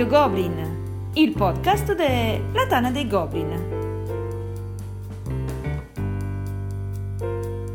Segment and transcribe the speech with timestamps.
[0.00, 3.68] Radio Goblin, il podcast della Tana dei Goblin.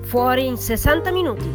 [0.05, 1.47] Fuori in 60 minuti.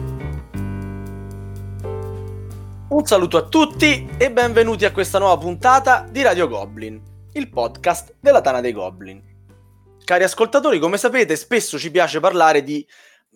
[2.88, 7.02] Un saluto a tutti e benvenuti a questa nuova puntata di Radio Goblin,
[7.32, 9.20] il podcast della Tana dei Goblin.
[10.04, 12.86] Cari ascoltatori, come sapete, spesso ci piace parlare di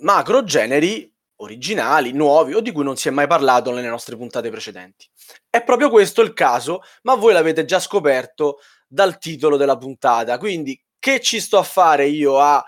[0.03, 1.13] macro generi
[1.45, 5.09] originali, nuovi o di cui non si è mai parlato nelle nostre puntate precedenti.
[5.49, 10.81] È proprio questo il caso, ma voi l'avete già scoperto dal titolo della puntata, quindi
[10.99, 12.65] che ci sto a fare io a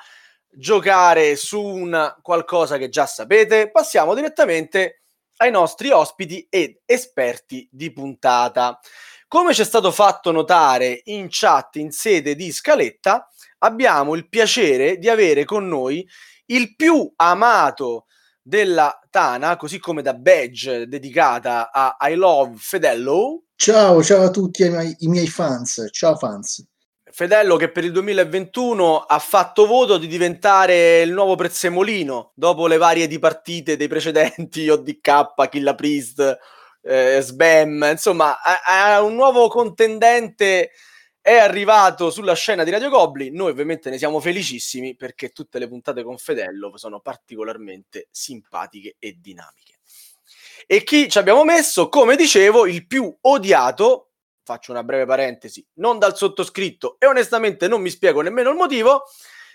[0.49, 3.71] giocare su un qualcosa che già sapete?
[3.71, 5.03] Passiamo direttamente
[5.39, 8.79] ai nostri ospiti ed esperti di puntata.
[9.29, 14.99] Come ci è stato fatto notare in chat in sede di scaletta, abbiamo il piacere
[14.99, 16.07] di avere con noi
[16.47, 18.06] il più amato
[18.47, 23.43] della Tana, così come da badge dedicata a I Love Fedello.
[23.57, 26.65] Ciao, ciao a tutti i miei, i miei fans, ciao fans.
[27.11, 32.77] Fedello che per il 2021 ha fatto voto di diventare il nuovo prezzemolino dopo le
[32.77, 36.39] varie dipartite dei precedenti ODK, Killa Priest,
[36.83, 40.71] eh, Sbam, insomma, è un nuovo contendente
[41.27, 43.35] è arrivato sulla scena di Radio Goblin.
[43.35, 49.17] Noi ovviamente ne siamo felicissimi perché tutte le puntate con Fedello sono particolarmente simpatiche e
[49.19, 49.81] dinamiche.
[50.69, 54.13] E chi ci abbiamo messo, come dicevo, il più odiato,
[54.45, 59.03] faccio una breve parentesi, non dal sottoscritto e onestamente non mi spiego nemmeno il motivo,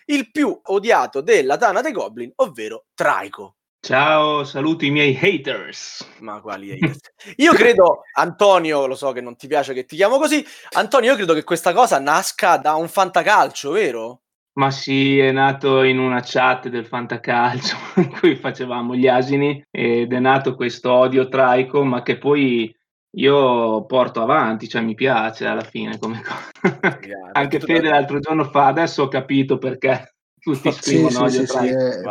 [0.08, 3.56] il più odiato della Tana dei Goblin, ovvero Traico.
[3.84, 6.08] Ciao, saluto i miei haters.
[6.20, 7.00] Ma quali haters?
[7.38, 11.16] Io credo, Antonio, lo so che non ti piace che ti chiamo così, Antonio, io
[11.16, 14.22] credo che questa cosa nasca da un fantacalcio, vero?
[14.53, 20.13] Ma sì, è nato in una chat del fantacalcio in cui facevamo gli asini ed
[20.13, 22.72] è nato questo odio traico, ma che poi
[23.16, 26.52] io porto avanti, cioè mi piace alla fine come cosa.
[27.34, 32.02] Anche Fede l'altro giorno fa, adesso ho capito perché tutti scrivono sì, sì, sì, è,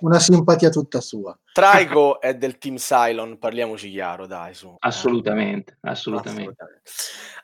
[0.00, 1.38] una simpatia tutta sua.
[1.52, 4.74] Traico è del team Cylon, parliamoci chiaro, dai, su.
[4.78, 6.54] Assolutamente, assolutamente.
[6.56, 6.82] assolutamente.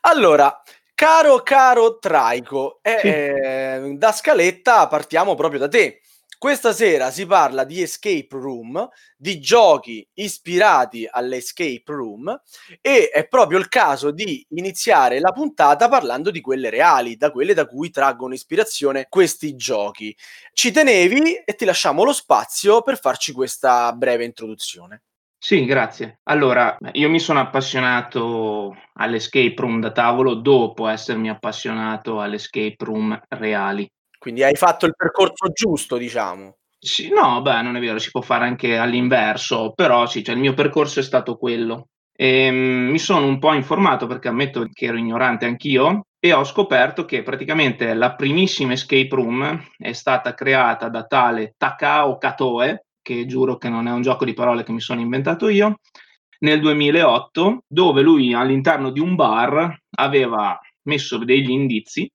[0.01, 0.61] Allora,
[0.95, 6.01] caro caro Traico, eh, eh, da scaletta partiamo proprio da te.
[6.39, 12.33] Questa sera si parla di escape room, di giochi ispirati all'escape room
[12.79, 17.53] e è proprio il caso di iniziare la puntata parlando di quelle reali, da quelle
[17.53, 20.15] da cui traggono ispirazione questi giochi.
[20.53, 25.01] Ci tenevi e ti lasciamo lo spazio per farci questa breve introduzione.
[25.37, 26.19] Sì, grazie.
[26.23, 33.89] Allora, io mi sono appassionato all'escape room da tavolo dopo essermi appassionato all'escape room reali.
[34.21, 36.57] Quindi hai fatto il percorso giusto, diciamo.
[36.77, 40.41] Sì, no, beh, non è vero, si può fare anche all'inverso, però sì, cioè il
[40.41, 41.87] mio percorso è stato quello.
[42.13, 46.43] E, um, mi sono un po' informato perché ammetto che ero ignorante anch'io e ho
[46.43, 53.25] scoperto che praticamente la primissima escape room è stata creata da tale Takao Katoe, che
[53.25, 55.77] giuro che non è un gioco di parole che mi sono inventato io,
[56.39, 62.09] nel 2008, dove lui all'interno di un bar aveva messo degli indizi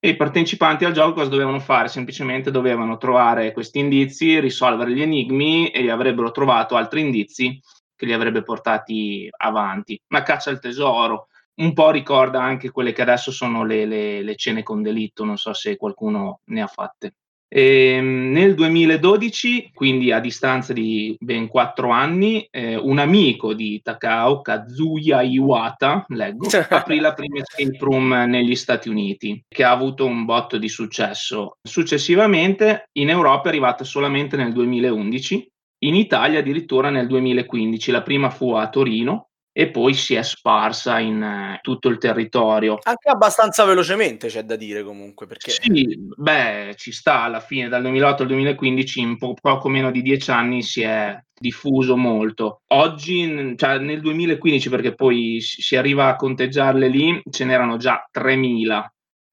[0.00, 1.88] e i partecipanti al gioco cosa dovevano fare?
[1.88, 7.60] Semplicemente dovevano trovare questi indizi, risolvere gli enigmi e avrebbero trovato altri indizi
[7.96, 10.00] che li avrebbe portati avanti.
[10.08, 11.26] Una caccia al tesoro,
[11.56, 15.36] un po' ricorda anche quelle che adesso sono le, le, le cene con delitto, non
[15.36, 17.14] so se qualcuno ne ha fatte.
[17.50, 23.80] E ehm, nel 2012, quindi a distanza di ben quattro anni, eh, un amico di
[23.82, 30.04] Takao, Kazuya Iwata, leggo, aprì la prima escape room negli Stati Uniti, che ha avuto
[30.04, 31.56] un botto di successo.
[31.62, 35.48] Successivamente in Europa è arrivata solamente nel 2011,
[35.84, 37.90] in Italia addirittura nel 2015.
[37.90, 39.27] La prima fu a Torino
[39.58, 42.78] e poi si è sparsa in eh, tutto il territorio.
[42.80, 45.26] Anche abbastanza velocemente c'è da dire comunque.
[45.26, 45.50] Perché...
[45.50, 50.00] Sì, beh, ci sta alla fine, dal 2008 al 2015, in po- poco meno di
[50.00, 52.60] dieci anni si è diffuso molto.
[52.68, 58.86] Oggi, cioè nel 2015, perché poi si arriva a conteggiarle lì, ce n'erano già 3.000,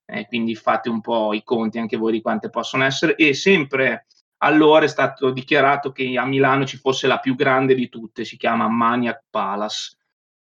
[0.08, 4.08] eh, quindi fate un po' i conti anche voi di quante possono essere, e sempre
[4.38, 8.38] allora è stato dichiarato che a Milano ci fosse la più grande di tutte, si
[8.38, 9.98] chiama Maniac Palace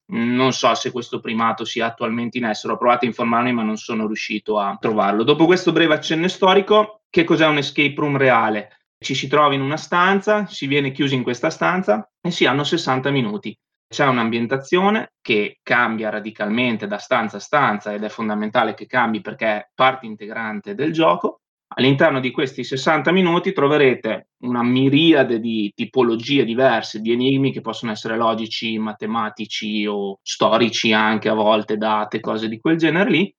[0.08, 3.78] non so se questo primato sia attualmente in essere, ho provato a informarmi ma non
[3.78, 5.24] sono riuscito a trovarlo.
[5.24, 8.80] Dopo questo breve accenno storico, che cos'è un escape room reale?
[8.98, 12.64] Ci si trova in una stanza, si viene chiusi in questa stanza e si hanno
[12.64, 13.58] 60 minuti.
[13.88, 19.46] C'è un'ambientazione che cambia radicalmente da stanza a stanza ed è fondamentale che cambi perché
[19.46, 21.42] è parte integrante del gioco.
[21.76, 27.92] All'interno di questi 60 minuti troverete una miriade di tipologie diverse di enigmi che possono
[27.92, 33.36] essere logici, matematici o storici anche a volte, date, cose di quel genere lì.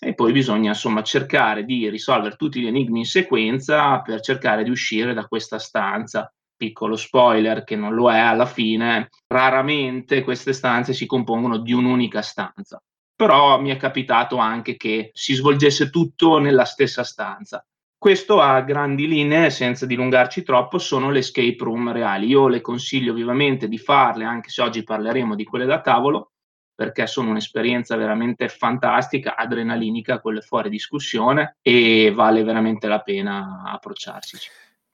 [0.00, 4.70] E poi bisogna insomma cercare di risolvere tutti gli enigmi in sequenza per cercare di
[4.70, 6.32] uscire da questa stanza.
[6.56, 12.22] Piccolo spoiler che non lo è alla fine, raramente queste stanze si compongono di un'unica
[12.22, 12.82] stanza
[13.18, 17.66] però mi è capitato anche che si svolgesse tutto nella stessa stanza.
[17.98, 22.28] Questo a grandi linee, senza dilungarci troppo, sono le escape room reali.
[22.28, 26.30] Io le consiglio vivamente di farle, anche se oggi parleremo di quelle da tavolo,
[26.72, 34.38] perché sono un'esperienza veramente fantastica, adrenalinica, quelle fuori discussione e vale veramente la pena approcciarsi.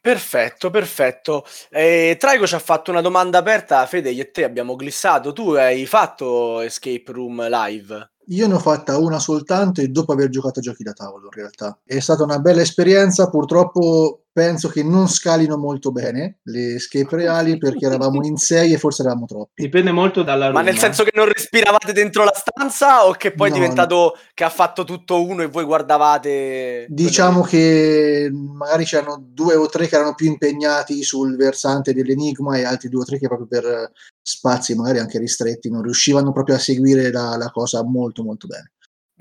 [0.00, 1.44] Perfetto, perfetto.
[1.68, 5.34] Eh, Traigo ci ha fatto una domanda aperta, Fede, io e te abbiamo glissato.
[5.34, 8.12] Tu hai fatto Escape Room Live?
[8.28, 11.30] Io ne ho fatta una soltanto e dopo aver giocato a giochi da tavolo, in
[11.30, 11.78] realtà.
[11.84, 17.56] È stata una bella esperienza, purtroppo penso che non scalino molto bene le escape reali
[17.56, 19.62] perché eravamo in sei e forse eravamo troppi.
[19.62, 23.50] Dipende molto dalla Ma nel senso che non respiravate dentro la stanza o che poi
[23.50, 24.12] no, è diventato no.
[24.34, 26.86] che ha fatto tutto uno e voi guardavate?
[26.88, 32.64] Diciamo che magari c'erano due o tre che erano più impegnati sul versante dell'enigma e
[32.64, 36.58] altri due o tre che proprio per spazi magari anche ristretti non riuscivano proprio a
[36.58, 38.72] seguire la, la cosa molto molto bene.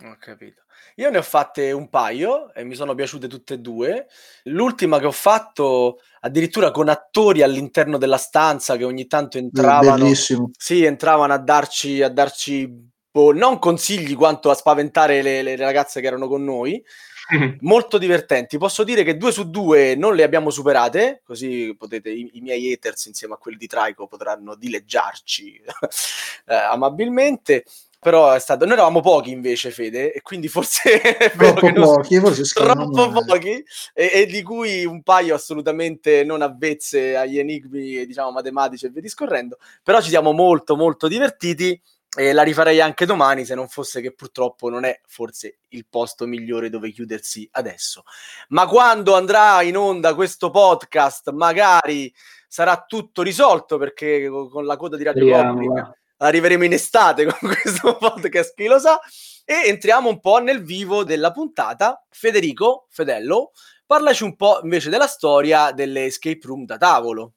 [0.05, 0.62] Ho capito.
[0.97, 4.07] Io ne ho fatte un paio e mi sono piaciute tutte e due.
[4.43, 10.03] L'ultima che ho fatto addirittura con attori all'interno della stanza che ogni tanto entravano.
[10.03, 10.51] Bellissimo.
[10.57, 16.01] Sì, entravano a darci, a darci boh, non consigli quanto a spaventare le, le ragazze
[16.01, 16.83] che erano con noi.
[17.61, 18.57] Molto divertenti.
[18.57, 22.71] Posso dire che due su due non le abbiamo superate, così potete, i, i miei
[22.73, 25.61] haters insieme a quelli di Traico potranno dileggiarci
[26.45, 27.63] eh, amabilmente
[28.03, 31.01] però è stato noi eravamo pochi invece Fede e quindi forse
[31.35, 33.63] troppo pochi, forse troppo pochi
[33.93, 39.01] e, e, di cui un paio assolutamente non avvezze agli enigmi diciamo matematici e via
[39.01, 39.57] discorrendo.
[39.81, 41.81] Però ci siamo molto molto divertiti
[42.15, 46.27] e la rifarei anche domani se non fosse che purtroppo non è forse il posto
[46.27, 48.03] migliore dove chiudersi adesso.
[48.49, 52.13] Ma quando andrà in onda questo podcast magari
[52.47, 57.97] sarà tutto risolto perché con la coda di Radio Goblin arriveremo in estate con questo
[57.97, 58.99] podcast, chi lo sa.
[59.45, 62.05] E entriamo un po' nel vivo della puntata.
[62.09, 63.51] Federico, Fedello,
[63.85, 67.33] parlaci un po' invece della storia delle escape room da tavolo.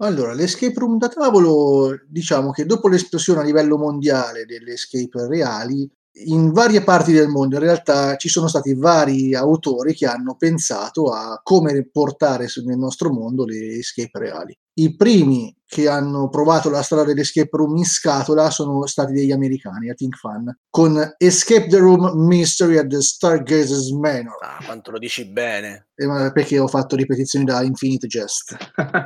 [0.00, 5.90] Allora, l'escape room da tavolo, diciamo che dopo l'esplosione a livello mondiale delle escape reali,
[6.26, 11.12] in varie parti del mondo in realtà ci sono stati vari autori che hanno pensato
[11.12, 14.58] a come portare nel nostro mondo le escape reali.
[14.78, 19.90] I primi che hanno provato la strada dell'escape room in scatola sono stati degli americani,
[19.90, 24.38] a Think Fun, con Escape the Room Mystery at the Stargazer's Manor.
[24.40, 25.88] Ah, quanto lo dici bene.
[25.94, 28.56] Eh, perché ho fatto ripetizioni da Infinite Jest.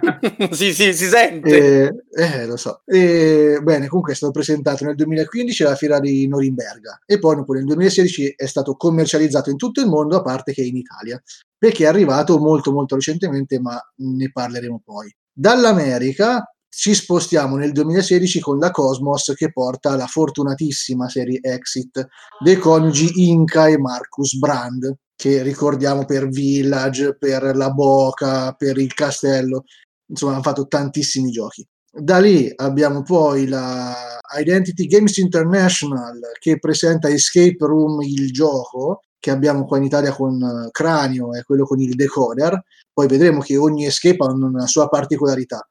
[0.52, 1.88] sì, sì, si sente.
[2.12, 2.82] Eh, eh, lo so.
[2.84, 7.64] E, bene, comunque è stato presentato nel 2015 alla fiera di Norimberga e poi nel
[7.64, 11.20] 2016 è stato commercializzato in tutto il mondo, a parte che in Italia,
[11.58, 15.12] perché è arrivato molto molto recentemente, ma ne parleremo poi.
[15.34, 22.06] Dall'America ci spostiamo nel 2016 con la Cosmos che porta la fortunatissima serie Exit
[22.38, 28.92] dei coniugi Inca e Marcus Brand, che ricordiamo per Village, per La Boca, per Il
[28.92, 29.64] Castello,
[30.06, 31.66] insomma hanno fatto tantissimi giochi.
[31.90, 33.94] Da lì abbiamo poi la
[34.38, 40.68] Identity Games International che presenta Escape Room il gioco che abbiamo qua in Italia con
[40.72, 42.60] Cranio e quello con il decoder.
[42.92, 45.64] Poi vedremo che ogni escape ha una sua particolarità.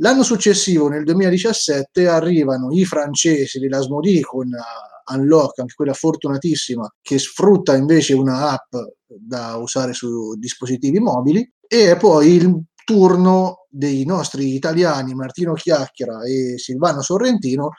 [0.00, 6.90] L'anno successivo, nel 2017, arrivano i francesi di Lasmodee con uh, Unlock, anche quella fortunatissima,
[7.02, 8.74] che sfrutta invece una app
[9.06, 16.56] da usare su dispositivi mobili, e poi il turno dei nostri italiani Martino Chiacchiera e
[16.56, 17.72] Silvano Sorrentino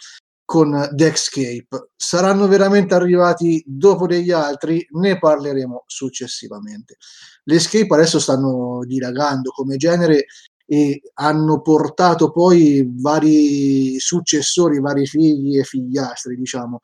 [0.50, 1.92] con Dexcape.
[1.96, 4.84] Saranno veramente arrivati dopo degli altri?
[4.94, 6.98] Ne parleremo successivamente.
[7.44, 10.26] Le escape adesso stanno dilagando come genere
[10.66, 16.80] e hanno portato poi vari successori, vari figli e figliastri, diciamo.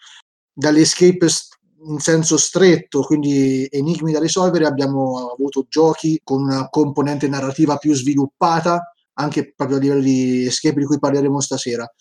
[0.53, 1.27] Dall'escape
[1.87, 7.95] in senso stretto, quindi enigmi da risolvere, abbiamo avuto giochi con una componente narrativa più
[7.95, 11.91] sviluppata, anche proprio a livello di escape di cui parleremo stasera.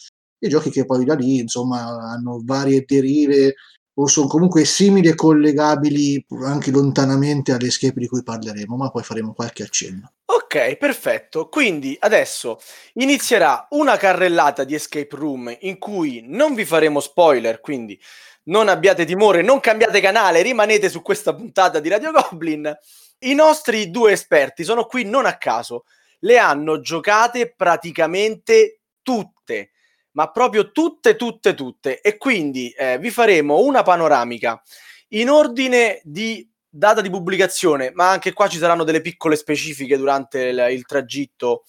[0.44, 3.54] E giochi che poi da lì, insomma, hanno varie derive
[3.94, 9.02] o sono comunque simili e collegabili anche lontanamente alle escape di cui parleremo, ma poi
[9.02, 10.12] faremo qualche accenno.
[10.26, 11.48] Ok, perfetto.
[11.48, 12.60] Quindi adesso
[12.94, 17.98] inizierà una carrellata di escape room in cui non vi faremo spoiler, quindi
[18.44, 22.70] non abbiate timore, non cambiate canale, rimanete su questa puntata di Radio Goblin.
[23.20, 25.84] I nostri due esperti sono qui non a caso,
[26.18, 29.33] le hanno giocate praticamente tutte
[30.14, 32.00] ma proprio tutte, tutte, tutte.
[32.00, 34.60] E quindi eh, vi faremo una panoramica
[35.08, 40.40] in ordine di data di pubblicazione, ma anche qua ci saranno delle piccole specifiche durante
[40.40, 41.64] il, il tragitto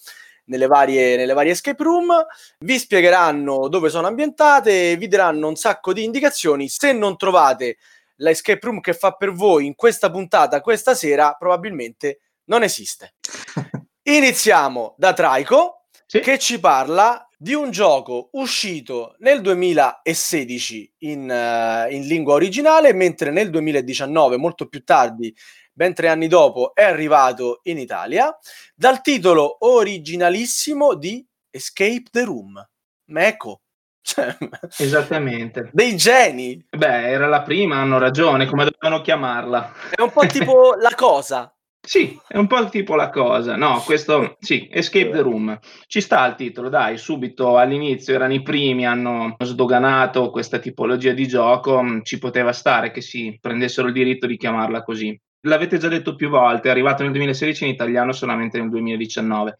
[0.46, 2.24] nelle varie, nelle varie escape room,
[2.60, 6.68] vi spiegheranno dove sono ambientate, vi daranno un sacco di indicazioni.
[6.68, 7.78] Se non trovate
[8.16, 13.14] la escape room che fa per voi in questa puntata, questa sera, probabilmente non esiste.
[14.02, 16.20] Iniziamo da Traico, sì.
[16.20, 23.30] che ci parla di un gioco uscito nel 2016 in, uh, in, lingua originale, mentre
[23.30, 25.34] nel 2019, molto più tardi,
[25.72, 28.34] ben tre anni dopo, è arrivato in Italia,
[28.74, 32.66] dal titolo originalissimo di Escape the Room.
[33.10, 33.60] Ma ecco.
[34.78, 35.68] Esattamente.
[35.72, 36.64] Dei geni.
[36.70, 39.72] Beh, era la prima, hanno ragione, come dovevano chiamarla.
[39.90, 41.55] È un po' tipo la cosa.
[41.86, 43.54] Sì, è un po' tipo la cosa.
[43.54, 45.56] No, questo sì, Escape the Room.
[45.86, 51.28] Ci sta il titolo, dai, subito all'inizio erano i primi, hanno sdoganato questa tipologia di
[51.28, 55.16] gioco, mm, ci poteva stare che si prendessero il diritto di chiamarla così.
[55.42, 59.58] L'avete già detto più volte, è arrivato nel 2016 in italiano solamente nel 2019.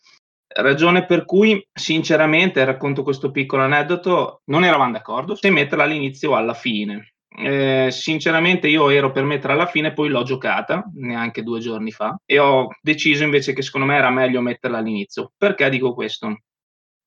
[0.49, 6.35] Ragione per cui, sinceramente, racconto questo piccolo aneddoto, non eravamo d'accordo se metterla all'inizio o
[6.35, 7.15] alla fine.
[7.39, 12.19] Eh, sinceramente io ero per mettere alla fine, poi l'ho giocata neanche due giorni fa
[12.25, 15.33] e ho deciso invece che secondo me era meglio metterla all'inizio.
[15.37, 16.41] Perché dico questo?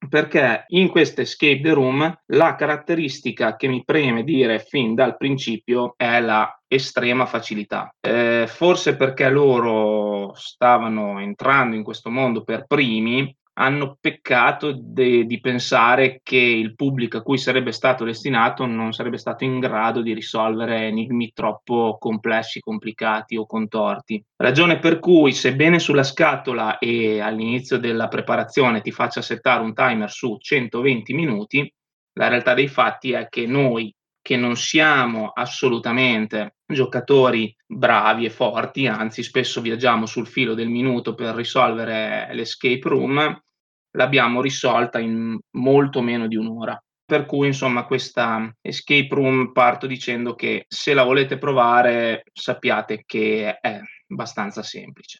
[0.07, 5.95] Perché in questa escape the room la caratteristica che mi preme dire fin dal principio
[5.97, 7.93] è la estrema facilità.
[7.99, 15.39] Eh, forse perché loro stavano entrando in questo mondo per primi, hanno peccato de, di
[15.41, 20.13] pensare che il pubblico a cui sarebbe stato destinato non sarebbe stato in grado di
[20.13, 24.23] risolvere enigmi troppo complessi, complicati o contorti.
[24.37, 30.09] Ragione per cui, sebbene sulla scatola e all'inizio della preparazione ti faccia settare un timer
[30.09, 31.73] su 120 minuti,
[32.13, 38.87] la realtà dei fatti è che noi che non siamo assolutamente giocatori bravi e forti,
[38.87, 43.41] anzi spesso viaggiamo sul filo del minuto per risolvere l'escape room,
[43.91, 46.81] l'abbiamo risolta in molto meno di un'ora.
[47.05, 53.57] Per cui, insomma, questa escape room parto dicendo che se la volete provare sappiate che
[53.59, 55.19] è abbastanza semplice.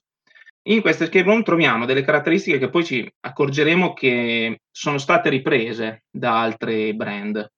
[0.70, 6.04] In questa escape room troviamo delle caratteristiche che poi ci accorgeremo che sono state riprese
[6.12, 7.50] da altri brand.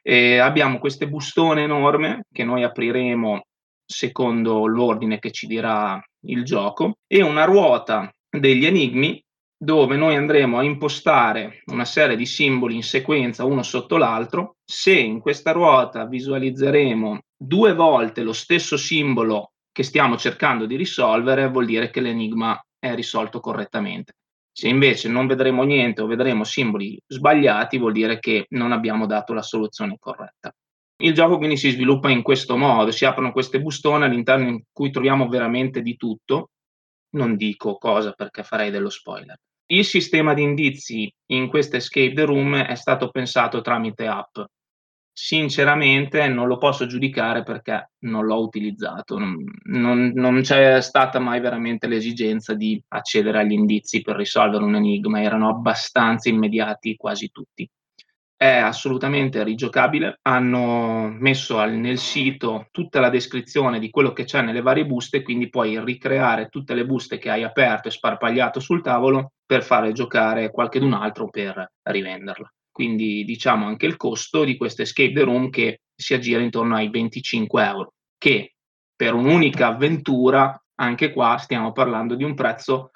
[0.00, 3.42] E abbiamo queste bustone enorme che noi apriremo
[3.84, 9.22] secondo l'ordine che ci dirà il gioco e una ruota degli enigmi
[9.64, 14.56] dove noi andremo a impostare una serie di simboli in sequenza uno sotto l'altro.
[14.62, 21.48] Se in questa ruota visualizzeremo due volte lo stesso simbolo che stiamo cercando di risolvere,
[21.48, 24.12] vuol dire che l'enigma è risolto correttamente.
[24.52, 29.32] Se invece non vedremo niente o vedremo simboli sbagliati, vuol dire che non abbiamo dato
[29.32, 30.54] la soluzione corretta.
[31.02, 34.90] Il gioco quindi si sviluppa in questo modo, si aprono queste bustone all'interno in cui
[34.90, 36.50] troviamo veramente di tutto.
[37.14, 39.36] Non dico cosa perché farei dello spoiler.
[39.66, 44.38] Il sistema di indizi in questa escape the room è stato pensato tramite app.
[45.10, 51.86] Sinceramente non lo posso giudicare perché non l'ho utilizzato, non, non, c'è stata mai veramente
[51.86, 57.68] l'esigenza di accedere agli indizi per risolvere un enigma, erano abbastanza immediati quasi tutti
[58.36, 60.18] è assolutamente rigiocabile.
[60.22, 65.22] Hanno messo al, nel sito tutta la descrizione di quello che c'è nelle varie buste,
[65.22, 69.92] quindi puoi ricreare tutte le buste che hai aperto e sparpagliato sul tavolo per fare
[69.92, 72.52] giocare qualche altro per rivenderla.
[72.70, 76.90] Quindi diciamo anche il costo di questo escape the room che si aggira intorno ai
[76.90, 78.54] 25 euro, che
[78.96, 82.90] per un'unica avventura, anche qua stiamo parlando di un prezzo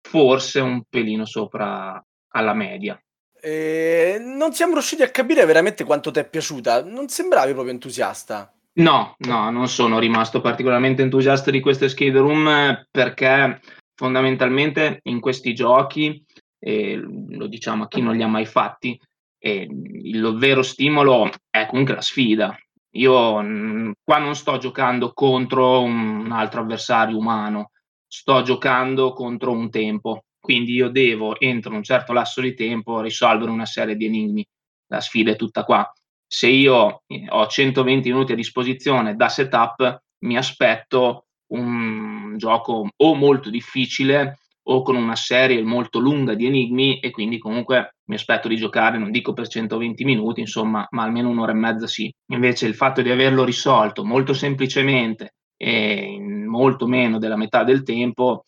[0.00, 2.98] forse un pelino sopra alla media
[3.44, 6.82] eh, non siamo riusciti a capire veramente quanto ti è piaciuta.
[6.82, 8.50] Non sembravi proprio entusiasta.
[8.76, 13.60] No, no, non sono rimasto particolarmente entusiasta di questo escape room perché
[13.94, 16.24] fondamentalmente in questi giochi,
[16.58, 18.98] eh, lo diciamo a chi non li ha mai fatti,
[19.38, 22.56] eh, il vero stimolo è comunque la sfida.
[22.96, 27.70] Io mh, qua non sto giocando contro un altro avversario umano,
[28.06, 33.50] sto giocando contro un tempo quindi io devo, entro un certo lasso di tempo, risolvere
[33.50, 34.46] una serie di enigmi.
[34.88, 35.90] La sfida è tutta qua.
[36.26, 43.14] Se io eh, ho 120 minuti a disposizione da setup, mi aspetto un gioco o
[43.14, 48.46] molto difficile o con una serie molto lunga di enigmi e quindi comunque mi aspetto
[48.46, 52.14] di giocare, non dico per 120 minuti, insomma, ma almeno un'ora e mezza sì.
[52.32, 57.82] Invece il fatto di averlo risolto molto semplicemente e in molto meno della metà del
[57.82, 58.44] tempo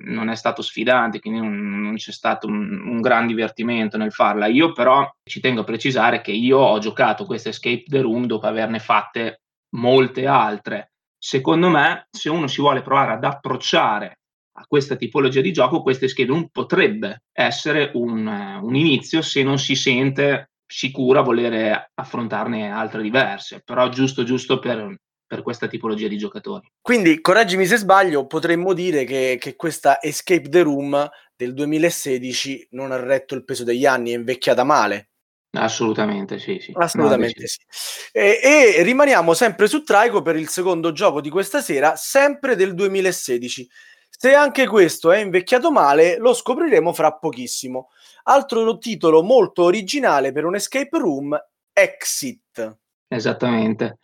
[0.00, 4.46] non è stato sfidante, quindi non, non c'è stato un, un, gran divertimento nel farla.
[4.46, 8.46] Io però ci tengo a precisare che io ho giocato questa Escape the Room dopo
[8.46, 9.42] averne fatte
[9.76, 10.92] molte altre.
[11.18, 14.18] Secondo me, se uno si vuole provare ad approcciare
[14.54, 19.58] a questa tipologia di gioco, questa escape room potrebbe essere un, un inizio se non
[19.58, 24.96] si sente sicura volere affrontarne altre diverse, però giusto giusto per,
[25.32, 26.70] per questa tipologia di giocatori.
[26.78, 32.92] Quindi, correggimi se sbaglio, potremmo dire che, che, questa Escape the Room del 2016 non
[32.92, 35.12] ha retto il peso degli anni, è invecchiata male.
[35.52, 36.72] Assolutamente sì, sì.
[36.74, 37.60] Assolutamente sì.
[38.12, 42.74] E, e, rimaniamo sempre su Traico per il secondo gioco di questa sera, sempre del
[42.74, 43.66] 2016.
[44.10, 47.88] Se anche questo è invecchiato male, lo scopriremo fra pochissimo.
[48.24, 52.76] Altro titolo molto originale per un escape room, Exit.
[53.08, 53.96] Esattamente.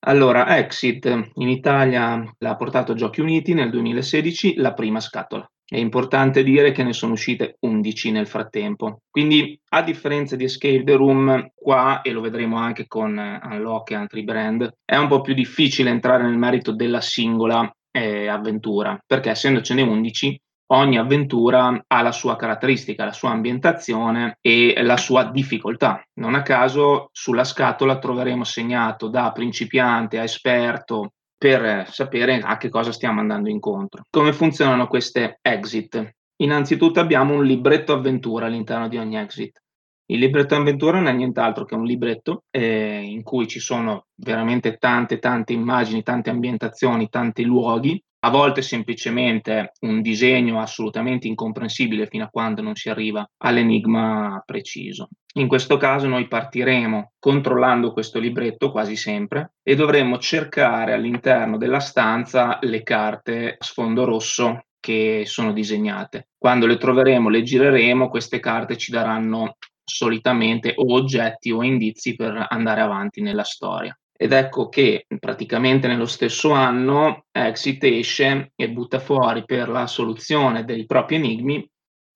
[0.00, 5.48] Allora, Exit in Italia l'ha portato Giochi Uniti nel 2016, la prima scatola.
[5.68, 9.00] È importante dire che ne sono uscite 11 nel frattempo.
[9.10, 13.94] Quindi, a differenza di Escape the Room, qua, e lo vedremo anche con Unlock e
[13.96, 19.30] altri brand, è un po' più difficile entrare nel merito della singola eh, avventura, perché
[19.30, 26.02] essendocene 11, ogni avventura ha la sua caratteristica, la sua ambientazione e la sua difficoltà.
[26.14, 32.68] Non a caso sulla scatola troveremo segnato da principiante a esperto per sapere a che
[32.68, 34.02] cosa stiamo andando incontro.
[34.10, 36.14] Come funzionano queste exit?
[36.36, 39.60] Innanzitutto abbiamo un libretto avventura all'interno di ogni exit.
[40.08, 44.76] Il libretto avventura non è nient'altro che un libretto eh, in cui ci sono veramente
[44.76, 52.24] tante, tante immagini, tante ambientazioni, tanti luoghi, a volte semplicemente un disegno assolutamente incomprensibile fino
[52.24, 55.10] a quando non si arriva all'enigma preciso.
[55.34, 61.78] In questo caso noi partiremo controllando questo libretto quasi sempre e dovremo cercare all'interno della
[61.78, 66.30] stanza le carte a sfondo rosso che sono disegnate.
[66.36, 72.44] Quando le troveremo, le gireremo, queste carte ci daranno solitamente o oggetti o indizi per
[72.48, 73.96] andare avanti nella storia.
[74.18, 80.64] Ed ecco che praticamente nello stesso anno Exit esce e butta fuori per la soluzione
[80.64, 81.68] dei propri enigmi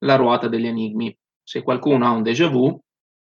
[0.05, 1.15] la ruota degli enigmi.
[1.43, 2.79] Se qualcuno ha un déjà vu,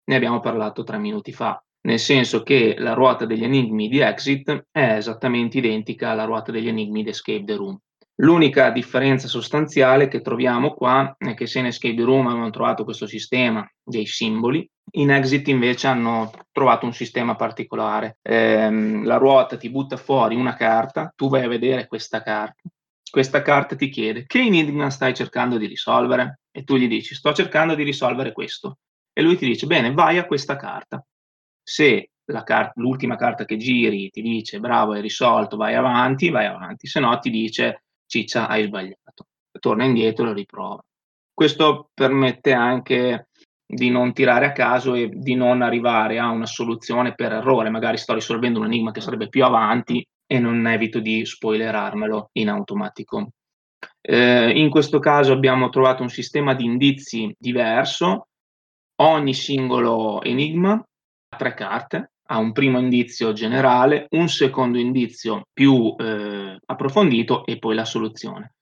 [0.07, 4.67] ne abbiamo parlato tre minuti fa, nel senso che la ruota degli enigmi di Exit
[4.73, 7.79] è esattamente identica alla ruota degli enigmi di Escape the Room.
[8.19, 13.07] L'unica differenza sostanziale che troviamo qua è che se in Escape Room hanno trovato questo
[13.09, 18.19] sistema dei simboli, in Exit invece hanno trovato un sistema particolare.
[18.23, 22.63] Eh, la ruota ti butta fuori una carta, tu vai a vedere questa carta,
[23.11, 27.33] questa carta ti chiede che enigma stai cercando di risolvere e tu gli dici sto
[27.33, 28.79] cercando di risolvere questo
[29.13, 31.05] e lui ti dice bene vai a questa carta.
[31.63, 32.11] Se
[32.45, 37.01] car- l'ultima carta che giri ti dice bravo hai risolto vai avanti, vai avanti, se
[37.01, 37.84] no ti dice
[38.15, 39.27] ciccia hai sbagliato,
[39.59, 40.81] torna indietro e riprova.
[41.33, 43.29] Questo permette anche
[43.67, 47.97] di non tirare a caso e di non arrivare a una soluzione per errore, magari
[47.97, 53.31] sto risolvendo un enigma che sarebbe più avanti e non evito di spoilerarmelo in automatico.
[54.01, 58.29] Eh, in questo caso abbiamo trovato un sistema di indizi diverso,
[59.03, 65.95] ogni singolo enigma ha tre carte, ha un primo indizio generale, un secondo indizio più
[65.99, 68.55] eh, approfondito e poi la soluzione.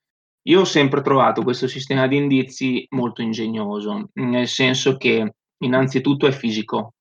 [0.47, 6.31] Io ho sempre trovato questo sistema di indizi molto ingegnoso, nel senso che innanzitutto è
[6.31, 6.95] fisico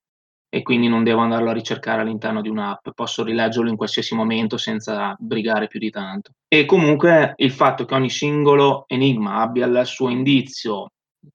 [0.49, 4.59] e quindi non devo andarlo a ricercare all'interno di un'app, posso rileggerlo in qualsiasi momento
[4.59, 6.33] senza brigare più di tanto.
[6.47, 10.91] E comunque il fatto che ogni singolo enigma abbia il suo indizio,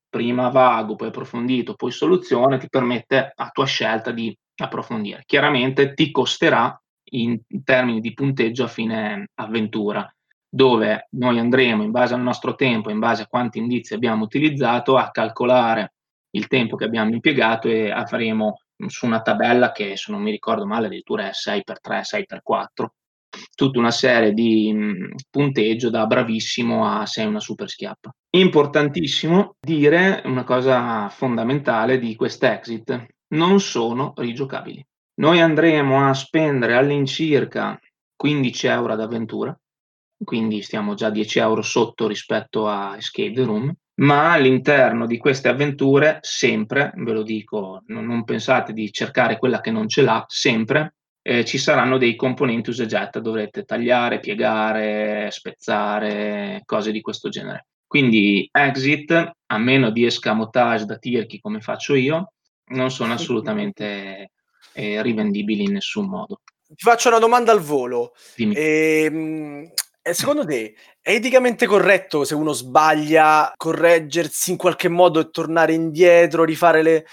[0.08, 5.24] prima vago, poi approfondito, poi soluzione, ti permette a tua scelta di approfondire.
[5.26, 6.80] Chiaramente ti costerà
[7.12, 10.10] in termini di punteggio a fine avventura,
[10.50, 14.98] dove noi andremo in base al nostro tempo, in base a quanti indizi abbiamo utilizzato,
[14.98, 15.94] a calcolare
[16.32, 20.66] il tempo che abbiamo impiegato e faremo su una tabella che, se non mi ricordo
[20.66, 22.86] male, addirittura è 6x3, 6x4,
[23.56, 28.12] tutta una serie di mh, punteggio da bravissimo a sei una super schiappa.
[28.36, 34.86] Importantissimo dire una cosa fondamentale di quest'exit, non sono rigiocabili.
[35.16, 37.80] Noi andremo a spendere all'incirca
[38.16, 39.60] 15 euro ad avventura,
[40.24, 46.20] quindi stiamo già 10 euro sotto rispetto a Escape Room, ma all'interno di queste avventure
[46.22, 50.94] sempre, ve lo dico, non, non pensate di cercare quella che non ce l'ha, sempre
[51.28, 57.28] eh, ci saranno dei componenti usa e getta, dovrete tagliare, piegare, spezzare, cose di questo
[57.28, 57.68] genere.
[57.86, 62.32] Quindi exit, a meno di escamotage da tirchi come faccio io,
[62.70, 64.32] non sono assolutamente
[64.74, 66.42] eh, rivendibili in nessun modo.
[66.68, 68.14] Ti faccio una domanda al volo.
[68.36, 75.30] Ehm, e, secondo te è eticamente corretto se uno sbaglia correggersi in qualche modo e
[75.30, 77.06] tornare indietro, rifare le...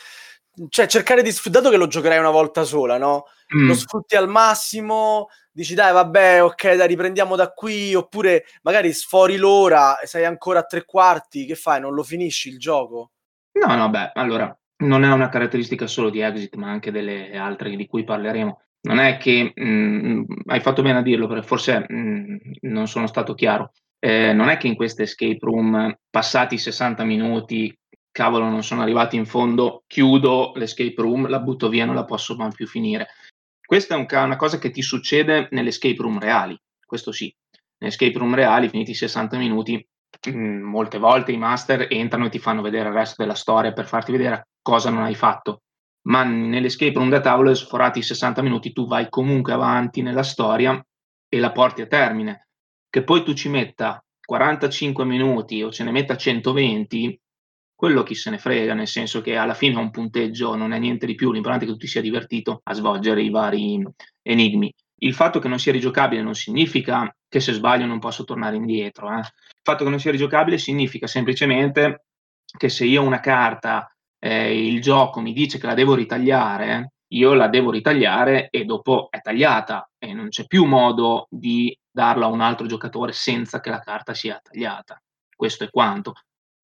[0.69, 3.25] Cioè cercare di sfruttare, dato che lo giocherai una volta sola, no?
[3.57, 3.67] Mm.
[3.67, 9.37] Lo sfrutti al massimo, dici dai vabbè ok dai riprendiamo da qui, oppure magari sfori
[9.37, 11.81] l'ora e sei ancora a tre quarti, che fai?
[11.81, 13.11] Non lo finisci il gioco?
[13.53, 17.75] No, no, beh, allora non è una caratteristica solo di Exit, ma anche delle altre
[17.75, 18.63] di cui parleremo.
[18.83, 22.87] Non è che mh, mm, hai fatto bene a dirlo, perché forse mh, mm, non
[22.87, 23.73] sono stato chiaro.
[23.99, 27.75] Eh, non è che in queste escape room, passati 60 minuti,
[28.11, 32.37] cavolo, non sono arrivati in fondo, chiudo l'escape room, la butto via, non la posso
[32.37, 33.09] mai più finire.
[33.65, 37.35] Questa è un, una cosa che ti succede nelle escape room reali, questo sì.
[37.79, 39.85] Nelle escape room reali, finiti i 60 minuti,
[40.27, 43.73] mh, mm, molte volte i master entrano e ti fanno vedere il resto della storia
[43.73, 45.61] per farti vedere cosa non hai fatto.
[46.07, 50.83] Ma nell'escape room da tavolo, sforati i 60 minuti, tu vai comunque avanti nella storia
[51.29, 52.49] e la porti a termine.
[52.89, 57.21] Che poi tu ci metta 45 minuti o ce ne metta 120,
[57.75, 61.05] quello chi se ne frega, nel senso che alla fine un punteggio non è niente
[61.05, 63.83] di più, l'importante è che tu ti sia divertito a svolgere i vari
[64.23, 64.73] enigmi.
[65.01, 69.11] Il fatto che non sia rigiocabile non significa che se sbaglio non posso tornare indietro.
[69.13, 69.19] Eh.
[69.19, 72.07] Il fatto che non sia rigiocabile significa semplicemente
[72.57, 73.94] che se io ho una carta,
[74.25, 79.09] eh, il gioco mi dice che la devo ritagliare, io la devo ritagliare e dopo
[79.11, 83.69] è tagliata e non c'è più modo di darla a un altro giocatore senza che
[83.69, 84.99] la carta sia tagliata.
[85.37, 86.15] Questo è quanto.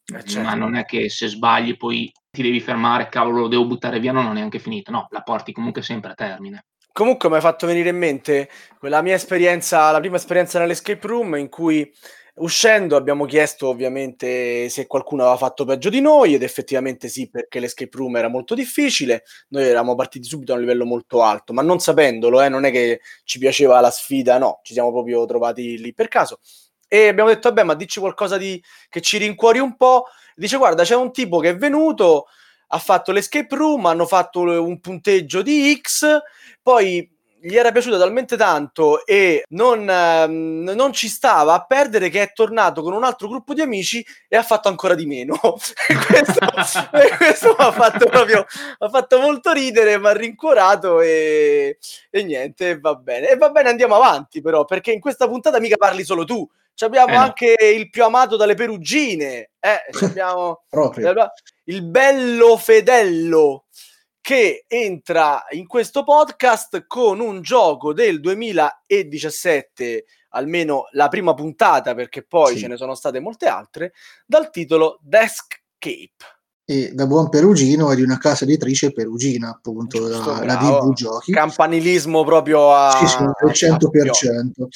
[0.06, 0.48] Eh, certo.
[0.48, 4.12] Ma non è che se sbagli poi ti devi fermare, cavolo, lo devo buttare via,
[4.12, 4.90] non è neanche finita.
[4.90, 6.64] No, la porti comunque sempre a termine.
[6.90, 11.36] Comunque mi hai fatto venire in mente quella mia esperienza, la prima esperienza nell'escape room
[11.36, 11.92] in cui
[12.40, 17.60] uscendo abbiamo chiesto ovviamente se qualcuno aveva fatto peggio di noi ed effettivamente sì perché
[17.60, 21.62] l'escape room era molto difficile, noi eravamo partiti subito a un livello molto alto, ma
[21.62, 25.78] non sapendolo, eh, non è che ci piaceva la sfida, no, ci siamo proprio trovati
[25.78, 26.40] lì per caso
[26.92, 30.06] e abbiamo detto, vabbè, ma dici qualcosa di, che ci rincuori un po'.
[30.34, 32.26] Dice, guarda, c'è un tipo che è venuto,
[32.66, 36.18] ha fatto l'escape room, hanno fatto un punteggio di X,
[36.60, 37.08] poi
[37.42, 42.32] gli era piaciuta talmente tanto e non, ehm, non, ci stava a perdere che è
[42.32, 45.34] tornato con un altro gruppo di amici e ha fatto ancora di meno.
[45.88, 46.38] e questo,
[47.16, 48.44] questo mi ha fatto proprio
[48.78, 51.78] ha fatto molto ridere, mi ha rincuorato e,
[52.10, 53.30] e niente, va bene.
[53.30, 56.48] E va bene, andiamo avanti però, perché in questa puntata mica parli solo tu,
[56.84, 59.50] abbiamo eh anche il più amato dalle perugine.
[59.60, 60.62] Eh, abbiamo
[61.64, 63.64] il bello Fedello
[64.20, 72.22] che entra in questo podcast con un gioco del 2017, almeno la prima puntata, perché
[72.22, 72.60] poi sì.
[72.60, 73.92] ce ne sono state molte altre,
[74.26, 76.38] dal titolo Deskcape
[76.70, 80.92] e da buon perugino è di una casa editrice perugina, appunto, Giusto, la, la DV
[80.92, 81.32] Giochi.
[81.32, 82.96] Campanilismo proprio a...
[82.96, 83.80] Sì, sì, al 100%.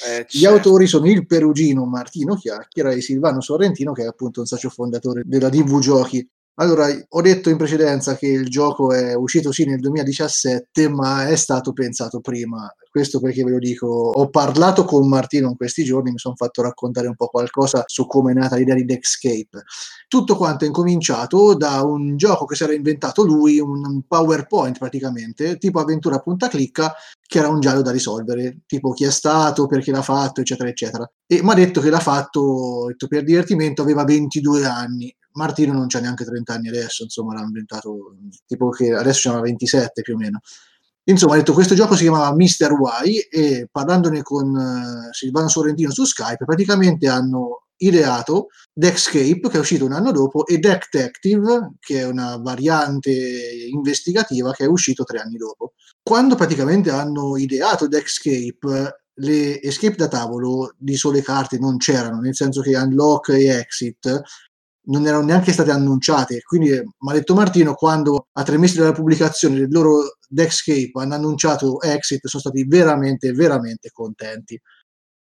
[0.04, 0.48] Eh, Gli certo.
[0.48, 5.22] autori sono il perugino Martino Chiacchiera e Silvano Sorrentino, che è appunto un socio fondatore
[5.24, 6.28] della DV Giochi.
[6.56, 11.34] Allora, ho detto in precedenza che il gioco è uscito sì nel 2017, ma è
[11.34, 12.72] stato pensato prima.
[12.88, 16.62] Questo perché ve lo dico, ho parlato con Martino in questi giorni, mi sono fatto
[16.62, 19.64] raccontare un po' qualcosa su come è nata l'idea di Dexcape.
[20.06, 25.58] Tutto quanto è incominciato da un gioco che si era inventato lui, un PowerPoint praticamente,
[25.58, 29.90] tipo avventura punta clicca, che era un giallo da risolvere, tipo chi è stato, perché
[29.90, 31.10] l'ha fatto, eccetera, eccetera.
[31.26, 35.12] E mi ha detto che l'ha fatto detto, per divertimento, aveva 22 anni.
[35.34, 38.16] Martino non c'ha neanche 30 anni adesso, insomma, l'ha inventato
[38.46, 40.40] tipo che adesso ce n'ha 27 più o meno.
[41.06, 42.74] Insomma, ha detto questo gioco si chiamava Mr.
[43.04, 49.58] Y e parlandone con uh, Silvano Sorrentino su Skype, praticamente hanno ideato Dexcape, che è
[49.58, 53.10] uscito un anno dopo, e Detective, che è una variante
[53.70, 55.74] investigativa che è uscito tre anni dopo.
[56.02, 62.34] Quando praticamente hanno ideato Dexcape, le escape da tavolo di sole carte non c'erano, nel
[62.34, 64.22] senso che Unlock e Exit
[64.86, 66.40] non erano neanche state annunciate.
[66.42, 71.14] Quindi mi ha detto Martino, quando a tre mesi dalla pubblicazione del loro Dexcape hanno
[71.14, 74.60] annunciato Exit, sono stati veramente, veramente contenti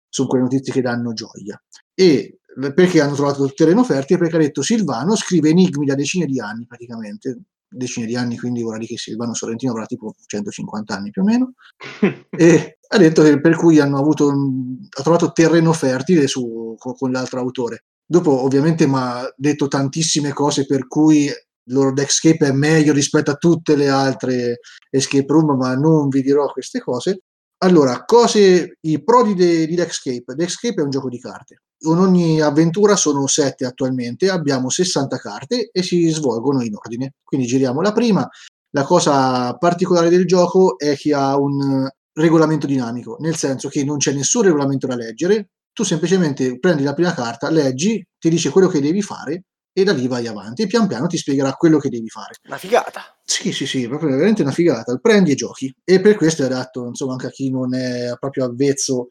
[0.10, 1.62] su quelle notizie che danno gioia.
[1.94, 2.40] E
[2.74, 4.20] perché hanno trovato terreno fertile?
[4.20, 7.38] Perché ha detto Silvano scrive enigmi da decine di anni praticamente,
[7.68, 11.26] decine di anni, quindi vorrà dire che Silvano Sorrentino avrà tipo 150 anni più o
[11.26, 11.54] meno,
[12.30, 17.42] e ha detto che per cui hanno avuto, ha trovato terreno fertile su, con l'altro
[17.42, 22.94] autore Dopo, ovviamente, mi ha detto tantissime cose per cui il loro Deckscape è meglio
[22.94, 27.22] rispetto a tutte le altre escape room, ma non vi dirò queste cose.
[27.64, 30.36] Allora, cose, i pro di, di Deckscape.
[30.36, 31.62] Deckscape è un gioco di carte.
[31.86, 37.14] In ogni avventura sono sette attualmente, abbiamo 60 carte e si svolgono in ordine.
[37.24, 38.28] Quindi giriamo la prima.
[38.72, 43.98] La cosa particolare del gioco è che ha un regolamento dinamico, nel senso che non
[43.98, 48.70] c'è nessun regolamento da leggere, tu semplicemente prendi la prima carta, leggi, ti dice quello
[48.70, 51.90] che devi fare e da lì vai avanti e pian piano ti spiegherà quello che
[51.90, 52.36] devi fare.
[52.46, 53.02] Una figata.
[53.22, 54.96] Sì, sì, sì, proprio veramente una figata.
[54.96, 55.76] Prendi e giochi.
[55.84, 59.08] E per questo è adatto, insomma, anche a chi non è proprio avvezzo uh,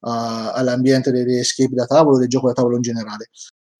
[0.00, 3.28] all'ambiente delle escape da tavolo, del gioco da tavolo in generale.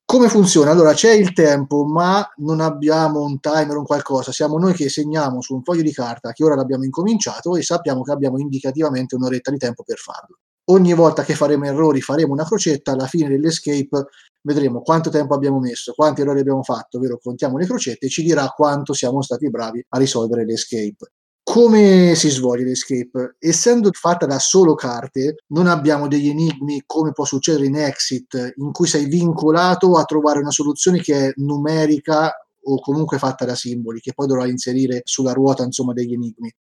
[0.05, 0.71] Come funziona?
[0.71, 4.91] Allora c'è il tempo, ma non abbiamo un timer o un qualcosa, siamo noi che
[4.91, 9.15] segniamo su un foglio di carta che ora l'abbiamo incominciato e sappiamo che abbiamo indicativamente
[9.15, 10.37] un'oretta di tempo per farlo.
[10.69, 14.07] Ogni volta che faremo errori faremo una crocetta, alla fine dell'escape
[14.43, 18.23] vedremo quanto tempo abbiamo messo, quanti errori abbiamo fatto, ovvero contiamo le crocette e ci
[18.23, 21.13] dirà quanto siamo stati bravi a risolvere l'escape.
[21.45, 23.37] Come si svolge l'escape?
[23.39, 28.73] Essendo fatta da solo carte, non abbiamo degli enigmi come può succedere in Exit, in
[28.73, 32.33] cui sei vincolato a trovare una soluzione che è numerica
[32.69, 36.53] o comunque fatta da simboli, che poi dovrai inserire sulla ruota insomma, degli enigmi.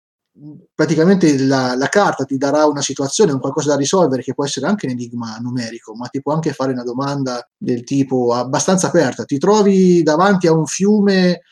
[0.74, 4.66] Praticamente la, la, carta ti darà una situazione, un qualcosa da risolvere che può essere
[4.66, 9.24] anche un enigma numerico, ma ti può anche fare una domanda del tipo abbastanza aperta.
[9.24, 11.42] Ti trovi davanti a un fiume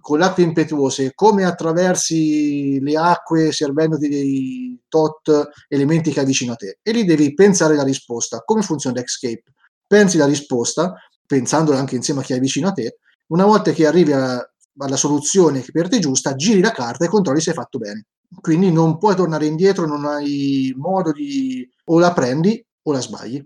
[0.00, 6.56] con acque impetuose, come attraversi le acque servendoti dei tot elementi che ha vicino a
[6.56, 6.78] te.
[6.82, 8.42] E lì devi pensare la risposta.
[8.44, 9.44] Come funziona Escape?
[9.86, 10.94] Pensi la risposta,
[11.26, 12.98] pensandola anche insieme a chi è vicino a te.
[13.28, 14.38] Una volta che arrivi a,
[14.78, 17.78] alla soluzione che per te è giusta, giri la carta e controlli se hai fatto
[17.78, 18.06] bene.
[18.40, 23.44] Quindi non puoi tornare indietro, non hai modo di o la prendi o la sbagli.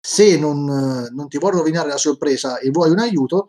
[0.00, 3.48] Se non, non ti vuoi rovinare la sorpresa e vuoi un aiuto,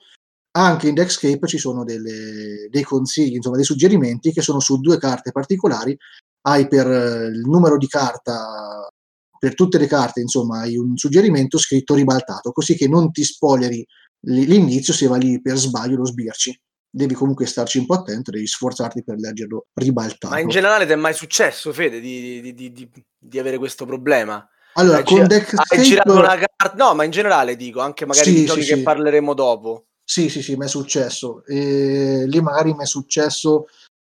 [0.51, 4.97] anche in Dexcape ci sono delle, dei consigli, insomma dei suggerimenti che sono su due
[4.97, 5.95] carte particolari.
[6.41, 8.89] Hai per il numero di carta,
[9.38, 13.85] per tutte le carte, insomma, hai un suggerimento scritto ribaltato, così che non ti spoileri
[14.21, 16.59] l'inizio se va lì per sbaglio lo sbirci.
[16.91, 20.34] Devi comunque starci un po' attento, devi sforzarti per leggerlo ribaltato.
[20.34, 24.43] Ma in generale ti è mai successo, Fede, di, di, di, di avere questo problema?
[24.73, 25.75] Allora, hai, con Deckscape...
[25.75, 28.69] hai girato una carta, no, ma in generale dico, anche magari sì, i giochi sì,
[28.69, 28.82] che sì.
[28.82, 29.86] parleremo dopo.
[30.04, 31.45] Sì, sì, sì, mi è successo.
[31.45, 33.67] E lì magari mi è successo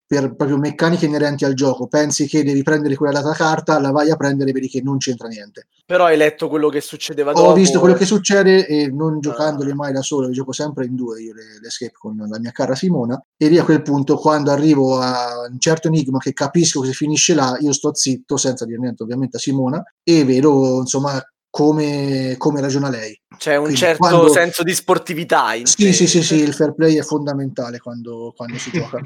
[0.05, 1.87] per proprio meccaniche inerenti al gioco.
[1.87, 4.97] Pensi che devi prendere quella data carta, la vai a prendere e vedi che non
[4.97, 5.67] c'entra niente.
[5.85, 7.49] Però hai letto quello che succedeva Ho dopo.
[7.49, 9.75] Ho visto quello che succede e non giocandole ah.
[9.75, 12.51] mai da solo, le gioco sempre in due, io le, le escape con la mia
[12.51, 13.21] cara Simona.
[13.37, 16.93] E lì a quel punto, quando arrivo a un certo enigma che capisco che si
[16.93, 21.21] finisce là, io sto zitto, senza dire niente ovviamente a Simona, e vedo insomma
[21.53, 23.15] come, come ragiona lei.
[23.37, 24.27] C'è un Quindi certo quando...
[24.29, 25.53] senso di sportività.
[25.53, 28.99] In sì, sì, sì, sì, il fair play è fondamentale quando, quando si gioca.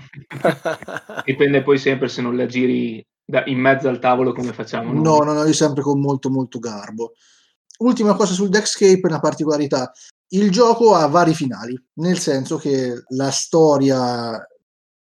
[1.26, 4.94] Dipende poi sempre se non la giri da, in mezzo al tavolo come facciamo.
[4.94, 5.04] Noi.
[5.04, 7.12] No, no, no, io sempre con molto, molto garbo.
[7.80, 9.92] Ultima cosa sul Deckscape, una particolarità.
[10.30, 14.42] Il gioco ha vari finali, nel senso che la storia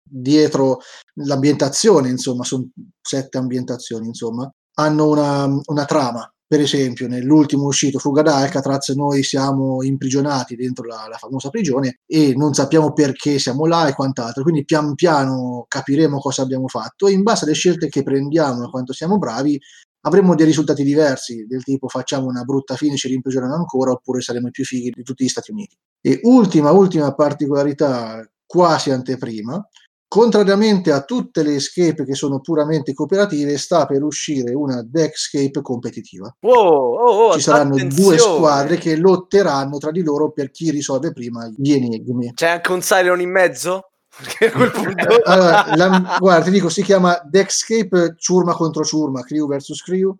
[0.03, 0.79] dietro
[1.23, 2.67] l'ambientazione, insomma, sono
[2.99, 9.21] sette ambientazioni, insomma, hanno una, una trama per esempio, nell'ultimo uscito Fuga da Alcatraz, noi
[9.21, 14.43] siamo imprigionati dentro la, la, famosa prigione e non sappiamo perché siamo là e quant'altro.
[14.43, 18.69] Quindi, pian piano capiremo cosa abbiamo fatto e in base alle scelte che prendiamo e
[18.69, 19.59] quanto siamo bravi,
[20.01, 24.47] avremo dei risultati diversi, del tipo facciamo una brutta fine, ci rimprigionano ancora, oppure saremo
[24.47, 25.75] i più fighi di tutti gli Stati Uniti.
[25.99, 29.61] E ultima, ultima particolarità, quasi anteprima,
[30.09, 36.33] Contrariamente a tutte le escape che sono puramente cooperative, sta per uscire una deckscape competitiva.
[36.39, 38.15] Wow, oh, oh, Ci saranno attenzione.
[38.15, 42.31] due squadre che lotteranno tra di loro per chi risolve prima gli enigmi.
[42.33, 43.89] C'è anche un Siren in mezzo?
[44.17, 45.21] Perché a quel punto...
[45.25, 50.15] allora, la, guarda, ti dico, si chiama Deckscape ciurma contro ciurma, crew versus crew,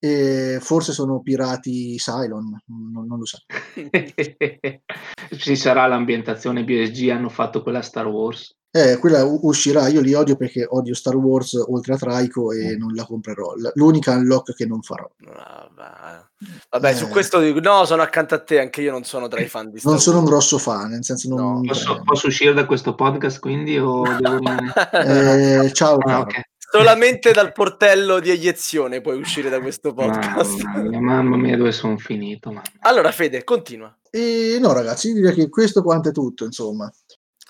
[0.00, 3.38] e forse sono pirati Cylon, non, non lo so.
[5.36, 8.56] Ci sarà l'ambientazione BSG, hanno fatto quella Star Wars.
[8.70, 12.78] Eh, quella uscirà, io li odio perché odio Star Wars oltre a Traico e mm.
[12.78, 13.54] non la comprerò.
[13.74, 15.10] L'unica unlock che non farò.
[15.18, 16.24] Vabbè,
[16.70, 16.94] Vabbè eh.
[16.94, 19.70] su questo dico, no, sono accanto a te, anche io non sono tra i fan
[19.70, 21.38] di Star Non sono un grosso fan, nel senso non...
[21.38, 21.60] No.
[21.62, 24.38] Posso, posso, uscire da questo podcast quindi o devo
[24.92, 26.42] eh, ciao, ah, okay.
[26.70, 30.62] Solamente dal portello di eiezione puoi uscire da questo podcast.
[30.62, 32.50] Mamma mia, mamma mia dove sono finito.
[32.50, 32.62] Mamma.
[32.80, 33.96] Allora Fede, continua.
[34.10, 36.92] E no ragazzi, direi che questo quanto è tutto, insomma.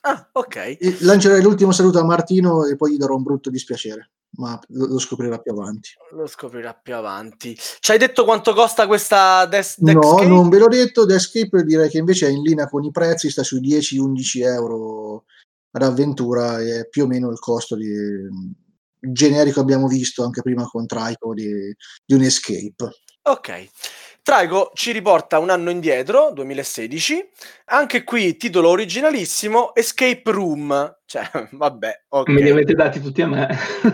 [0.02, 1.00] Ah, ok.
[1.00, 4.10] Lancerei l'ultimo saluto a Martino e poi gli darò un brutto dispiacere.
[4.36, 5.90] ma lo, lo scoprirà più avanti.
[6.12, 7.56] Lo scoprirà più avanti.
[7.56, 11.04] Ci hai detto quanto costa questa Death No, non ve l'ho detto.
[11.04, 15.24] Deathscape direi che invece è in linea con i prezzi, sta sui 10-11 euro
[15.72, 17.86] ad avventura, è più o meno il costo di,
[19.00, 22.90] generico abbiamo visto anche prima con Trico di, di un Escape.
[23.22, 23.68] Ok.
[24.28, 27.30] Traigo ci riporta un anno indietro, 2016,
[27.68, 32.34] anche qui titolo originalissimo, Escape Room, cioè vabbè, okay.
[32.34, 33.46] Me li avete dati tutti a me.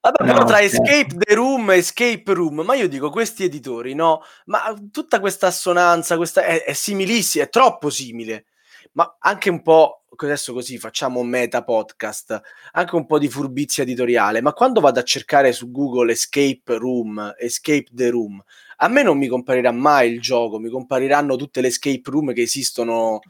[0.00, 3.94] vabbè, no, però tra Escape the Room e Escape Room, ma io dico questi editori,
[3.94, 4.22] no?
[4.44, 8.44] Ma tutta questa assonanza, questa è, è similissima, è troppo simile,
[8.92, 12.40] ma anche un po' adesso così facciamo meta podcast,
[12.72, 17.34] anche un po' di furbizia editoriale, ma quando vado a cercare su Google Escape Room,
[17.38, 18.42] Escape the Room,
[18.80, 22.42] a me non mi comparirà mai il gioco, mi compariranno tutte le escape room che
[22.42, 23.20] esistono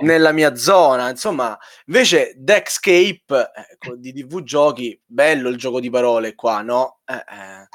[0.00, 1.08] nella mia zona.
[1.08, 6.98] Insomma, invece Dexcape eh, di TV Giochi, bello il gioco di parole qua, no?
[7.04, 7.68] Eh, eh.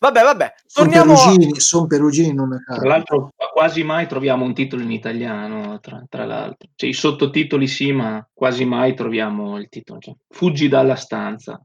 [0.00, 4.54] Vabbè, vabbè, torniamo sono perugini, son perugini non a Tra l'altro quasi mai troviamo un
[4.54, 6.70] titolo in italiano, tra, tra l'altro.
[6.74, 9.98] Cioè, i sottotitoli sì, ma quasi mai troviamo il titolo.
[10.00, 11.62] Cioè, fuggi dalla stanza.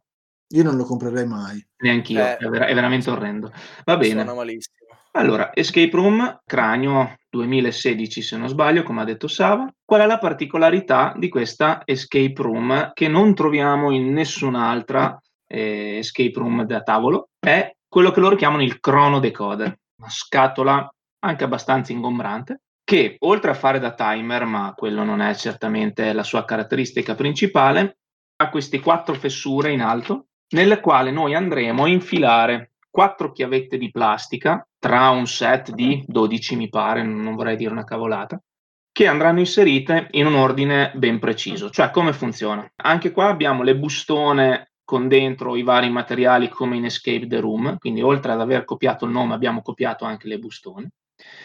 [0.53, 1.63] Io non lo comprerei mai.
[1.77, 3.51] Neanch'io, eh, è, ver- è, veramente orrendo.
[3.85, 4.25] Va bene.
[5.15, 9.71] Allora, Escape Room, Cranio 2016 se non sbaglio, come ha detto Sava.
[9.83, 16.33] Qual è la particolarità di questa Escape Room che non troviamo in nessun'altra eh, Escape
[16.35, 17.29] Room da tavolo?
[17.39, 20.87] È quello che loro chiamano il Chrono Decoder, una scatola
[21.19, 26.23] anche abbastanza ingombrante, che oltre a fare da timer, ma quello non è certamente la
[26.23, 27.97] sua caratteristica principale,
[28.35, 33.91] ha queste quattro fessure in alto nelle quali noi andremo a infilare quattro chiavette di
[33.91, 38.41] plastica tra un set di 12, mi pare, non vorrei dire una cavolata,
[38.91, 41.69] che andranno inserite in un ordine ben preciso.
[41.69, 42.71] Cioè, come funziona?
[42.75, 47.77] Anche qua abbiamo le bustone con dentro i vari materiali come in Escape the Room,
[47.79, 50.91] quindi oltre ad aver copiato il nome abbiamo copiato anche le bustone.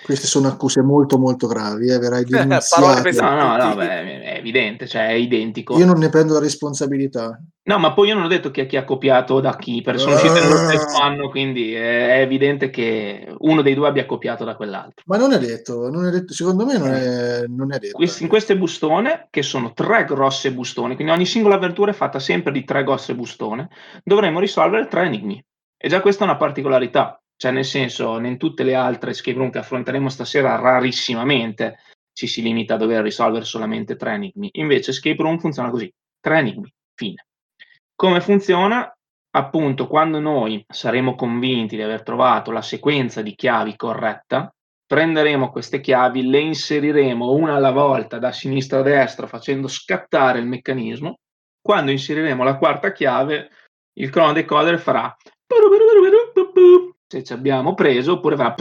[0.09, 3.11] Queste sono accuse molto molto gravi, eh, verrai denunziato.
[3.21, 5.77] no, no, no, beh, è evidente, cioè è identico.
[5.77, 7.39] Io non ne prendo la responsabilità.
[7.65, 10.15] No, ma poi io non ho detto chi, chi ha copiato da chi, perché sono
[10.15, 15.05] uscite nello stesso anno, quindi è evidente che uno dei due abbia copiato da quell'altro.
[15.05, 18.03] Ma non è detto, non è detto secondo me non è, non è detto.
[18.21, 22.51] in queste bustone, che sono tre grosse bustone, quindi ogni singola avventura è fatta sempre
[22.51, 23.69] di tre grosse bustone,
[24.03, 25.45] dovremo risolvere tre enigmi.
[25.81, 29.51] E già questa è una particolarità, cioè nel senso, in tutte le altre escape room
[29.51, 31.79] che affronteremo stasera rarissimamente
[32.13, 34.49] ci si limita a dover risolvere solamente tre enigmi.
[34.55, 35.89] Invece escape room funziona così,
[36.19, 37.27] tre enigmi, fine.
[37.95, 38.93] Come funziona?
[39.31, 44.53] Appunto, quando noi saremo convinti di aver trovato la sequenza di chiavi corretta,
[44.85, 50.47] prenderemo queste chiavi, le inseriremo una alla volta da sinistra a destra facendo scattare il
[50.47, 51.19] meccanismo.
[51.61, 53.51] Quando inseriremo la quarta chiave,
[53.93, 55.15] il chronodecoder farà
[57.09, 58.55] se ci abbiamo preso oppure farà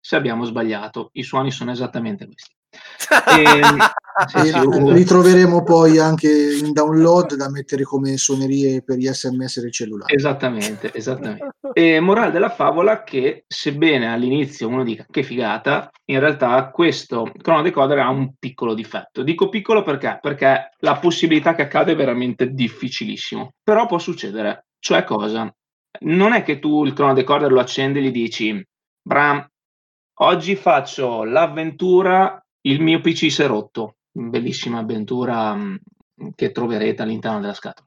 [0.00, 1.10] se abbiamo sbagliato.
[1.12, 2.52] I suoni sono esattamente questi.
[4.16, 9.08] E, sì, sì, li troveremo poi anche in download da mettere come suonerie per gli
[9.08, 10.14] sms del cellulare.
[10.14, 11.48] Esattamente, esattamente.
[11.72, 17.98] E morale della favola che sebbene all'inizio uno dica che figata, in realtà questo cronodecoder
[17.98, 19.24] ha un piccolo difetto.
[19.24, 20.18] Dico piccolo perché?
[20.22, 23.54] Perché la possibilità che accada è veramente difficilissimo.
[23.64, 24.66] Però può succedere.
[24.78, 25.52] Cioè cosa?
[26.00, 28.66] Non è che tu il Chrono Decoder lo accendi e gli dici,
[29.02, 29.46] Bram,
[30.20, 35.76] oggi faccio l'avventura, il mio PC si è rotto, bellissima avventura mm,
[36.34, 37.86] che troverete all'interno della scatola.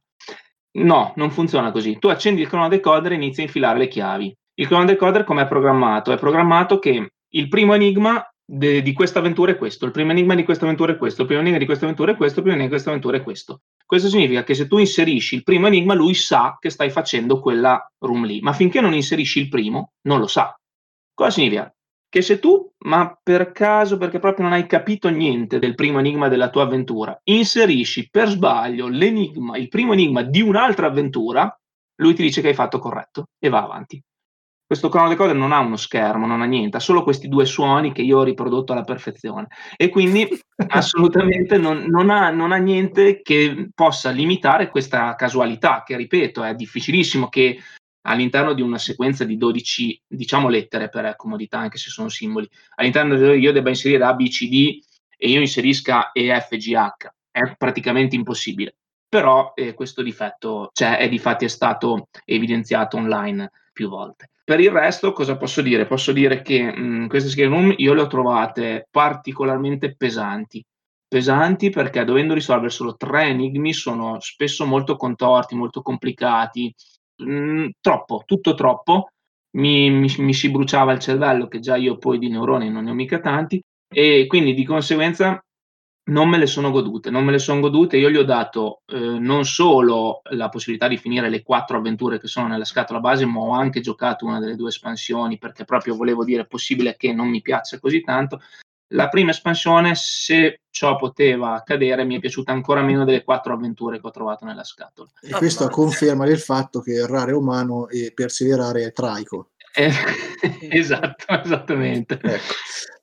[0.79, 1.97] No, non funziona così.
[1.97, 4.35] Tu accendi il Chrono Decoder e inizi a infilare le chiavi.
[4.59, 6.11] Il Chrono Decoder come è programmato?
[6.11, 10.33] È programmato che il primo enigma de, di questa avventura è questo, il primo enigma
[10.33, 12.57] di questa avventura è questo, il primo enigma di questa avventura è questo, il primo
[12.57, 13.61] enigma di questa avventura è questo.
[13.85, 17.85] Questo significa che se tu inserisci il primo enigma, lui sa che stai facendo quella
[17.99, 20.57] room lì, ma finché non inserisci il primo, non lo sa.
[21.13, 21.71] Cosa significa?
[22.09, 26.29] Che se tu, ma per caso, perché proprio non hai capito niente del primo enigma
[26.29, 31.53] della tua avventura, inserisci per sbaglio l'enigma, il primo enigma di un'altra avventura,
[31.99, 34.01] lui ti dice che hai fatto corretto e va avanti.
[34.67, 37.93] Questo Chrono Decoder non ha uno schermo, non ha niente, ha solo questi due suoni
[37.93, 40.27] che io ho riprodotto alla perfezione e quindi
[40.67, 46.53] assolutamente non, non, ha, non, ha, niente che possa limitare questa casualità, che ripeto è
[46.53, 47.57] difficilissimo che
[48.07, 53.15] all'interno di una sequenza di 12, diciamo lettere per comodità, anche se sono simboli, all'interno
[53.15, 54.81] di io debba inserire A, B, C, D
[55.15, 58.75] e io inserisca E, F, G, H, è praticamente impossibile.
[59.07, 64.31] Però eh, questo difetto cioè, è di fatti è stato evidenziato online più volte.
[64.47, 65.85] Per il resto, cosa posso dire?
[65.85, 70.63] Posso dire che mh, queste screen room io le ho trovate particolarmente pesanti.
[71.05, 76.73] pesanti perché dovendo risolvere solo tre enigmi sono spesso molto contorti, molto complicati,
[77.23, 79.09] mm, troppo, tutto troppo.
[79.57, 82.91] Mi, mi, mi, si bruciava il cervello, che già io poi di neuroni non ne
[82.91, 85.41] ho mica tanti, e quindi di conseguenza
[86.07, 88.97] non me le sono godute, non me le sono godute, io gli ho dato eh,
[88.97, 93.39] non solo la possibilità di finire le quattro avventure che sono nella scatola base, ma
[93.39, 97.27] ho anche giocato una delle due espansioni perché proprio volevo dire è possibile che non
[97.27, 98.41] mi piaccia così tanto.
[98.91, 103.99] La prima espansione, se ciò poteva accadere, mi è piaciuta ancora meno delle quattro avventure
[103.99, 105.09] che ho trovato nella scatola.
[105.21, 109.49] E questo ah, conferma il fatto che errare è umano e perseverare è traico.
[109.79, 109.91] Eh,
[110.71, 112.15] esatto, esattamente.
[112.15, 112.53] Ecco.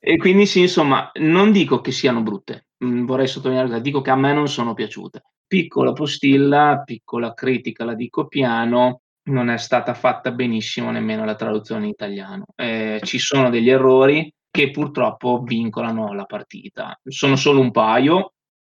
[0.01, 4.17] E quindi sì, insomma, non dico che siano brutte, mm, vorrei sottolineare, dico che a
[4.17, 5.23] me non sono piaciute.
[5.47, 11.85] Piccola postilla, piccola critica, la dico piano, non è stata fatta benissimo nemmeno la traduzione
[11.85, 12.45] in italiano.
[12.55, 16.99] Eh, ci sono degli errori che purtroppo vincolano la partita.
[17.05, 18.33] Sono solo un paio,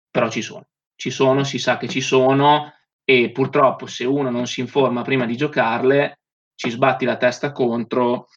[0.09, 0.67] però ci sono.
[0.95, 2.71] Ci sono, si sa che ci sono
[3.03, 6.18] e purtroppo se uno non si informa prima di giocarle
[6.59, 8.27] ci sbatti la testa contro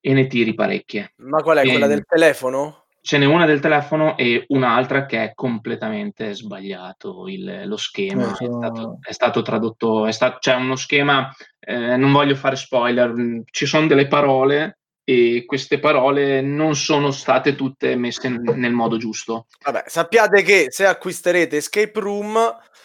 [0.00, 1.12] e ne tiri parecchie.
[1.18, 2.86] Ma qual è e quella del telefono?
[3.00, 8.36] Ce n'è una del telefono e un'altra che è completamente sbagliato il, lo schema.
[8.36, 10.08] Eh, è, stato, è, stato, tradotto,
[10.40, 16.40] c'è uno schema, eh, non voglio fare spoiler, ci sono delle parole e queste parole
[16.40, 19.46] non sono state tutte messe nel modo giusto.
[19.64, 22.36] Vabbè, sappiate che se acquisterete Escape Room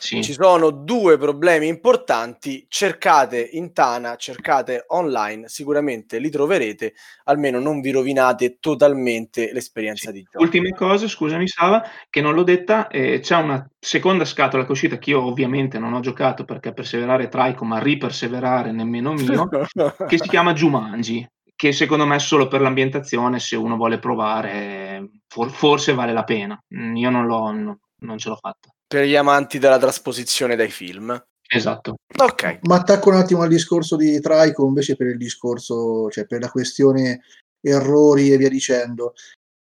[0.03, 0.21] sì.
[0.21, 6.93] ci sono due problemi importanti, cercate in Tana, cercate online, sicuramente li troverete,
[7.25, 10.17] almeno non vi rovinate totalmente l'esperienza sì.
[10.17, 10.43] di gioco.
[10.43, 14.71] Ultima cosa, scusami Sava, che non l'ho detta, eh, c'è una seconda scatola che è
[14.71, 19.47] uscita che io ovviamente non ho giocato perché perseverare traico, ma riperseverare nemmeno mio,
[20.07, 21.25] che si chiama Jumanji
[21.55, 26.61] che secondo me solo per l'ambientazione, se uno vuole provare, for- forse vale la pena.
[26.75, 28.72] Mm, io non, l'ho, no, non ce l'ho fatta.
[28.93, 31.19] Per gli amanti della trasposizione dai film.
[31.49, 31.95] Esatto.
[32.15, 32.59] Ok.
[32.67, 36.51] Ma attacco un attimo al discorso di Traico invece per il discorso, cioè per la
[36.51, 37.21] questione
[37.59, 39.13] errori e via dicendo.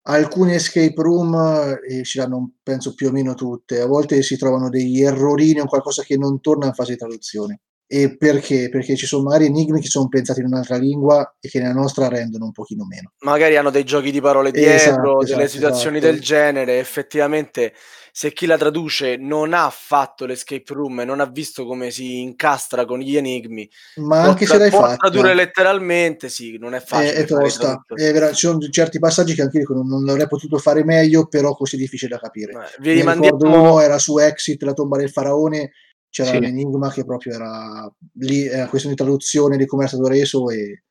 [0.02, 4.68] Alcune escape room eh, ci danno, penso più o meno tutte, a volte si trovano
[4.68, 7.60] degli errorini o qualcosa che non torna in fase di traduzione.
[7.86, 8.68] E perché?
[8.68, 12.08] Perché ci sono magari enigmi che sono pensati in un'altra lingua e che nella nostra
[12.08, 13.12] rendono un pochino meno.
[13.20, 16.12] Magari hanno dei giochi di parole dietro, esatto, delle esatto, situazioni esatto.
[16.12, 16.78] del genere.
[16.78, 17.72] Effettivamente,
[18.14, 22.20] se chi la traduce non ha fatto l'escape room e non ha visto come si
[22.20, 26.80] incastra con gli enigmi, ma anche tra- se l'hai fatta, tradurre letteralmente, sì, non è
[26.80, 27.14] facile.
[27.14, 27.82] È, è tosta.
[27.86, 31.26] È vera- ci sono certi passaggi che anche io non, non avrei potuto fare meglio,
[31.26, 32.52] però così difficile da capire.
[32.52, 33.38] Eh, vi rimandiamo...
[33.40, 35.72] uno era su Exit, la tomba del faraone
[36.10, 36.40] c'era sì.
[36.40, 40.82] l'enigma che proprio era lì, era questione di traduzione di come era stato reso e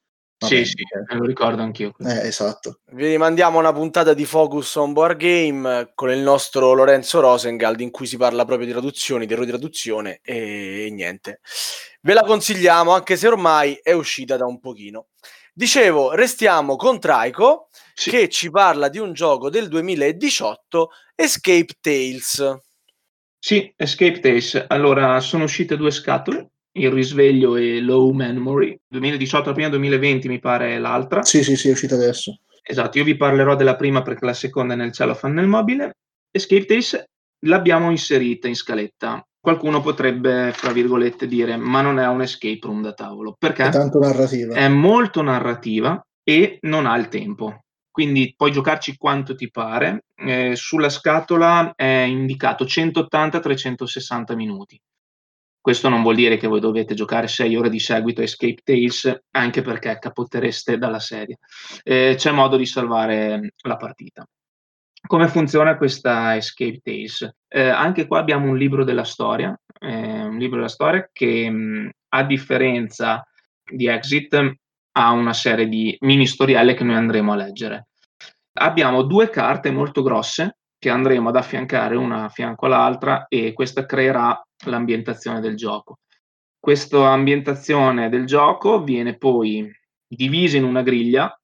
[0.48, 1.16] sì, sì, eh.
[1.16, 1.94] lo ricordo anch'io.
[2.00, 2.80] Eh, esatto.
[2.92, 7.92] Vi rimandiamo una puntata di Focus on Board Game con il nostro Lorenzo Rosengald in
[7.92, 11.42] cui si parla proprio di traduzioni, di errori di traduzione e, e niente.
[12.02, 15.08] Ve la consigliamo anche se ormai è uscita da un pochino.
[15.54, 18.10] Dicevo, restiamo con Traico sì.
[18.10, 22.58] che ci parla di un gioco del 2018, Escape Tales.
[23.38, 24.66] Sì, Escape Tales.
[24.70, 28.80] Allora, sono uscite due scatole, Il risveglio e Low Memory.
[28.88, 31.24] 2018 la prima, 2020 mi pare l'altra.
[31.24, 32.40] Sì, sì, sì, è uscita adesso.
[32.64, 35.98] Esatto, io vi parlerò della prima perché la seconda è nel cellophane nel mobile.
[36.30, 37.04] Escape Tales
[37.46, 39.26] l'abbiamo inserita in scaletta.
[39.40, 43.36] Qualcuno potrebbe, fra virgolette, dire ma non è un escape room da tavolo.
[43.38, 43.66] Perché?
[43.66, 44.56] È tanto narrativa.
[44.56, 50.06] È molto narrativa e non ha il tempo quindi puoi giocarci quanto ti pare.
[50.16, 54.82] Eh, sulla scatola è indicato 180-360 minuti.
[55.62, 59.62] Questo non vuol dire che voi dovete giocare 6 ore di seguito Escape Tales, anche
[59.62, 61.38] perché capottereste dalla serie.
[61.84, 64.28] Eh, c'è modo di salvare la partita.
[65.06, 67.30] Come funziona questa Escape Tales?
[67.48, 71.92] Eh, anche qua abbiamo un libro della storia, eh, un libro della storia che mh,
[72.10, 73.24] a differenza
[73.64, 74.56] di Exit
[74.94, 77.90] ha una serie di mini storielle che noi andremo a leggere.
[78.54, 83.86] Abbiamo due carte molto grosse che andremo ad affiancare una a fianco all'altra e questa
[83.86, 86.00] creerà l'ambientazione del gioco.
[86.60, 89.72] Questa ambientazione del gioco viene poi
[90.08, 91.40] divisa in una griglia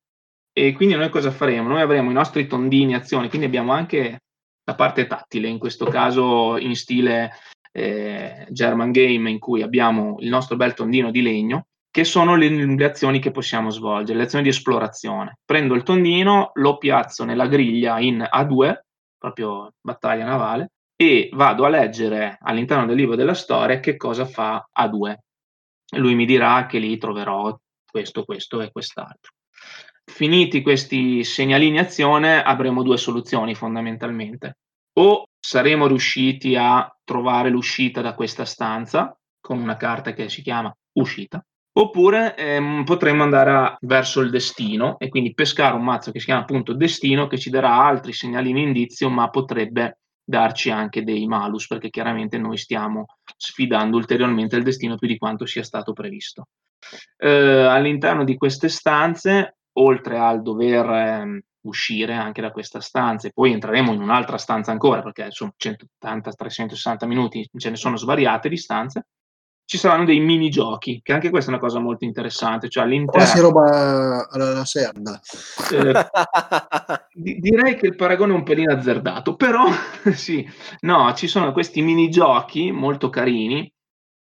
[0.51, 1.67] e quindi noi cosa faremo?
[1.67, 4.23] Noi avremo i nostri tondini azioni, quindi abbiamo anche
[4.63, 7.33] la parte tattile, in questo caso in stile
[7.71, 12.49] eh, German Game, in cui abbiamo il nostro bel tondino di legno che sono le,
[12.49, 15.37] le, azioni che possiamo svolgere, le azioni di esplorazione.
[15.45, 18.85] Prendo il tondino, lo piazzo nella griglia in A2,
[19.17, 24.67] proprio battaglia navale, e vado a leggere all'interno del libro della storia che cosa fa
[24.77, 25.15] A2.
[25.97, 29.33] Lui mi dirà che lì troverò questo, questo e quest'altro.
[30.03, 34.57] Finiti questi segnalini azione, avremo due soluzioni fondamentalmente.
[34.97, 40.75] o saremo riusciti a trovare l'uscita da questa stanza con una carta che si chiama
[40.93, 41.43] uscita,
[41.77, 46.25] oppure ehm, potremmo andare a, verso il destino e quindi pescare un mazzo che si
[46.25, 51.67] chiama appunto destino che ci darà altri segnalini indizio, ma potrebbe darci anche dei malus
[51.67, 53.05] perché chiaramente noi stiamo
[53.37, 56.47] sfidando ulteriormente il destino più di quanto sia stato previsto.
[57.15, 63.31] Eh, all'interno di queste stanze, oltre al dover eh, uscire anche da questa stanza e
[63.31, 68.57] poi entreremo in un'altra stanza ancora perché sono 180-360 minuti, ce ne sono svariate di
[68.57, 69.05] stanze,
[69.67, 72.69] ci saranno dei minigiochi, che anche questa è una cosa molto interessante.
[72.69, 73.21] Cioè all'interno...
[73.21, 75.19] Quasi roba alla serda.
[75.73, 76.07] Eh,
[77.11, 79.65] direi che il paragone è un pelino azzardato, però
[80.15, 80.47] sì,
[80.81, 83.69] no, ci sono questi minigiochi molto carini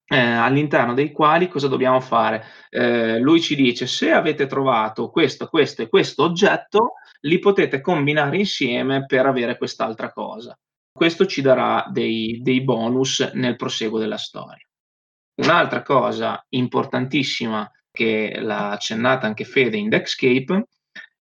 [0.09, 2.43] eh, all'interno dei quali cosa dobbiamo fare?
[2.69, 8.35] Eh, lui ci dice se avete trovato questo, questo e questo oggetto, li potete combinare
[8.35, 10.53] insieme per avere quest'altra cosa.
[10.91, 14.68] Questo ci darà dei, dei bonus nel proseguo della storia.
[15.39, 20.67] Un'altra cosa importantissima che l'ha accennata anche Fede in Deckscape,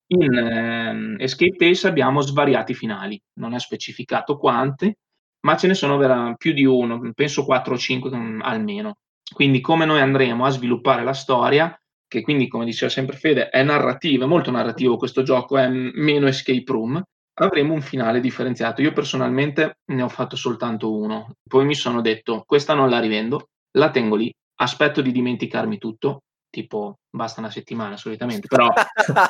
[0.07, 4.93] in ehm, Escape Tales abbiamo svariati finali, non è specificato quanti,
[5.41, 8.99] ma ce ne sono vera- più di uno, penso 4 o 5 mm, almeno.
[9.33, 13.63] Quindi come noi andremo a sviluppare la storia, che quindi come diceva sempre Fede è
[13.63, 17.01] narrativa, è molto narrativo questo gioco, è meno escape room,
[17.39, 18.81] avremo un finale differenziato.
[18.81, 23.49] Io personalmente ne ho fatto soltanto uno, poi mi sono detto questa non la rivendo,
[23.75, 28.67] la tengo lì, aspetto di dimenticarmi tutto, tipo basta una settimana solitamente, però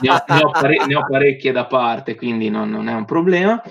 [0.02, 3.06] ne, ho, ne, ho pare- ne, ho, parecchie da parte, quindi non, non è un
[3.06, 3.62] problema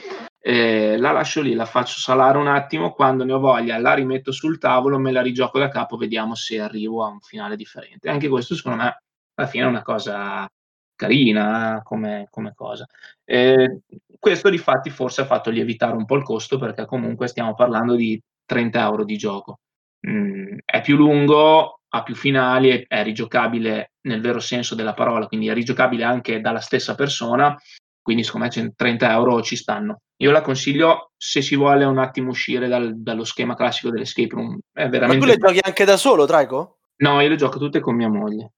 [0.47, 4.31] eh, la lascio lì, la faccio salare un attimo, quando ne ho voglia la rimetto
[4.31, 8.11] sul tavolo, me la rigioco da capo, vediamo se arrivo a un finale differente.
[8.11, 9.03] Anche questo secondo me
[9.37, 10.47] alla fine è una cosa
[10.95, 12.87] carina come, come cosa.
[13.25, 13.81] Eh,
[14.19, 17.95] questo di fatti forse ha fatto lievitare un po' il costo perché comunque stiamo parlando
[17.95, 19.61] di 30 euro di gioco.
[20.09, 25.27] Mm, è più lungo, ha più finali, è, è rigiocabile nel vero senso della parola,
[25.27, 27.57] quindi è rigiocabile anche dalla stessa persona
[28.05, 30.03] quindi secondo me 30 euro ci stanno.
[30.19, 34.59] Io la consiglio se si vuole un attimo uscire dal, dallo schema classico dell'escape room.
[34.71, 35.27] È veramente...
[35.27, 36.81] Ma tu le giochi anche da solo, Traico?
[36.97, 38.53] No, io le gioco tutte con mia moglie.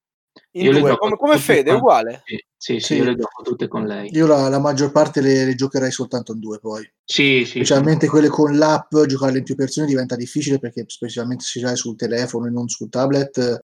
[0.56, 1.80] In io due, come, come Fede, con...
[1.80, 2.22] uguale?
[2.24, 4.08] Sì, sì, sì, io le gioco tutte con lei.
[4.12, 6.82] Io la, la maggior parte le, le, giocherei soltanto in due poi.
[7.04, 7.58] Sì, sì.
[7.58, 8.10] Specialmente sì.
[8.10, 12.46] quelle con l'app, giocarle in più persone diventa difficile perché specialmente se hai sul telefono
[12.46, 13.64] e non sul tablet,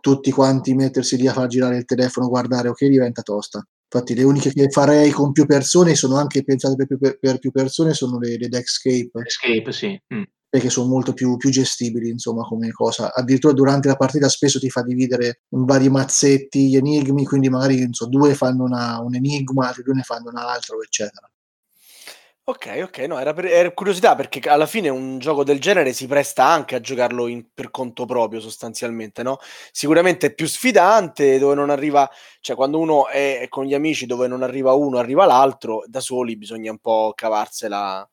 [0.00, 3.66] tutti quanti mettersi lì a far girare il telefono, guardare, ok, diventa tosta.
[3.90, 7.38] Infatti le uniche che farei con più persone sono anche pensate per più, per, per
[7.38, 9.10] più persone sono le, le Deckscape.
[9.24, 9.98] Escape, sì.
[10.14, 10.22] Mm.
[10.48, 13.12] Perché sono molto più, più, gestibili, insomma, come cosa.
[13.12, 17.86] Addirittura durante la partita spesso ti fa dividere in vari mazzetti gli enigmi, quindi magari
[17.90, 21.28] so, due fanno una, un enigma, altri due ne fanno un altro, eccetera.
[22.48, 26.06] Ok, ok, no, era, per, era curiosità perché alla fine un gioco del genere si
[26.06, 29.38] presta anche a giocarlo in, per conto proprio sostanzialmente, no?
[29.72, 34.28] Sicuramente è più sfidante, dove non arriva, cioè quando uno è con gli amici dove
[34.28, 38.08] non arriva uno, arriva l'altro, da soli bisogna un po' cavarsela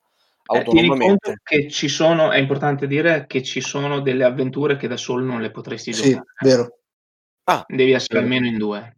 [0.46, 1.30] autonomamente.
[1.30, 5.24] Eh, che ci sono, è importante dire che ci sono delle avventure che da solo
[5.24, 6.26] non le potresti sì, giocare.
[6.42, 6.78] vero.
[7.44, 8.24] Ah, Devi essere vero.
[8.24, 8.96] almeno in due.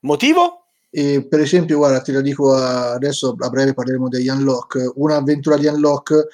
[0.00, 0.66] Motivo?
[0.90, 4.92] E per esempio, guarda, te lo dico adesso, a breve parleremo degli unlock.
[4.94, 6.28] Un'avventura di unlock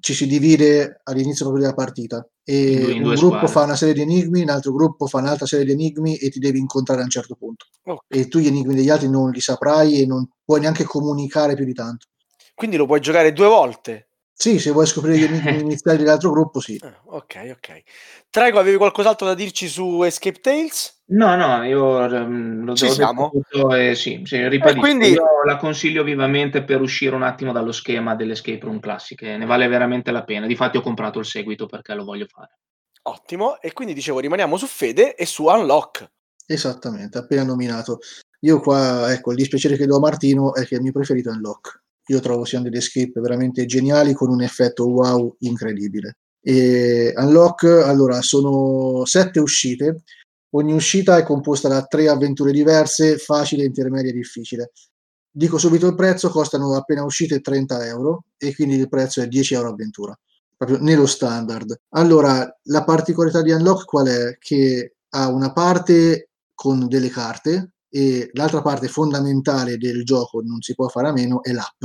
[0.00, 2.26] ci si divide all'inizio proprio della partita.
[2.44, 3.48] E in due, in un gruppo squadre.
[3.48, 6.40] fa una serie di enigmi, un altro gruppo fa un'altra serie di enigmi e ti
[6.40, 7.66] devi incontrare a un certo punto.
[7.84, 8.02] Oh.
[8.08, 11.64] E tu gli enigmi degli altri non li saprai e non puoi neanche comunicare più
[11.64, 12.06] di tanto.
[12.62, 14.10] Quindi lo puoi giocare due volte?
[14.32, 16.80] Sì, se vuoi scoprire gli iniziali dell'altro gruppo, sì.
[16.80, 17.82] Ah, ok, ok.
[18.30, 21.02] Traigo, avevi qualcos'altro da dirci su Escape Tales?
[21.06, 23.32] No, no, io um, lo Ci siamo?
[23.76, 25.08] e sì, sì, ribadisco, quindi...
[25.08, 29.44] io la consiglio vivamente per uscire un attimo dallo schema delle escape room classiche, ne
[29.44, 30.46] vale veramente la pena.
[30.46, 32.60] Difatti ho comprato il seguito perché lo voglio fare.
[33.02, 36.08] Ottimo, e quindi dicevo rimaniamo su Fede e su Unlock.
[36.46, 37.98] Esattamente, appena nominato.
[38.42, 41.32] Io qua, ecco, il dispiacere che do a Martino è che il mio preferito è
[41.32, 41.80] Unlock.
[42.06, 46.18] Io trovo siano delle escape veramente geniali con un effetto wow incredibile.
[46.40, 50.02] E Unlock, allora, sono sette uscite,
[50.54, 54.72] Ogni uscita è composta da tre avventure diverse, facile, intermedia e difficile.
[55.30, 59.54] Dico subito il prezzo, costano appena uscite 30 euro e quindi il prezzo è 10
[59.54, 60.18] euro avventura,
[60.54, 61.74] proprio nello standard.
[61.94, 64.36] Allora, la particolarità di Unlock qual è?
[64.38, 70.74] Che ha una parte con delle carte e l'altra parte fondamentale del gioco, non si
[70.74, 71.84] può fare a meno, è l'app.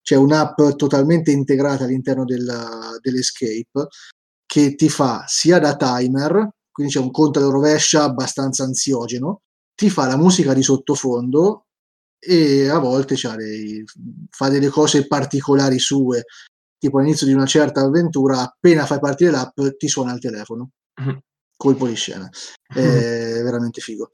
[0.00, 3.88] C'è un'app totalmente integrata all'interno della, dell'escape
[4.46, 9.42] che ti fa sia da timer, quindi c'è un conto alla rovescia abbastanza ansiogeno,
[9.74, 11.66] ti fa la musica di sottofondo
[12.18, 13.84] e a volte dei,
[14.30, 16.24] fa delle cose particolari sue,
[16.78, 20.70] tipo all'inizio di una certa avventura, appena fai partire l'app ti suona il telefono.
[21.02, 21.16] Mm-hmm.
[21.54, 22.30] Colpo di scena.
[22.66, 22.80] È
[23.42, 24.10] veramente figo.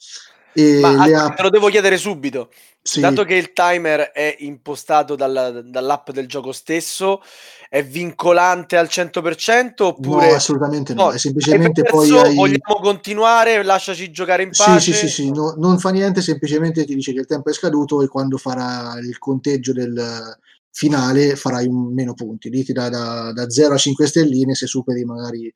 [0.54, 1.36] E Ma le app...
[1.36, 2.50] te lo devo chiedere subito.
[2.80, 3.00] Sì.
[3.00, 7.22] Dato che il timer è impostato dalla, dall'app del gioco stesso,
[7.68, 10.28] è vincolante al 100% oppure...
[10.28, 12.34] No, assolutamente no, no è semplicemente poi hai...
[12.34, 14.80] vogliamo continuare, lasciaci giocare in pace.
[14.80, 15.30] Sì, sì, sì, sì.
[15.32, 18.98] No, non fa niente, semplicemente ti dice che il tempo è scaduto e quando farà
[19.00, 20.38] il conteggio del
[20.70, 25.04] finale farai meno punti, lì ti dà da, da 0 a 5 stelline, se superi
[25.04, 25.50] magari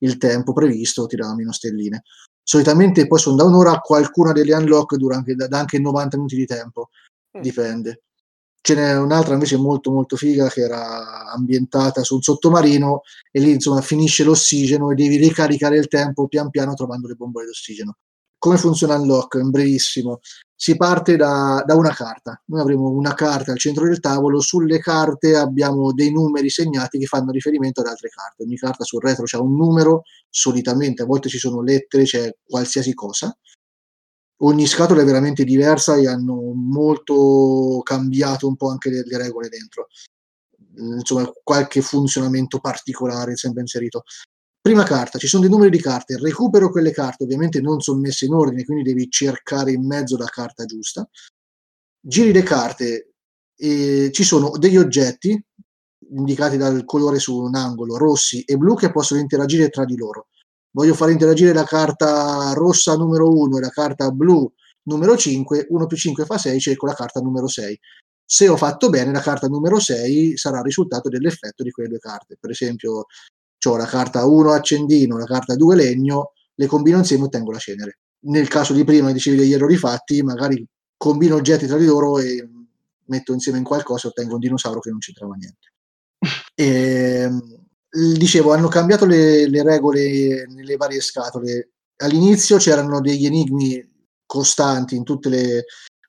[0.00, 2.02] il tempo previsto ti dà meno stelline
[2.44, 6.46] solitamente poi sono da un'ora qualcuna delle unlock dura anche, da, anche 90 minuti di
[6.46, 6.90] tempo
[7.36, 7.40] mm.
[7.40, 8.02] dipende
[8.60, 13.50] ce n'è un'altra invece molto molto figa che era ambientata su un sottomarino e lì
[13.52, 17.96] insomma finisce l'ossigeno e devi ricaricare il tempo pian piano trovando le bombole d'ossigeno
[18.44, 19.38] come funziona Unlock?
[19.40, 20.20] In brevissimo.
[20.56, 22.40] Si parte da, da, una carta.
[22.46, 27.06] Noi avremo una carta al centro del tavolo, sulle carte abbiamo dei numeri segnati che
[27.06, 28.44] fanno riferimento ad altre carte.
[28.44, 32.94] Ogni carta sul retro c'è un numero, solitamente, a volte ci sono lettere, c'è qualsiasi
[32.94, 33.36] cosa.
[34.38, 39.48] Ogni scatola è veramente diversa e hanno molto cambiato un po' anche le, le regole
[39.48, 39.88] dentro.
[40.76, 44.02] Insomma, qualche funzionamento particolare sempre inserito.
[44.64, 48.24] Prima carta, ci sono dei numeri di carte, recupero quelle carte, ovviamente non sono messe
[48.24, 51.06] in ordine, quindi devi cercare in mezzo la carta giusta.
[52.00, 53.12] Giri le carte,
[53.54, 55.38] e ci sono degli oggetti
[56.12, 60.28] indicati dal colore su un angolo, rossi e blu, che possono interagire tra di loro.
[60.70, 64.50] Voglio far interagire la carta rossa numero 1 e la carta blu
[64.84, 67.78] numero 5, 1 più 5 fa 6, cerco la carta numero 6.
[68.24, 71.98] Se ho fatto bene, la carta numero 6 sarà il risultato dell'effetto di quelle due
[71.98, 72.38] carte.
[72.40, 73.04] Per esempio,
[73.68, 77.58] ho la carta 1 accendino, la carta 2 legno, le combino insieme e ottengo la
[77.58, 77.98] cenere.
[78.26, 82.48] Nel caso di prima, dicevi degli errori fatti, magari combino oggetti tra di loro e
[83.06, 85.72] metto insieme in qualcosa e ottengo un dinosauro che non c'entrava niente.
[86.54, 86.64] E,
[87.28, 91.70] ehm, dicevo, hanno cambiato le, le regole nelle varie scatole.
[91.96, 93.92] All'inizio c'erano degli enigmi
[94.26, 95.64] costanti in tutte le,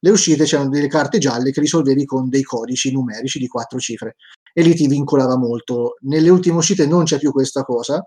[0.06, 4.18] le uscite, c'erano delle carte gialle che risolvevi con dei codici numerici di quattro cifre
[4.54, 5.96] e lì ti vincolava molto.
[6.02, 8.06] Nelle ultime uscite non c'è più questa cosa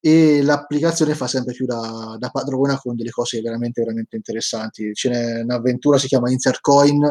[0.00, 4.92] e l'applicazione fa sempre più da, da padrona con delle cose veramente veramente interessanti.
[4.94, 7.08] Ce n'è un'avventura, si chiama Insert Coin,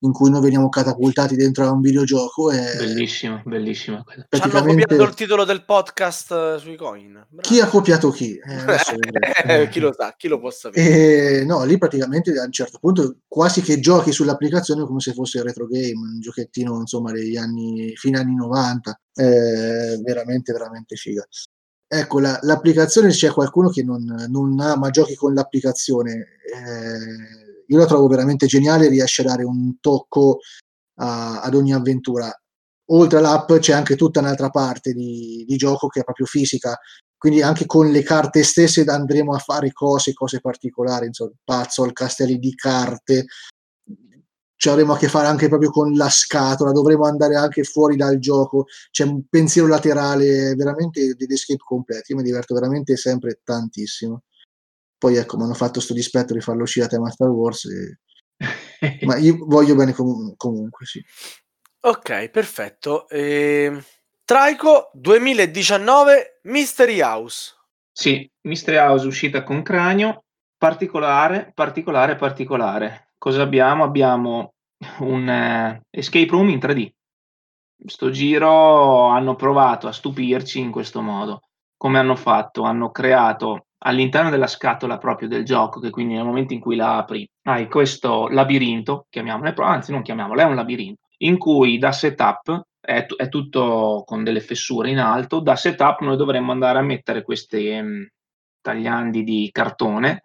[0.00, 2.50] in cui noi veniamo catapultati dentro a un videogioco.
[2.50, 4.04] E bellissimo, bellissimo.
[4.28, 4.58] Praticamente...
[4.58, 7.12] Hanno copiato il titolo del podcast eh, sui coin.
[7.12, 7.40] Bravo.
[7.40, 8.38] Chi ha copiato chi?
[9.50, 11.40] Eh, chi lo sa, chi lo può sapere.
[11.40, 15.42] E, no, lì praticamente a un certo punto quasi che giochi sull'applicazione come se fosse
[15.42, 19.00] retro game, un giochettino insomma degli anni, fine anni 90.
[19.12, 21.26] È veramente, veramente figa.
[21.92, 26.12] Ecco, la, l'applicazione c'è qualcuno che non, non ama giochi con l'applicazione.
[26.12, 30.38] Eh, io la trovo veramente geniale, riesce a dare un tocco
[30.96, 32.30] a, ad ogni avventura.
[32.92, 36.76] Oltre all'app c'è anche tutta un'altra parte di, di, gioco che è proprio fisica,
[37.16, 42.38] quindi anche con le carte stesse andremo a fare cose, cose particolari, insomma, puzzle, castelli
[42.38, 43.26] di carte,
[44.56, 48.18] ci avremo a che fare anche proprio con la scatola, dovremo andare anche fuori dal
[48.18, 54.24] gioco, c'è un pensiero laterale, veramente degli escape completi, io mi diverto veramente sempre tantissimo.
[55.00, 57.98] Poi ecco, mi hanno fatto questo dispetto di farlo uscire a tema Star Wars, e...
[59.06, 61.02] ma io voglio bene com- comunque, sì.
[61.80, 63.08] Ok, perfetto.
[63.08, 63.82] E...
[64.22, 67.54] Traico 2019 Mystery House.
[67.90, 70.24] Sì, Mystery House uscita con cranio,
[70.58, 73.14] particolare, particolare, particolare.
[73.16, 73.84] Cosa abbiamo?
[73.84, 74.52] Abbiamo
[74.98, 76.90] un uh, escape room in 3D.
[77.86, 81.40] Sto giro hanno provato a stupirci in questo modo.
[81.78, 82.64] Come hanno fatto?
[82.64, 86.98] Hanno creato all'interno della scatola proprio del gioco, che quindi nel momento in cui la
[86.98, 92.62] apri hai questo labirinto, chiamiamolo, anzi non chiamiamolo, è un labirinto, in cui da setup
[92.80, 97.22] è, è tutto con delle fessure in alto, da setup noi dovremmo andare a mettere
[97.22, 98.06] questi um,
[98.60, 100.24] tagliandi di cartone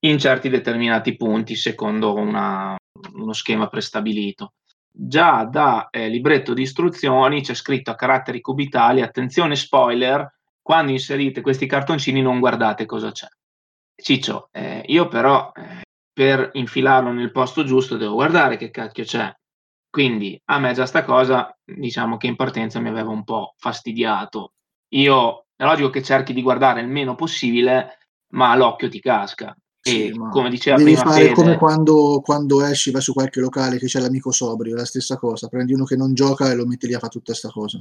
[0.00, 2.76] in certi determinati punti secondo una,
[3.14, 4.52] uno schema prestabilito.
[4.90, 10.35] Già da eh, libretto di istruzioni c'è scritto a caratteri cubitali, attenzione spoiler,
[10.66, 13.28] quando inserite questi cartoncini non guardate cosa c'è.
[13.94, 19.32] Ciccio, eh, io però eh, per infilarlo nel posto giusto devo guardare che cacchio c'è.
[19.88, 24.54] Quindi a me già sta cosa, diciamo che in partenza mi aveva un po' fastidiato.
[24.94, 27.98] Io è logico che cerchi di guardare il meno possibile,
[28.32, 29.56] ma l'occhio ti casca.
[29.80, 33.38] Sì, e come diceva devi prima fare Fede, come quando, quando, esci, vai su qualche
[33.38, 35.46] locale che c'è l'amico sobrio, la stessa cosa.
[35.46, 37.80] Prendi uno che non gioca e lo metti lì a fare tutta questa cosa.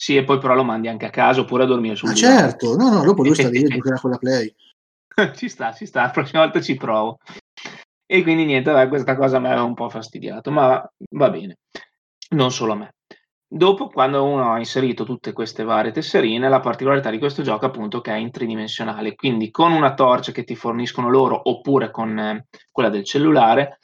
[0.00, 2.74] Sì, e poi però lo mandi anche a casa oppure a dormire sul Ah, certo,
[2.74, 4.54] no, no, dopo lui sta lì e giocherà con la Play.
[5.36, 7.18] ci sta, ci sta, la prossima volta ci provo.
[8.06, 11.58] E quindi niente, beh, questa cosa mi aveva un po' fastidiato, ma va bene,
[12.30, 12.94] non solo a me.
[13.46, 17.68] Dopo, quando uno ha inserito tutte queste varie tesserine, la particolarità di questo gioco è
[17.68, 22.18] appunto che è in tridimensionale, quindi con una torcia che ti forniscono loro oppure con
[22.18, 23.80] eh, quella del cellulare,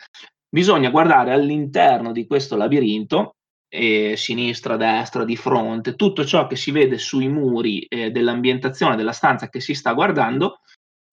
[0.49, 3.35] bisogna guardare all'interno di questo labirinto,
[3.77, 9.13] eh, sinistra, destra, di fronte, tutto ciò che si vede sui muri eh, dell'ambientazione della
[9.13, 10.61] stanza che si sta guardando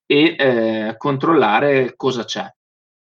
[0.05, 2.49] e eh, controllare cosa c'è.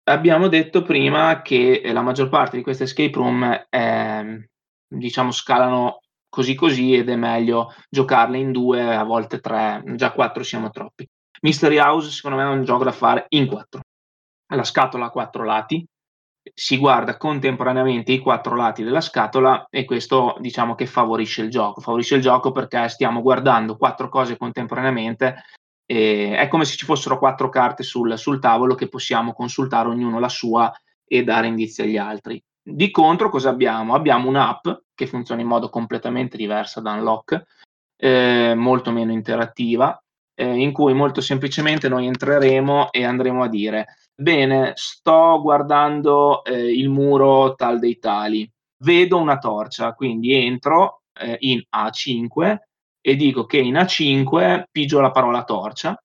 [0.08, 4.24] Abbiamo detto prima che la maggior parte di queste escape room è
[4.88, 10.42] diciamo scalano così così ed è meglio giocarle in due, a volte tre, già quattro
[10.42, 11.06] siamo troppi.
[11.42, 13.80] Mystery House secondo me è un gioco da fare in quattro.
[14.54, 15.84] La scatola ha quattro lati,
[16.54, 21.80] si guarda contemporaneamente i quattro lati della scatola e questo diciamo che favorisce il gioco.
[21.80, 25.42] Favorisce il gioco perché stiamo guardando quattro cose contemporaneamente
[25.86, 30.28] è come se ci fossero quattro carte sul, sul tavolo che possiamo consultare ognuno la
[30.28, 30.72] sua
[31.06, 32.42] e dare indizi agli altri.
[32.60, 33.94] Di contro, cosa abbiamo?
[33.94, 37.44] Abbiamo un'app che funziona in modo completamente diverso da Unlock,
[37.96, 39.96] eh, molto meno interattiva,
[40.34, 43.86] eh, in cui molto semplicemente noi entreremo e andremo a dire:
[44.18, 51.36] Bene, sto guardando eh, il muro tal dei tali, vedo una torcia, quindi entro eh,
[51.40, 52.56] in A5
[53.00, 56.02] e dico che in A5 pigio la parola torcia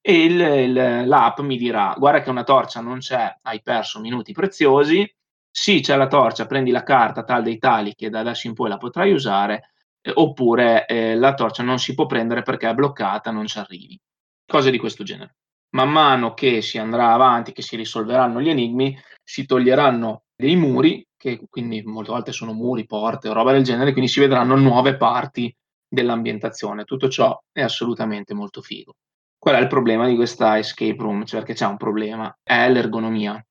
[0.00, 4.32] e il, il, l'app mi dirà: Guarda che una torcia non c'è, hai perso minuti
[4.32, 5.08] preziosi
[5.50, 8.68] sì, c'è la torcia, prendi la carta tal dei tali che da adesso in poi
[8.68, 9.70] la potrai usare,
[10.02, 13.98] eh, oppure eh, la torcia non si può prendere perché è bloccata, non ci arrivi.
[14.44, 15.36] Cose di questo genere.
[15.70, 21.06] Man mano che si andrà avanti, che si risolveranno gli enigmi, si toglieranno dei muri,
[21.16, 24.96] che quindi molte volte sono muri, porte o roba del genere, quindi si vedranno nuove
[24.96, 25.54] parti
[25.88, 26.84] dell'ambientazione.
[26.84, 28.94] Tutto ciò è assolutamente molto figo.
[29.38, 31.24] Qual è il problema di questa escape room?
[31.24, 33.42] Cioè che c'è un problema, è l'ergonomia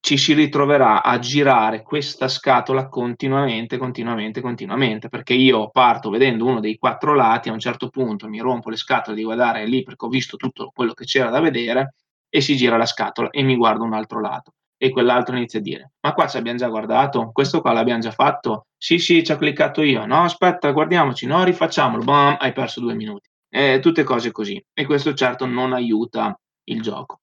[0.00, 6.60] ci si ritroverà a girare questa scatola continuamente, continuamente, continuamente, perché io parto vedendo uno
[6.60, 10.06] dei quattro lati, a un certo punto mi rompo le scatole di guardare lì perché
[10.06, 11.94] ho visto tutto quello che c'era da vedere
[12.28, 14.52] e si gira la scatola e mi guardo un altro lato.
[14.80, 18.12] E quell'altro inizia a dire ma qua ci abbiamo già guardato, questo qua l'abbiamo già
[18.12, 22.80] fatto, sì sì ci ho cliccato io, no aspetta guardiamoci, no rifacciamolo, bam, hai perso
[22.80, 24.62] due minuti, eh, tutte cose così.
[24.72, 26.38] E questo certo non aiuta
[26.68, 27.20] il gioco.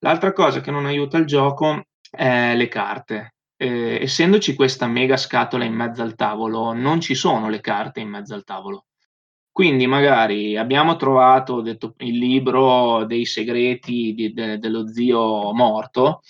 [0.00, 1.84] L'altra cosa che non aiuta il gioco
[2.16, 3.34] eh, le carte.
[3.56, 8.08] Eh, essendoci questa mega scatola in mezzo al tavolo, non ci sono le carte in
[8.08, 8.86] mezzo al tavolo.
[9.50, 16.20] Quindi magari abbiamo trovato detto, il libro dei segreti di, de, dello zio morto,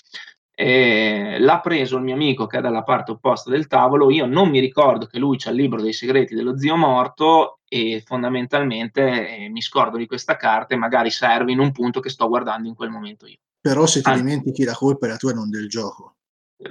[0.55, 4.49] eh, l'ha preso il mio amico che è dalla parte opposta del tavolo, io non
[4.49, 9.49] mi ricordo che lui c'ha il libro dei segreti dello zio morto e fondamentalmente eh,
[9.49, 12.75] mi scordo di questa carta e magari serve in un punto che sto guardando in
[12.75, 13.39] quel momento io.
[13.67, 14.15] Però se ti ah.
[14.15, 16.15] dimentichi la colpa è la tua e non del gioco.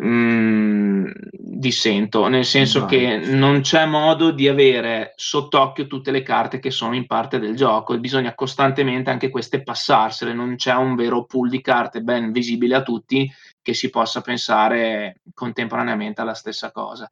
[0.01, 2.89] Mm, dissento, nel senso Vai.
[2.89, 7.55] che non c'è modo di avere sott'occhio tutte le carte che sono in parte del
[7.55, 12.31] gioco e bisogna costantemente anche queste passarsele, non c'è un vero pool di carte ben
[12.31, 13.29] visibile a tutti
[13.61, 17.09] che si possa pensare contemporaneamente alla stessa cosa.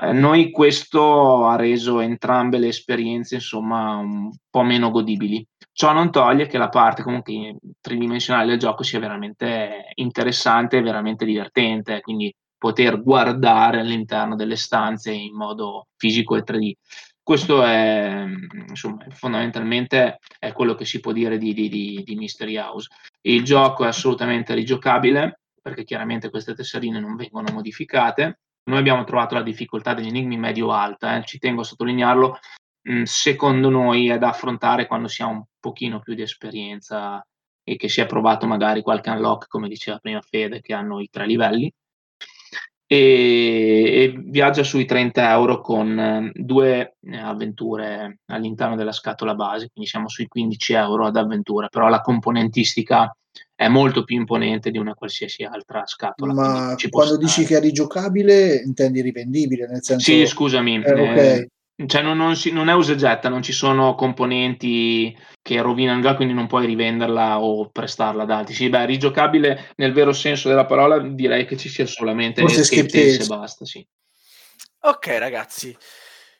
[0.00, 5.46] Eh, noi questo ha reso entrambe le esperienze insomma un po' meno godibili.
[5.76, 11.24] Ciò non toglie che la parte comunque tridimensionale del gioco sia veramente interessante e veramente
[11.24, 16.72] divertente, quindi poter guardare all'interno delle stanze in modo fisico e 3D.
[17.20, 18.24] Questo è
[18.68, 21.68] insomma, fondamentalmente è quello che si può dire di, di,
[22.04, 22.88] di, Mystery House.
[23.22, 28.38] Il gioco è assolutamente rigiocabile perché chiaramente queste tesserine non vengono modificate.
[28.70, 32.38] Noi abbiamo trovato la difficoltà degli enigmi medio-alta, eh, ci tengo a sottolinearlo,
[33.04, 37.24] secondo noi è da affrontare quando si ha un pochino più di esperienza
[37.64, 41.08] e che si è provato magari qualche unlock, come diceva prima Fede, che hanno i
[41.10, 41.72] tre livelli.
[42.86, 49.70] E, e viaggia sui 30 euro con ehm, due eh, avventure all'interno della scatola base,
[49.72, 53.10] quindi siamo sui 15 euro ad avventura, però la componentistica
[53.54, 56.34] è molto più imponente di una qualsiasi altra scatola.
[56.34, 59.66] Ma quando dici che è rigiocabile, intendi rivendibile?
[59.66, 60.04] Nel senso...
[60.04, 60.82] Sì, scusami.
[60.82, 61.48] Eh, okay.
[61.86, 66.00] Cioè non, non, si, non, è usa e getta, non ci sono componenti che rovinano
[66.00, 68.54] gioco, quindi non puoi rivenderla o prestarla ad altri.
[68.54, 73.20] Sì, beh, rigiocabile nel vero senso della parola direi che ci sia solamente Escape Tales
[73.20, 73.86] e basta, sì.
[74.86, 75.76] Ok ragazzi,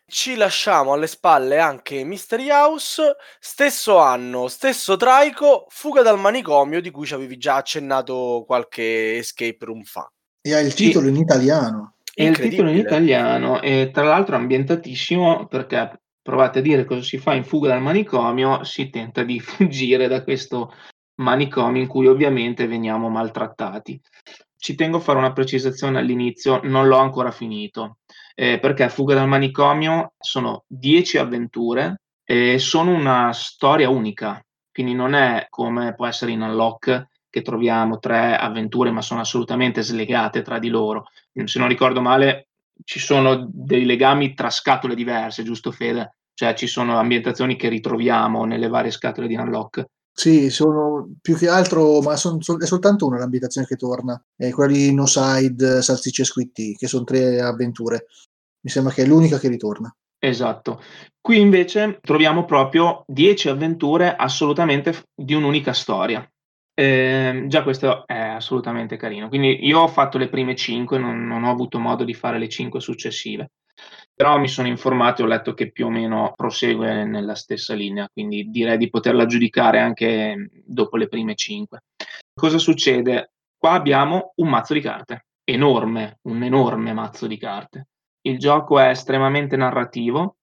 [0.07, 6.91] ci lasciamo alle spalle anche Mystery House, stesso anno, stesso traico, Fuga dal manicomio di
[6.91, 10.09] cui ci avevi già accennato qualche escape room fa.
[10.43, 11.13] E ha il titolo sì.
[11.13, 11.95] in italiano.
[12.15, 17.19] E il titolo in italiano è tra l'altro ambientatissimo perché provate a dire cosa si
[17.19, 20.73] fa in fuga dal manicomio, si tenta di fuggire da questo
[21.17, 24.01] manicomi in cui ovviamente veniamo maltrattati.
[24.57, 27.99] Ci tengo a fare una precisazione all'inizio, non l'ho ancora finito,
[28.35, 34.43] eh, perché Fuga dal manicomio sono 10 avventure e sono una storia unica,
[34.73, 39.83] quindi non è come può essere in Unlock che troviamo tre avventure ma sono assolutamente
[39.83, 41.09] slegate tra di loro.
[41.45, 42.49] Se non ricordo male
[42.85, 46.17] ci sono dei legami tra scatole diverse, giusto Fede?
[46.35, 49.85] Cioè ci sono ambientazioni che ritroviamo nelle varie scatole di Unlock.
[50.17, 54.51] Sì, sono più che altro, ma son, son, è soltanto una l'ambientazione che torna, è
[54.51, 58.07] quella di No Side, Salsicce e Squitti, che sono tre avventure.
[58.61, 59.95] Mi sembra che è l'unica che ritorna.
[60.19, 60.81] Esatto.
[61.21, 66.27] Qui invece troviamo proprio dieci avventure assolutamente di un'unica storia.
[66.75, 69.29] Eh, già questo è assolutamente carino.
[69.29, 72.49] Quindi io ho fatto le prime cinque, non, non ho avuto modo di fare le
[72.49, 73.51] cinque successive
[74.15, 78.09] però mi sono informato e ho letto che più o meno prosegue nella stessa linea,
[78.13, 81.81] quindi direi di poterla giudicare anche dopo le prime cinque.
[82.33, 83.33] Cosa succede?
[83.59, 87.89] Qua abbiamo un mazzo di carte, enorme, un enorme mazzo di carte.
[88.23, 90.37] Il gioco è estremamente narrativo,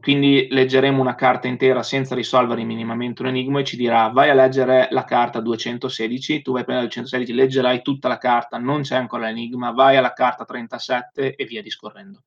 [0.00, 4.34] quindi leggeremo una carta intera senza risolvere minimamente un enigma e ci dirà vai a
[4.34, 8.96] leggere la carta 216, tu vai a prendere 216, leggerai tutta la carta, non c'è
[8.96, 12.24] ancora l'enigma, vai alla carta 37 e via discorrendo.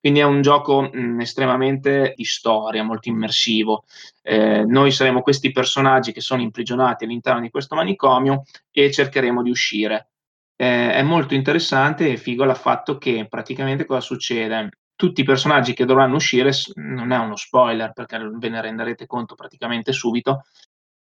[0.00, 3.84] Quindi è un gioco mh, estremamente di storia, molto immersivo.
[4.22, 9.50] Eh, noi saremo questi personaggi che sono imprigionati all'interno di questo manicomio e cercheremo di
[9.50, 10.08] uscire.
[10.56, 14.70] Eh, è molto interessante e figo il fatto che praticamente cosa succede?
[15.00, 19.34] Tutti i personaggi che dovranno uscire, non è uno spoiler perché ve ne renderete conto
[19.34, 20.44] praticamente subito,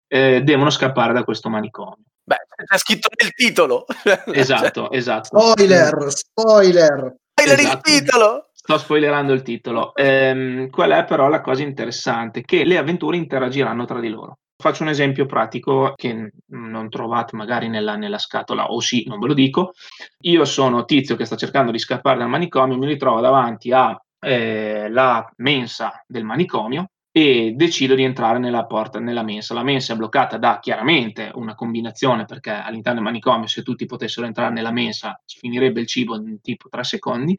[0.07, 2.03] eh, devono scappare da questo manicomio.
[2.21, 2.35] Beh,
[2.65, 3.85] c'è scritto nel titolo.
[4.33, 5.39] Esatto, esatto.
[5.39, 7.15] Spoiler, spoiler.
[7.31, 7.77] Spoiler esatto.
[7.77, 8.49] il titolo!
[8.67, 9.93] Sto spoilerando il titolo.
[9.93, 12.41] Ehm, qual è però la cosa interessante?
[12.41, 14.39] Che le avventure interagiranno tra di loro.
[14.57, 19.27] Faccio un esempio pratico che non trovate magari nella, nella, scatola, o sì, non ve
[19.27, 19.73] lo dico.
[20.21, 24.91] Io sono tizio che sta cercando di scappare dal manicomio, mi ritrovo davanti alla eh,
[25.35, 29.53] mensa del manicomio e decido di entrare nella porta, nella mensa.
[29.53, 34.25] La mensa è bloccata da chiaramente una combinazione, perché all'interno del manicomio, se tutti potessero
[34.25, 37.37] entrare nella mensa, finirebbe il cibo in tipo tre secondi.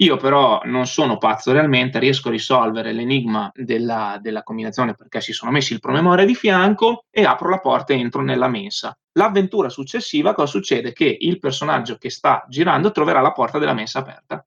[0.00, 5.32] Io però non sono pazzo realmente, riesco a risolvere l'enigma della, della, combinazione perché si
[5.32, 8.96] sono messi il promemoria di fianco e apro la porta e entro nella mensa.
[9.14, 10.92] L'avventura successiva, cosa succede?
[10.92, 14.46] Che il personaggio che sta girando troverà la porta della mensa aperta.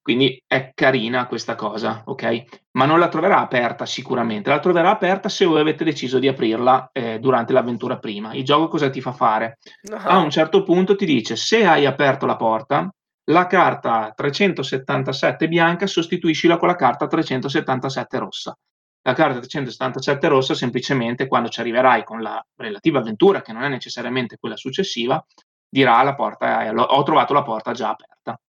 [0.00, 2.44] Quindi è carina questa cosa, ok?
[2.76, 6.90] Ma non la troverà aperta sicuramente, la troverà aperta se voi avete deciso di aprirla
[6.92, 8.32] eh, durante l'avventura prima.
[8.34, 9.58] Il gioco cosa ti fa fare?
[9.90, 9.96] No.
[9.96, 12.88] A un certo punto ti dice se hai aperto la porta,
[13.28, 18.58] la carta 377 bianca sostituiscila con la carta 377 rossa.
[19.02, 23.68] La carta 377 rossa semplicemente quando ci arriverai con la relativa avventura, che non è
[23.68, 25.24] necessariamente quella successiva,
[25.68, 28.40] dirà la porta, eh, ho trovato la porta già aperta.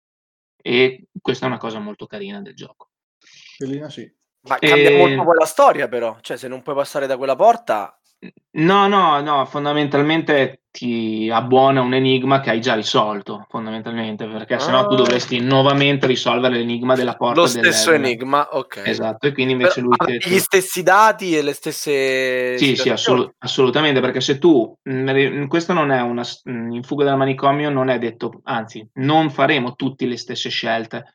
[0.59, 2.89] E questa è una cosa molto carina del gioco.
[3.57, 4.11] Carina sì.
[4.41, 4.97] Ma cambia e...
[4.97, 7.97] molto la storia però, cioè se non puoi passare da quella porta
[8.51, 14.59] No, no, no, fondamentalmente ti abbuona un enigma che hai già risolto, fondamentalmente, perché ah.
[14.59, 17.39] sennò tu dovresti nuovamente risolvere l'enigma della porta.
[17.39, 18.83] Lo stesso enigma, ok.
[18.85, 20.19] Esatto, e quindi invece Però lui...
[20.19, 20.29] Ti...
[20.29, 22.59] Gli stessi dati e le stesse...
[22.59, 24.71] Sì, sì, assolut- assolutamente, perché se tu...
[25.47, 26.23] Questo non è una...
[26.45, 31.13] In fuga dal manicomio non è detto, anzi, non faremo tutte le stesse scelte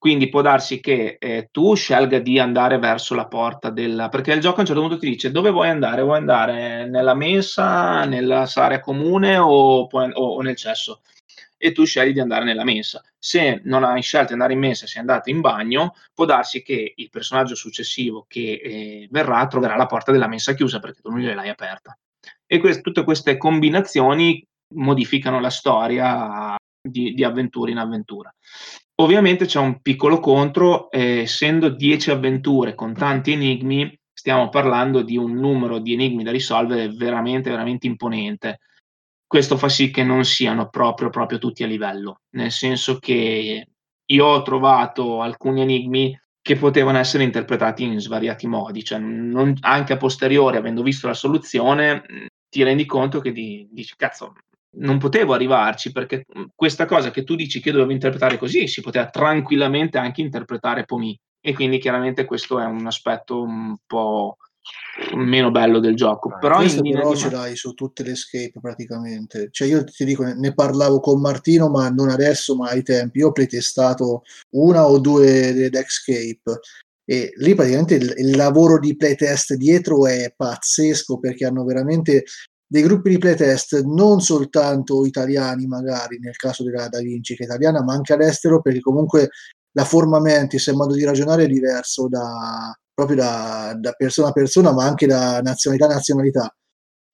[0.00, 4.08] quindi può darsi che eh, tu scelga di andare verso la porta della...
[4.08, 6.00] perché il gioco a un certo punto ti dice dove vuoi andare?
[6.00, 11.02] Vuoi andare nella mensa, nella area comune o, o, nel cesso?
[11.58, 13.02] E tu scegli di andare nella mensa.
[13.18, 16.94] Se non hai scelto di andare in mensa, sei andato in bagno, può darsi che
[16.96, 21.20] il personaggio successivo che eh, verrà troverà la porta della mensa chiusa perché tu non
[21.20, 21.94] gliel'hai aperta.
[22.46, 24.42] E que- tutte queste combinazioni
[24.76, 28.34] modificano la storia di, di avventura in avventura.
[29.00, 35.16] Ovviamente c'è un piccolo contro, eh, essendo 10 avventure con tanti enigmi, stiamo parlando di
[35.16, 38.60] un numero di enigmi da risolvere veramente, veramente imponente.
[39.26, 43.66] Questo fa sì che non siano proprio, proprio tutti a livello, nel senso che
[44.04, 49.94] io ho trovato alcuni enigmi che potevano essere interpretati in svariati modi, cioè non, anche
[49.94, 52.02] a posteriori, avendo visto la soluzione,
[52.50, 54.34] ti rendi conto che di, dici, cazzo,
[54.78, 58.80] non potevo arrivarci perché mhmm, questa cosa che tu dici che dovevo interpretare così si
[58.80, 64.36] poteva tranquillamente anche interpretare Pomi e quindi chiaramente questo è un aspetto un po'
[65.14, 66.36] meno bello del gioco.
[66.38, 69.48] però questo però ce l'hai su tutte le escape praticamente.
[69.50, 73.18] Cioè io ti dico, ne parlavo con Martino, ma non adesso, ma ai tempi.
[73.18, 76.60] Io ho playtestato una o due delle escape
[77.04, 82.24] e lì praticamente il, il lavoro di playtest dietro è pazzesco perché hanno veramente
[82.72, 87.46] dei gruppi di playtest non soltanto italiani magari nel caso della Da Vinci che è
[87.46, 89.30] italiana ma anche all'estero perché comunque
[89.72, 94.28] la forma mentis e il modo di ragionare è diverso da, proprio da, da persona
[94.28, 96.56] a persona ma anche da nazionalità a nazionalità.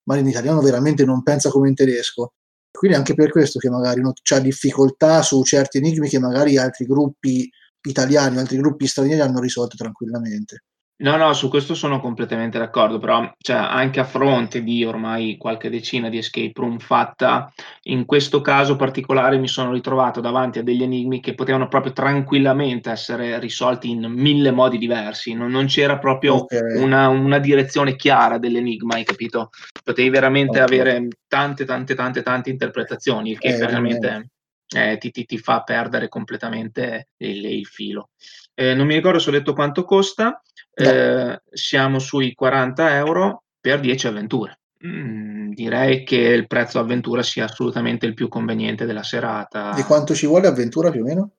[0.04, 2.34] Ma in italiano veramente non pensa come in tedesco.
[2.70, 6.84] Quindi anche per questo che magari non c'ha difficoltà su certi enigmi che magari altri
[6.84, 7.48] gruppi
[7.88, 10.64] italiani o altri gruppi stranieri hanno risolto tranquillamente
[10.98, 15.68] No, no, su questo sono completamente d'accordo, però cioè, anche a fronte di ormai qualche
[15.68, 20.82] decina di escape room fatta, in questo caso particolare mi sono ritrovato davanti a degli
[20.82, 26.34] enigmi che potevano proprio tranquillamente essere risolti in mille modi diversi, non, non c'era proprio
[26.36, 26.54] Ok.
[26.78, 29.50] una, una direzione chiara dell'enigma, hai capito?
[29.84, 30.64] Potevi veramente Ok.
[30.72, 34.30] avere tante, tante, tante, tante interpretazioni, il che Eh, veramente
[34.74, 38.08] eh, ti, ti- ti fa perdere completamente il, il filo.
[38.54, 40.40] Eh, non mi ricordo se ho detto quanto costa.
[40.76, 44.60] Eh, siamo sui 40 euro per 10 avventure.
[44.86, 49.72] Mm, direi che il prezzo avventura sia assolutamente il più conveniente della serata.
[49.72, 51.30] di quanto ci vuole avventura più o meno?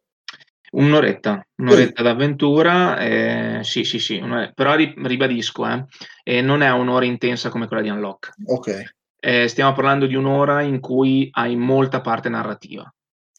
[0.70, 4.22] Un'oretta, un'oretta d'avventura, eh, sì, sì, sì,
[4.54, 5.86] però ri- ribadisco, eh,
[6.24, 8.34] eh, non è un'ora intensa come quella di Unlock.
[8.46, 12.92] ok Eh, stiamo parlando di un'ora in cui hai molta parte narrativa.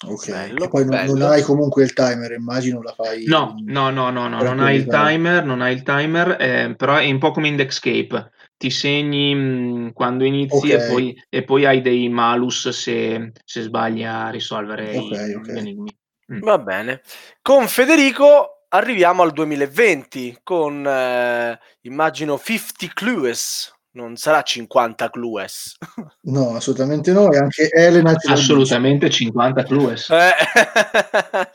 [0.07, 3.90] Ok Bello, e poi non, non hai comunque il timer immagino la fai No, no,
[3.90, 7.18] no, no, no, non hai il timer, non hai il timer, eh, però è un
[7.18, 8.30] po' come Indexcape.
[8.57, 10.70] Ti segni mh, quando inizi Ok.
[10.70, 15.49] e, poi, e poi hai dei malus se, se sbagli a risolvere Ok, i- ok.
[15.53, 15.96] gli enigmi.
[16.40, 17.03] Va bene.
[17.42, 23.72] Con Federico arriviamo al 2020 con, eh, immagino, 50 Clues.
[23.99, 25.76] Non sarà 50 Clues.
[26.22, 28.14] no assolutamente no e anche Elena.
[28.28, 30.09] Assolutamente 50 clues.
[30.11, 30.30] Eh,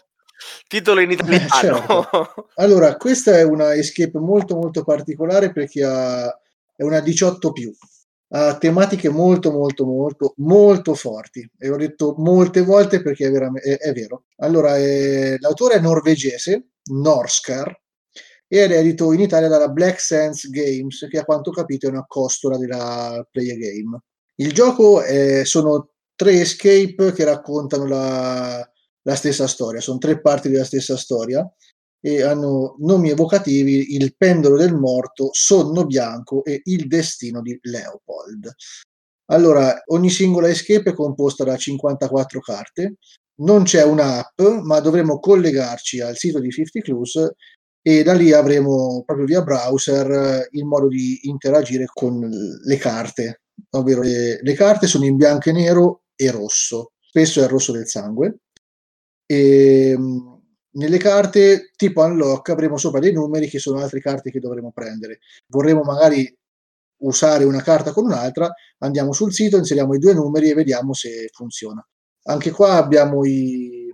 [0.68, 1.48] Titolo in Eh, italiano.
[1.50, 2.50] certo.
[2.56, 6.38] Allora, questa è una escape molto molto particolare perché ha-
[6.76, 7.74] è una 18 più.
[8.36, 13.58] Ha tematiche molto molto molto molto forti e ho detto molte volte perché è, veram-
[13.60, 14.26] è- è vero.
[14.40, 17.80] Allora, è- l'autore è norvegese, Norskar,
[18.62, 22.06] ed è edito in Italia dalla Black Sands Games, che a quanto capito è una
[22.08, 24.00] costola della Play a Game.
[24.36, 30.50] Il gioco è- sono tre escape che raccontano la, la stessa storia, sono tre parti
[30.50, 31.52] della stessa storia
[32.00, 38.54] e hanno nomi evocativi il pendolo del morto, sonno bianco e il destino di Leopold.
[39.32, 42.98] Allora, ogni singola escape è composta da 54 carte,
[43.38, 47.32] non c'è un'app, ma dovremo collegarci al sito di 50 Clues
[47.86, 52.28] e da lì avremo proprio via browser eh, il modo di interagire con
[52.64, 57.44] le carte, ovvero le, le carte sono in bianco e nero e rosso, spesso è
[57.44, 58.38] il rosso del sangue
[59.26, 64.40] e mh, nelle carte tipo unlock avremo sopra dei numeri che sono altre carte che
[64.40, 65.20] dovremo prendere.
[65.48, 66.36] Vorremmo magari
[67.04, 71.30] usare una carta con un'altra, andiamo sul sito, inseriamo i due numeri e vediamo se
[71.34, 71.86] funziona.
[72.24, 73.90] Anche qua abbiamo i,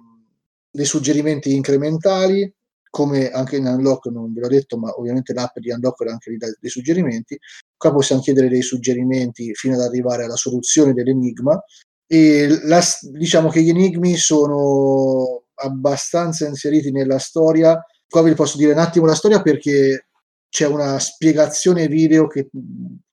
[0.70, 2.54] dei suggerimenti incrementali,
[2.90, 6.32] come anche in Unlock, non ve l'ho detto, ma ovviamente l'app di Unlock dà anche
[6.32, 7.38] lì dai- dei suggerimenti.
[7.78, 11.62] Qua possiamo chiedere dei suggerimenti fino ad arrivare alla soluzione dell'enigma.
[12.08, 17.80] E la- diciamo che gli enigmi sono abbastanza inseriti nella storia.
[18.08, 20.08] Qua vi posso dire un attimo la storia perché
[20.50, 22.50] c'è una spiegazione video che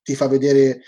[0.01, 0.81] ti fa vedere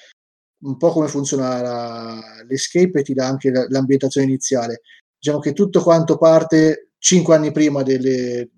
[0.63, 4.81] un po' come funziona la- l'escape e ti dà anche la- l'ambientazione iniziale.
[5.17, 8.49] Diciamo che tutto quanto parte cinque anni prima delle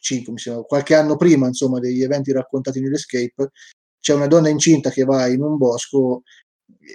[0.00, 3.50] cinque, mi sembra, qualche anno prima, insomma, degli eventi raccontati nell'escape.
[4.00, 6.22] C'è una donna incinta che va in un bosco,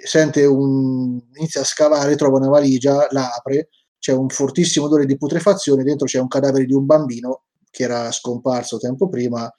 [0.04, 5.16] sente un inizia a scavare, trova una valigia, la apre, c'è un fortissimo odore di
[5.16, 9.50] putrefazione, dentro c'è un cadavere di un bambino che era scomparso tempo prima,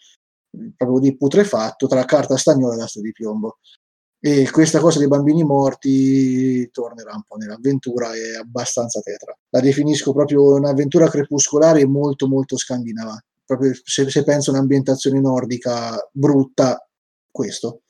[0.76, 3.60] proprio di putrefatto, tra carta stagnola e lastra di piombo.
[4.20, 9.38] E questa cosa dei bambini morti tornerà un po' nell'avventura, è abbastanza tetra.
[9.50, 13.22] La definisco proprio un'avventura crepuscolare molto molto scandinava.
[13.48, 16.86] Proprio se, se penso a un'ambientazione nordica brutta,
[17.32, 17.84] questo.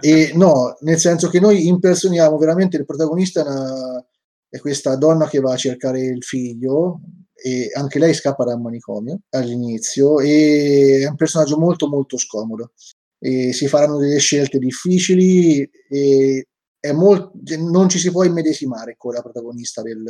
[0.00, 4.04] E no, nel senso che noi impersoniamo veramente il protagonista, è, una-
[4.48, 7.00] è questa donna che va a cercare il figlio
[7.34, 12.72] e anche lei scappa da un manicomio all'inizio e è un personaggio molto molto scomodo
[13.18, 16.46] e si faranno delle scelte difficili e
[16.80, 20.02] è molt- non ci si può immedesimare con la protagonista del,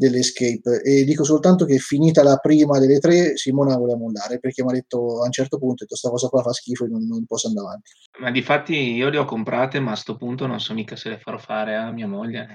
[0.00, 4.70] dell'escape e dico soltanto che finita la prima delle tre Simona vuole mollare perché mi
[4.70, 7.48] ha detto a un certo punto questa cosa qua fa schifo e non, non posso
[7.48, 7.90] andare avanti
[8.20, 11.10] Ma di fatti io le ho comprate, ma a sto punto non so mica se
[11.10, 12.46] le farò fare a mia moglie.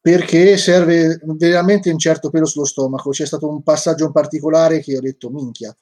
[0.00, 3.10] perché serve veramente un certo pelo sullo stomaco.
[3.10, 5.74] C'è stato un passaggio in particolare che ho detto minchia,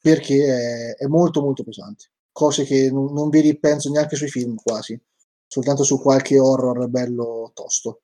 [0.00, 2.12] perché è, è molto molto pesante.
[2.32, 4.98] Cose che non, non vedi, penso, neanche sui film quasi.
[5.46, 8.02] soltanto su qualche horror bello tosto.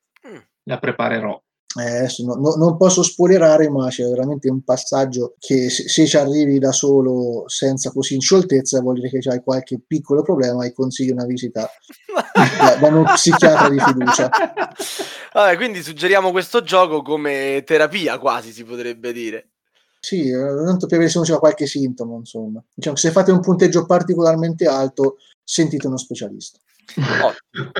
[0.63, 1.41] La preparerò.
[1.77, 6.15] Eh, no- no- non posso spoilerare, ma c'è veramente un passaggio che se, se ci
[6.15, 10.71] arrivi da solo senza così in scioltezza vuol dire che hai qualche piccolo problema e
[10.71, 11.69] consigli una visita
[12.33, 14.29] da, da uno psichiatra di fiducia.
[15.33, 19.49] Vabbè, quindi suggeriamo questo gioco come terapia quasi si potrebbe dire.
[19.99, 22.63] Sì, eh, tanto per vedere se non c'è qualche sintomo, insomma.
[22.73, 26.57] Diciamo se fate un punteggio particolarmente alto, sentite uno specialista.
[27.21, 27.71] Ottimo.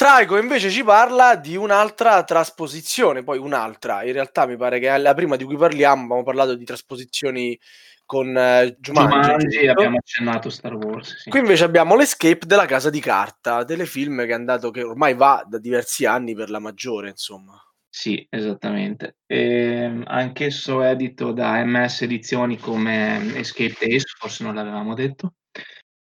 [0.00, 5.12] Traico invece ci parla di un'altra trasposizione, poi un'altra, in realtà mi pare che la
[5.12, 7.60] prima di cui parliamo, abbiamo parlato di trasposizioni
[8.06, 11.18] con eh, Jumanji, abbiamo accennato Star Wars.
[11.18, 11.28] Sì.
[11.28, 15.44] Qui invece abbiamo l'Escape della Casa di Carta, telefilm che è andato, che ormai va
[15.46, 17.62] da diversi anni per la maggiore, insomma.
[17.86, 19.16] Sì, esattamente.
[19.26, 25.34] Ehm, anch'esso edito da MS Edizioni come Escape Days, forse non l'avevamo detto.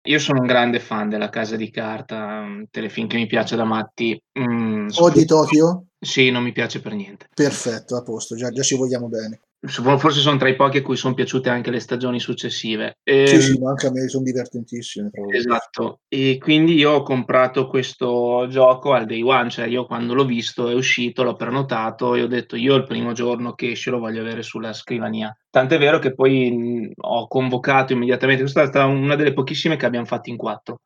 [0.04, 3.66] Io sono un grande fan della Casa di Carta, un telefilm che mi piace da
[3.66, 4.20] matti.
[4.40, 5.86] Mm, O di Tokyo?
[6.00, 7.28] Sì, non mi piace per niente.
[7.34, 9.40] Perfetto, a posto, già, già ci vogliamo bene.
[9.64, 12.98] Forse sono tra i pochi a cui sono piaciute anche le stagioni successive.
[13.04, 15.12] Sì, Ehm, sì, ma anche a me sono divertentissime.
[15.34, 20.26] Esatto, e quindi io ho comprato questo gioco al day one, cioè io quando l'ho
[20.26, 24.00] visto è uscito, l'ho prenotato e ho detto io il primo giorno che esce lo
[24.00, 25.36] voglio avere sulla scrivania.
[25.50, 29.86] Tant'è vero che poi mh, ho convocato immediatamente, questa è stata una delle pochissime che
[29.86, 30.78] abbiamo fatto in quattro.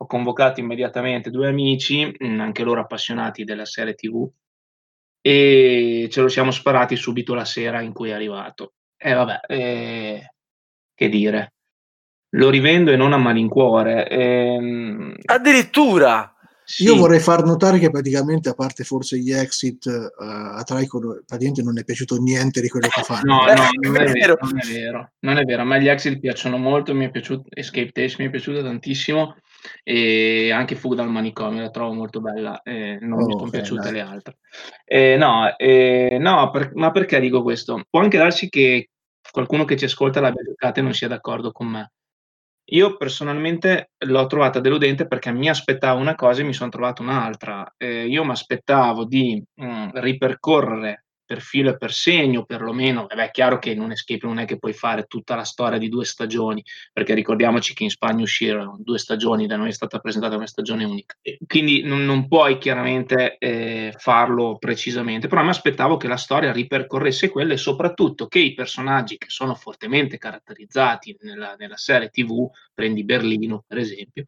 [0.00, 4.28] Ho convocato immediatamente due amici, mh, anche loro appassionati della serie TV,
[5.28, 8.72] e ce lo siamo sparati subito la sera in cui è arrivato.
[8.96, 10.32] E vabbè, eh,
[10.94, 11.52] che dire.
[12.30, 14.08] Lo rivendo e non a malincuore.
[14.08, 16.32] ehm, Addirittura!
[16.64, 20.98] sì, Io vorrei far notare che praticamente, a parte forse gli exit, eh, a Traiko
[21.26, 23.20] praticamente non è piaciuto niente di quello che fa.
[23.22, 24.36] No, Eh, no, è non è, vero.
[24.40, 25.62] non è vero, non è vero.
[25.62, 29.36] A me gli exit piacciono molto, mi è piaciuto Escape Days, mi è piaciuto tantissimo
[29.82, 33.50] e anche Fuga dal manicomio la trovo molto bella, eh, non mi Oh, sono ok,
[33.50, 34.38] piaciute le altre.
[34.84, 37.82] Eh, no, eh, no, per- ma perché dico questo?
[37.88, 38.90] Può anche darsi che
[39.30, 41.92] qualcuno che ci ascolta l'abbia giocata e non sia d'accordo con me.
[42.70, 47.66] Io personalmente l'ho trovata deludente perché mi aspettavo una cosa e mi son trovato un'altra.
[47.78, 53.68] Io m'aspettavo di, mhmm, ripercorrere per filo e per segno, perlomeno vabbè è chiaro che
[53.70, 57.12] in un escape non è che puoi fare tutta la storia di 2 stagioni, perché
[57.12, 61.14] ricordiamoci che in Spagna uscirono 2 stagioni, da noi è stata presentata una stagione unica.
[61.46, 67.52] Quindi non non puoi chiaramente, ehm, farlo precisamente, però m'aspettavo che la storia ripercorresse quello
[67.52, 73.64] e soprattutto che i personaggi che sono fortemente caratterizzati nella nella serie TV, prendi Berlino
[73.66, 74.24] per esempio,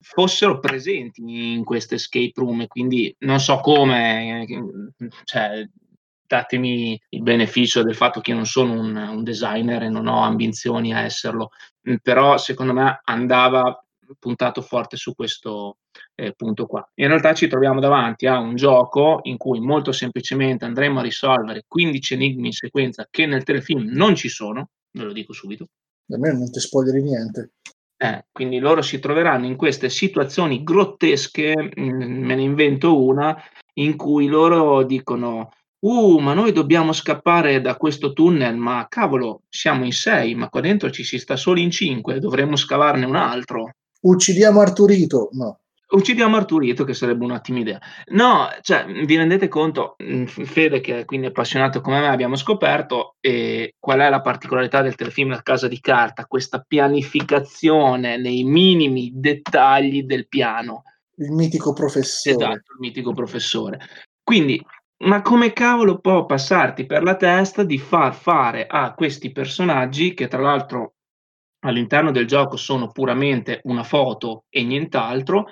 [0.00, 1.20] fossero presenti
[1.54, 5.68] in queste escape room e quindi non so come, ehm, cioè
[6.28, 10.22] datemi il beneficio del fatto che io non sono un un designer e non ho
[10.22, 11.50] ambizioni a esserlo,
[11.82, 13.82] mhmm, però secondo me andava
[14.18, 15.78] puntato forte su questo,
[16.14, 16.88] ehm, punto qua.
[16.94, 21.64] In realtà ci troviamo davanti a un gioco in cui molto semplicemente andremo a risolvere
[21.66, 25.68] 15 enigmi in sequenza che nel telefilm non ci sono, ve lo dico subito.
[26.06, 27.52] Da me non ti spoileri niente.
[28.00, 33.36] Eh, quindi loro si troveranno in queste situazioni grottesche, mhmm, me ne invento una,
[33.74, 35.50] in cui loro dicono:
[35.80, 40.60] "Uh, ma noi dobbiamo scappare da questo tunnel, ma cavolo siamo in 6, ma qua
[40.60, 43.70] dentro ci si sta solo in 5, dovremmo scavarne un altro".
[44.00, 45.28] Uccidiamo Arturito?
[45.32, 45.60] No.
[45.90, 47.80] Uccidiamo Arturito che sarebbe un'ottima idea.
[48.08, 53.14] No, cioè, vi rendete conto, F Fede che è quindi appassionato come me abbiamo scoperto,
[53.20, 59.12] ehm, qual è la particolarità del telefilm La casa di carta, questa pianificazione nei minimi
[59.14, 60.82] dettagli del piano.
[61.16, 62.36] Il mitico professore.
[62.36, 63.78] Esatto, il mitico professore.
[64.22, 64.62] Quindi,
[65.04, 70.28] ma come cavolo può passarti per la testa di far fare a questi personaggi, che
[70.28, 70.94] tra l'altro
[71.60, 75.46] all'interno del gioco sono puramente una foto e nient'altro,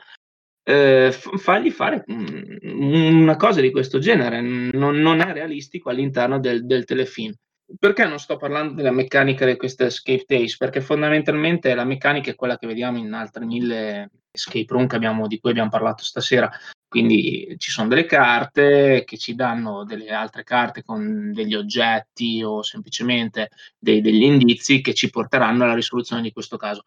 [0.65, 6.41] ehm, f fargli fare, mhmm, una cosa di questo genere, non non è realistico all'interno
[6.41, 7.35] del del telefilm.
[7.79, 10.57] Perché non sto parlando della meccanica di queste escape days?
[10.57, 15.39] Perché fondamentalmente la meccanica è quella che vediamo in altre 1000 escape room abbiamo di
[15.41, 16.51] cui abbiam parlato stasera.
[16.89, 22.63] Quindi ci son delle carte che ci danno delle altre carte con degli oggetti o
[22.63, 26.85] semplicemente dei degli indizi che ci porteranno alla risoluzione di questo caso.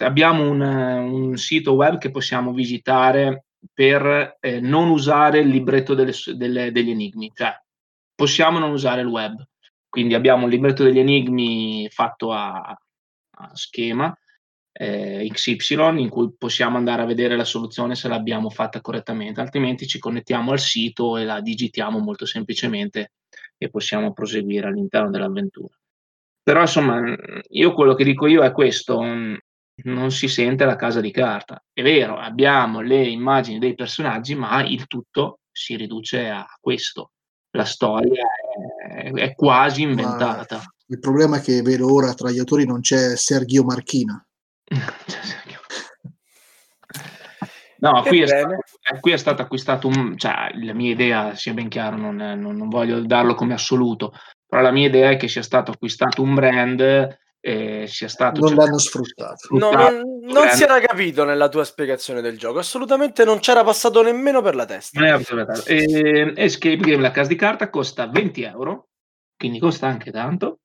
[0.00, 6.12] Abbiamo un un sito web che possiamo visitare per, ehm, non usare il libretto delle
[6.36, 7.54] delle degli enigmi, cioè
[8.14, 9.42] possiamo non usare il web.
[9.88, 12.76] Quindi abbiamo un libretto degli enigmi fatto a
[13.36, 14.14] a schema,
[14.72, 19.86] ehm, XY, in cui possiamo andare a vedere la soluzione se l'abbiamo fatta correttamente, altrimenti
[19.86, 23.12] ci connettiamo al sito e la digitiamo molto semplicemente
[23.56, 25.76] e possiamo proseguire all'interno dell'avventura.
[26.42, 27.00] Però insomma,
[27.50, 29.00] io quello che dico io è questo,
[29.84, 31.62] non si sente la casa di carta.
[31.72, 37.12] È vero, abbiamo le immagini dei personaggi, ma il tutto si riduce a questo.
[37.50, 38.24] La storia
[38.88, 40.56] è, è quasi inventata.
[40.56, 44.24] Ma il problema è che vedo ora tra gli autori non c'è Sergio Marchina.
[47.78, 48.56] No, qui è, stato,
[49.00, 50.16] qui è, stato, acquistato un...
[50.16, 54.12] Cioè, la mia idea, sia ben chiaro, non, non, non voglio darlo come assoluto,
[54.46, 58.54] però la mia idea è che sia stato acquistato un brand eh, sia stato non
[58.54, 63.40] l'hanno sfruttato, no, non, non si era capito nella tua spiegazione del gioco assolutamente non
[63.40, 65.00] c'era passato nemmeno per la testa.
[65.66, 68.90] E, Escape Game la casa di carta costa 20 euro
[69.36, 70.60] quindi costa anche tanto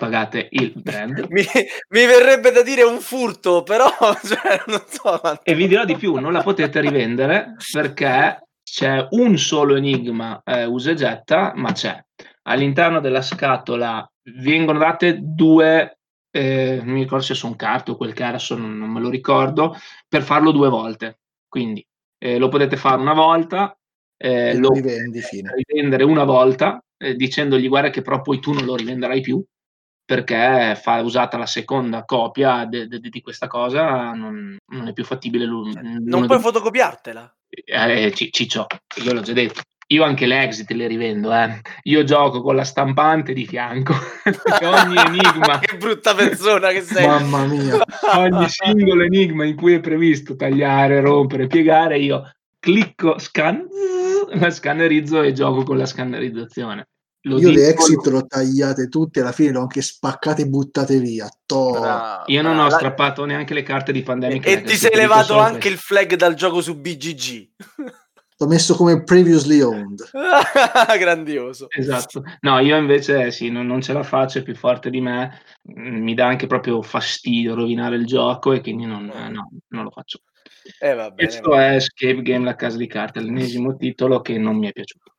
[0.00, 1.42] pagate il brand mi,
[1.90, 3.86] mi, verrebbe da dire un furto però
[4.24, 9.36] cioè, non so e vi dirò di più non la potete rivendere perché c'è un
[9.36, 12.02] solo enigma eh, usa e getta ma c'è
[12.44, 15.98] all'interno della scatola vengono date due
[16.32, 19.10] eh, non mi ricordo se sono carte o quel che era, non, non me lo
[19.10, 19.74] ricordo,
[20.08, 21.20] per farlo due volte.
[21.48, 21.84] Quindi
[22.18, 23.76] eh, lo potete fare una volta,
[24.16, 25.52] eh, lo rivendi, fine.
[25.54, 29.42] rivendere una volta, eh, dicendogli guarda che però poi tu non lo rivenderai più,
[30.10, 34.92] perché fa usata la seconda copia de, de, de, di questa cosa, non, non è
[34.92, 35.46] più fattibile.
[35.46, 37.32] Non puoi fotocopiartela?
[37.48, 38.66] Eh, ciccio,
[39.04, 39.60] io l'ho già detto.
[39.86, 41.60] Io anche le exit le rivendo, eh.
[41.84, 43.94] Io gioco con la stampante di fianco.
[44.62, 45.60] ogni enigma.
[45.60, 47.06] che brutta persona che sei.
[47.06, 47.78] Mamma mia.
[48.16, 52.28] ogni singolo enigma in cui è previsto tagliare, rompere, piegare, io
[52.58, 53.64] clicco, scan,
[54.34, 56.88] la scannerizzo e gioco con la scannerizzazione.
[57.24, 60.98] Lo io le exit l'ho tagliate tutte, alla fine le ho anche spaccate e buttate
[60.98, 61.28] via.
[62.26, 62.70] io non ho la...
[62.70, 64.46] strappato neanche le carte di Pandemic.
[64.46, 67.48] E, e ti sei levato anche il flag dal gioco su BGG.
[68.40, 70.00] L'ho messo come previously owned.
[70.98, 71.66] Grandioso.
[71.68, 72.22] Esatto.
[72.40, 75.42] No, io invece sì, non, non, ce la faccio, è più forte di me.
[75.78, 79.30] Mm, mi dà anche proprio fastidio rovinare il gioco e quindi non, mm.
[79.30, 80.22] no, non lo faccio.
[80.78, 84.68] Eh, bene, Questo è Escape Game La Casa di Carte, l'ennesimo titolo che non mi
[84.68, 85.09] è piaciuto.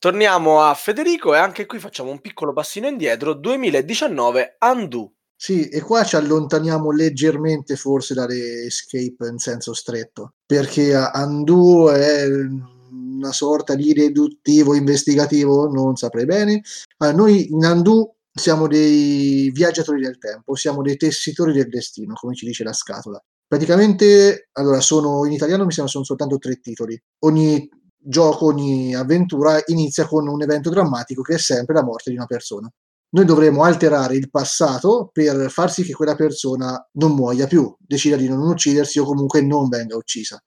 [0.00, 3.34] Torniamo a Federico e anche qui facciamo un piccolo passino indietro.
[3.34, 5.12] 2019 Undo.
[5.36, 12.24] Sì, e qua ci allontaniamo leggermente forse dalle escape in senso stretto, perché Undo è
[12.26, 16.62] una sorta di riduttivo investigativo, non saprei bene.
[16.96, 22.34] Allora, noi in Undo siamo dei viaggiatori del tempo, siamo dei tessitori del destino, come
[22.34, 23.22] ci dice la scatola.
[23.46, 26.98] Praticamente, allora, sono in italiano mi sembra sono soltanto tre titoli.
[27.24, 27.68] Ogni
[28.02, 32.26] gioco, ogni avventura inizia con un evento drammatico che è sempre la morte di una
[32.26, 32.70] persona
[33.12, 38.16] noi dovremo alterare il passato per far sì che quella persona non muoia più, decida
[38.16, 40.40] di non uccidersi o comunque non venga uccisa.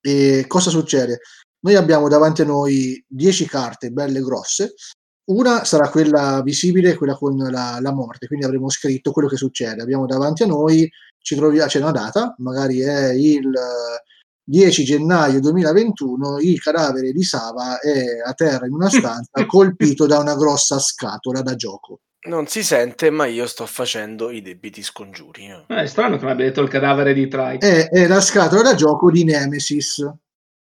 [0.00, 1.20] E cosa succede?
[1.60, 4.74] Noi abbiamo davanti a noi 10 carte belle grosse,
[5.26, 9.82] una sarà quella visibile, quella con la, la, morte, quindi avremo scritto quello che succede.
[9.82, 10.88] Abbiamo davanti a noi,
[11.18, 13.50] ci troviamo, c'è una data, magari è il
[14.48, 20.20] 10 gennaio 2021, il cadavere di Sava è a terra in una stanza colpito da
[20.20, 22.02] una grossa scatola da gioco.
[22.28, 25.46] Non si sente, ma io sto facendo i debiti scongiuri.
[25.46, 27.66] Eh, è strano che mi abbia detto il cadavere di Trike.
[27.66, 30.08] È, è la scatola da gioco di Nemesis.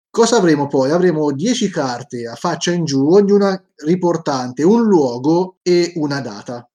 [0.09, 0.91] Cosa avremo poi?
[0.91, 6.69] Avremo 10 carte a faccia in giù, ognuna riportante un luogo e una data.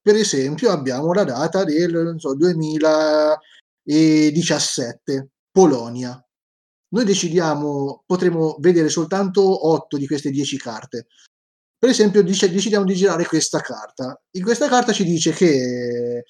[0.00, 6.20] Per esempio, abbiamo la data del so, 2017, Polonia.
[6.90, 11.06] Noi decidiamo, potremo vedere soltanto 8 di queste 10 carte
[11.78, 14.20] per esempio, dice, decidiamo di girare questa carta.
[14.32, 16.24] In questa carta ci dice che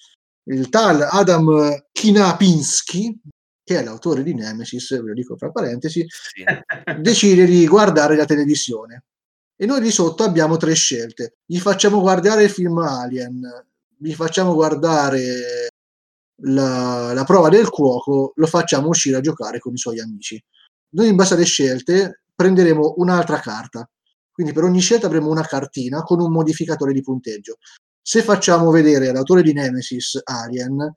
[0.44, 3.18] il tal Adam Kinapinski,
[3.64, 6.44] che è l'autore di Nemesis, ve lo dico fra parentesi, sì.
[7.00, 9.04] decide di guardare la televisione.
[9.56, 11.38] E noi di sotto abbiamo tre scelte.
[11.46, 13.40] Gli facciamo guardare il film Alien,
[13.96, 15.68] gli facciamo guardare
[16.42, 20.42] la, la prova del cuoco, lo facciamo uscire a giocare con i suoi amici.
[20.90, 23.88] Noi in base alle scelte prenderemo un'altra carta
[24.38, 27.56] quindi per ogni scelta avremo una cartina con un modificatore di punteggio.
[28.00, 30.94] Se facciamo vedere l'autore di Nemesis, Alien,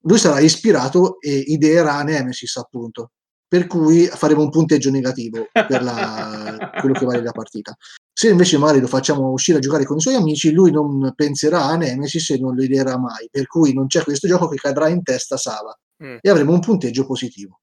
[0.00, 3.12] lui sarà ispirato e ideerà Nemesis, appunto.
[3.46, 7.76] Per cui faremo un punteggio negativo per la, quello che vale la partita.
[8.12, 11.64] Se invece magari lo facciamo uscire a giocare con i suoi amici, lui non penserà
[11.64, 13.28] a Nemesis e non lo ideerà mai.
[13.30, 15.76] Per cui non c'è questo gioco che cadrà in testa Sava.
[16.04, 16.16] Mm.
[16.20, 17.60] E avremo un punteggio positivo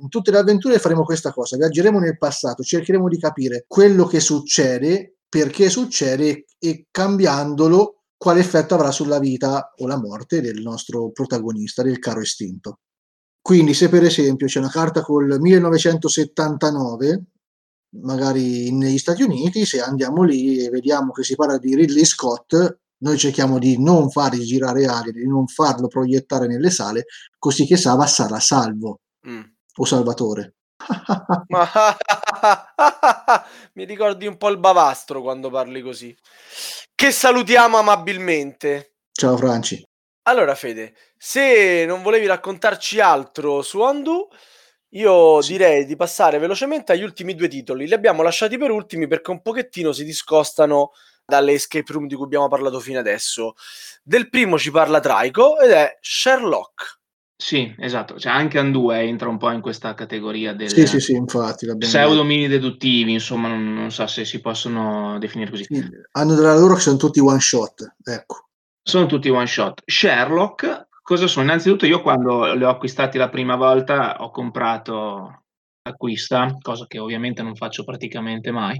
[0.00, 4.20] in tutte le avventure faremo questa cosa, viaggeremo nel passato, cercheremo di capire quello che
[4.20, 11.10] succede, perché succede e cambiandolo quale effetto avrà sulla vita o la morte del nostro
[11.10, 12.80] protagonista, del caro estinto.
[13.40, 17.24] Quindi se per esempio c'è una carta col 1979,
[17.90, 22.78] magari negli Stati Uniti, se andiamo lì e vediamo che si parla di Ridley Scott,
[23.00, 27.04] noi cerchiamo di non fargli girare Alien, di non farlo proiettare nelle sale,
[27.38, 29.42] così che Sava sarà salvo Mm.
[29.76, 30.54] o salvatore.
[33.74, 36.16] Mi ricordi un po' il bavastro quando parli così.
[36.94, 38.94] Che salutiamo amabilmente.
[39.12, 39.84] Ciao Franci.
[40.22, 44.28] Allora, Fede, se non volevi raccontarci altro su Ondu,
[44.90, 45.52] io Sì.
[45.52, 47.86] direi di passare velocemente agli ultimi due titoli.
[47.86, 50.92] Li abbiamo lasciati per ultimi perché un pochettino si discostano
[51.24, 53.54] dalle escape room di cui abbiamo parlato fino adesso.
[54.02, 56.96] Del primo ci parla Traico ed è Sherlock.
[57.40, 61.12] Sì, esatto, cioè anche Andue entra un po' in questa categoria del Sì, sì, sì,
[61.12, 65.64] infatti l'abbiamo pseudo mini deduttivi, insomma, non, non so se si possono definire così.
[65.68, 68.48] Sì, Hanno della loro che sono tutti one shot, ecco.
[68.82, 69.82] Sono tutti one shot.
[69.84, 71.46] Sherlock, cosa sono?
[71.46, 75.44] Innanzitutto io quando li ho acquistati la prima volta ho comprato
[75.80, 78.78] acquista, cosa che ovviamente non faccio praticamente mai.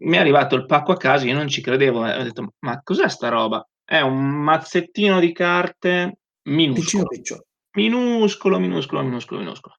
[0.00, 2.82] Mi è arrivato il pacco a casa, io non ci credevo, eh, ho detto ma
[2.82, 3.66] cos'è sta roba?
[3.82, 7.06] È un mazzettino di carte minuscolo.
[7.06, 7.44] picciolo.
[7.72, 9.76] Minuscolo, minuscolo, minuscolo, minuscolo.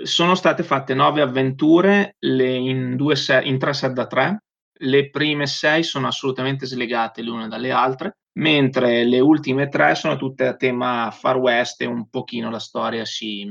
[0.00, 4.44] Sono state fatte nove avventure le- in, due se- in tre set da tre.
[4.80, 10.16] Le prime sei sono assolutamente slegate le une dalle altre, mentre le ultime tre sono
[10.16, 13.46] tutte a tema Far West e un pochino la storia si,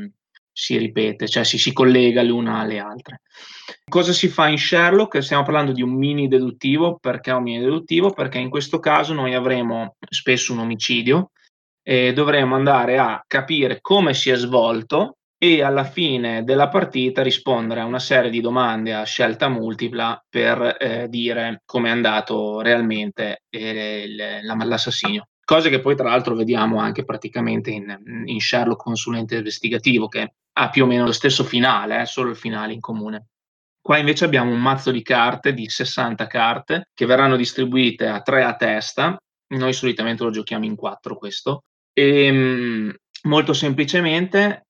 [0.52, 3.22] si ripete, cioè si, si collega l'una alle altre.
[3.88, 5.22] Cosa si fa in Sherlock?
[5.22, 8.12] Stiamo parlando di un mini deduttivo, perché un mini deduttivo?
[8.12, 11.32] Perché in questo caso noi avremo spesso un omicidio,
[11.88, 17.82] e dovremo andare a capire come si è svolto e alla fine della partita rispondere
[17.82, 23.44] a una serie di domande a scelta multipla per eh, dire come è andato realmente
[23.50, 25.28] eh, l'assassinio.
[25.44, 30.70] Cose che poi tra l'altro vediamo anche praticamente in, in Sherlock Consulente Investigativo, che ha
[30.70, 33.28] più o meno lo stesso finale, eh, solo il finale in comune.
[33.80, 38.44] Qua invece abbiamo un mazzo di carte, di 60 carte, che verranno distribuite a tre
[38.44, 39.18] a testa.
[39.50, 41.64] Noi solitamente lo giochiamo in quattro questo.
[41.94, 44.67] E, mh, molto semplicemente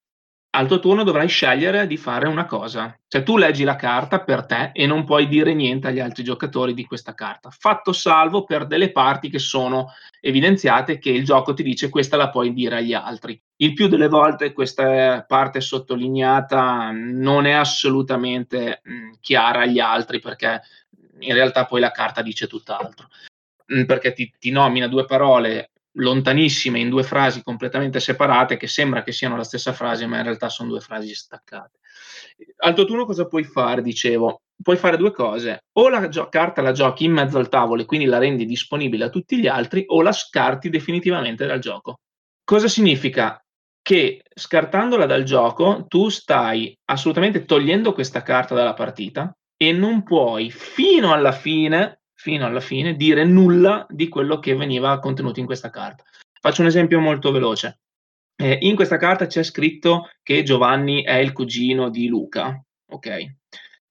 [0.58, 2.98] al tuo turno dovrai scegliere di fare una cosa.
[3.06, 6.74] Cioè tu leggi la carta per te e non puoi dire niente agli altri giocatori
[6.74, 7.50] di questa carta.
[7.50, 12.28] Fatto salvo per delle parti che sono evidenziate che il gioco ti dice questa la
[12.30, 13.40] puoi dire agli altri.
[13.58, 20.60] Il più delle volte questa parte sottolineata non è assolutamente mh, chiara agli altri perché
[21.20, 23.06] in realtà poi la carta dice tutt'altro.
[23.66, 29.02] Mh, perché ti, ti nomina due parole lontanissime in due frasi completamente separate che sembra
[29.02, 31.78] che siano la stessa frase, ma in realtà sono due frasi staccate.
[32.58, 33.82] Al tuo turno cosa puoi fare?
[33.82, 35.64] Dicevo, puoi fare due cose.
[35.72, 39.04] O la gio- carta la giochi in mezzo al tavolo e quindi la rendi disponibile
[39.04, 42.00] a tutti gli altri, o la scarti definitivamente dal gioco.
[42.44, 43.42] Cosa significa?
[43.82, 50.50] Che scartandola dal gioco tu stai assolutamente togliendo questa carta dalla partita e non puoi
[50.50, 55.70] fino alla fine, fino alla fine dire nulla di quello che veniva contenuto in questa
[55.70, 56.02] carta.
[56.40, 57.78] Faccio un esempio molto veloce.
[58.36, 63.34] Eh, in questa carta c'è scritto che Giovanni è il cugino di Luca, ok?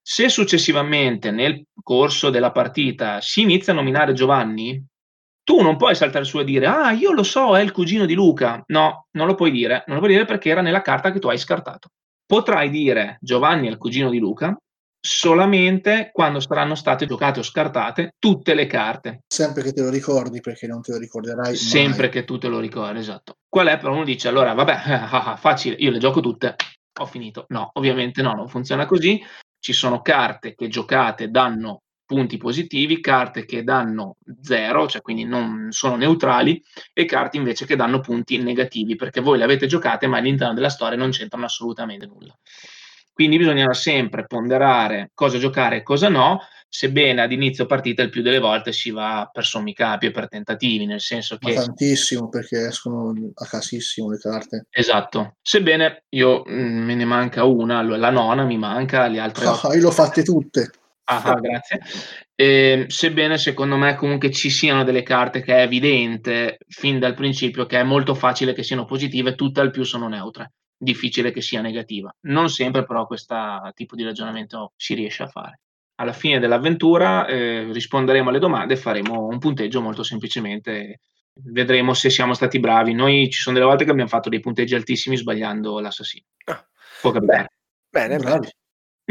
[0.02, 4.86] Se successivamente nel corso della partita si inizia a nominare Giovanni,
[5.44, 8.14] tu non puoi saltare su e dire ah io lo so è il cugino di
[8.14, 11.20] Luca no non lo puoi dire non lo puoi dire perché era nella carta che
[11.20, 11.92] tu hai scartato
[12.26, 14.58] potrai dire Giovanni è il cugino di Luca
[15.00, 19.24] solamente quando saranno state giocate o scartate tutte le carte.
[19.28, 22.12] Sempre che te lo ricordi, perché non te lo ricorderai sempre mai.
[22.12, 23.38] che tu te lo ricordi esatto.
[23.48, 24.74] Qual è però uno dice allora vabbè
[25.12, 26.56] ah, facile io le gioco tutte.
[27.00, 27.46] Ho finito.
[27.50, 29.24] No ovviamente no non funziona così.
[29.60, 35.68] Ci sono carte che giocate danno punti positivi, carte che danno zero, cioè quindi non
[35.72, 36.64] sono neutrali,
[36.94, 40.70] e carte invece che danno punti negativi, perché voi le avete giocate, ma all'interno della
[40.70, 42.34] storia non c'entrano assolutamente nulla.
[43.18, 46.40] Quindi bisogna sempre ponderare cosa giocare e cosa no,
[46.70, 50.28] sebbene ad inizio partita il più delle volte si va per sommi capi e per
[50.28, 51.56] tentativi, nel senso Ma che...
[51.56, 54.68] tantissimo, perché escono a casissimo le carte.
[54.70, 59.74] Esatto, sebbene io mh, me ne manca una, la nona mi manca, le altre Ah,
[59.74, 60.70] io l'ho fatte tutte.
[61.06, 61.80] Ah, grazie.
[62.36, 67.66] Eh, sebbene secondo me comunque ci siano delle carte che è evidente fin dal principio
[67.66, 70.52] che è molto facile che siano positive, tutte al più sono neutre.
[70.78, 72.14] Difficile che sia negativa.
[72.28, 73.36] Non sempre però questo
[73.74, 75.62] tipo di ragionamento si riesce a fare.
[75.96, 81.02] Alla fine dell'avventura eh, risponderemo alle domande e faremo un punteggio molto semplicemente.
[81.34, 82.94] Vedremo se siamo stati bravi.
[82.94, 86.26] Noi ci sono delle volte che abbiamo fatto dei punteggi altissimi sbagliando l'assassino.
[86.46, 86.64] Ah.
[87.02, 87.50] Può capitare.
[87.90, 88.50] Bene, Bravi.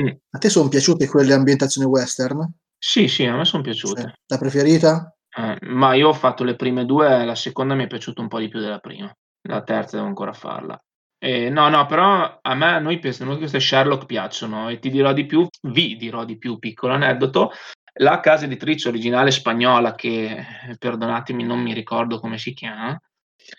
[0.00, 0.08] Mm.
[0.30, 2.52] A te sono piaciute quelle ambientazioni western?
[2.78, 4.00] Sì, sì, a me sono piaciute.
[4.00, 4.12] Sì.
[4.26, 5.16] La preferita?
[5.36, 8.38] Eh, ma io ho fatto le prime due, la seconda mi è piaciuta un po'
[8.38, 9.12] di più della prima,
[9.42, 10.80] la terza devo ancora farla.
[11.18, 15.12] Eh, no, no, però a me, a noi, noi queste Sherlock piacciono e ti dirò
[15.12, 17.52] di più, vi dirò di più, piccolo aneddoto,
[17.98, 20.44] La casa editrice originale spagnola, che
[20.78, 22.98] perdonatemi, non mi ricordo come si chiama,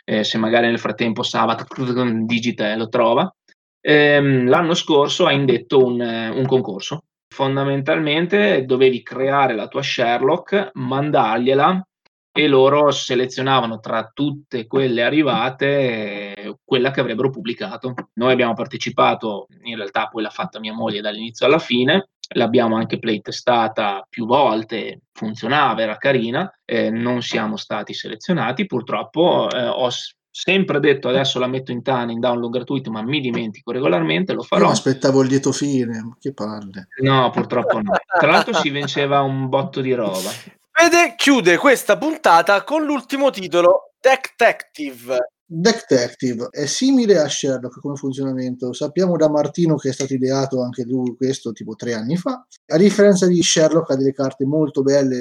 [0.06, 1.66] eh, se magari nel frattempo Sabat
[2.26, 3.34] digita lo trova,
[3.82, 7.06] ehm, l'anno scorso ha indetto un, un concorso.
[7.34, 11.87] Fondamentalmente dovevi creare la tua Sherlock, mandargliela
[12.38, 17.96] e loro selezionavano tra tutte quelle arrivate eh, quella che avrebbero pubblicato.
[18.14, 23.00] Noi abbiamo partecipato, in realtà poi l'ha fatta mia moglie dall'inizio alla fine, l'abbiamo anche
[23.00, 29.90] playtestata più volte, funzionava, era carina, eh, non siamo stati selezionati, purtroppo eh, ho
[30.30, 34.44] sempre detto adesso la metto in TAN in download gratuito, ma mi dimentico regolarmente, lo
[34.44, 34.66] farò.
[34.66, 36.90] Io aspettavo il lieto fine, che palle.
[37.02, 37.94] No, purtroppo no.
[38.20, 40.30] Tra l'altro si vinceva un botto di roba.
[40.80, 45.18] Fede chiude questa puntata con l'ultimo titolo, Detective.
[45.50, 48.74] Detective è simile a Sherlock come funzionamento.
[48.74, 52.46] Sappiamo da Martino che è stato ideato anche lui questo tipo tre anni fa.
[52.66, 55.18] A differenza di Sherlock ha delle carte molto belle,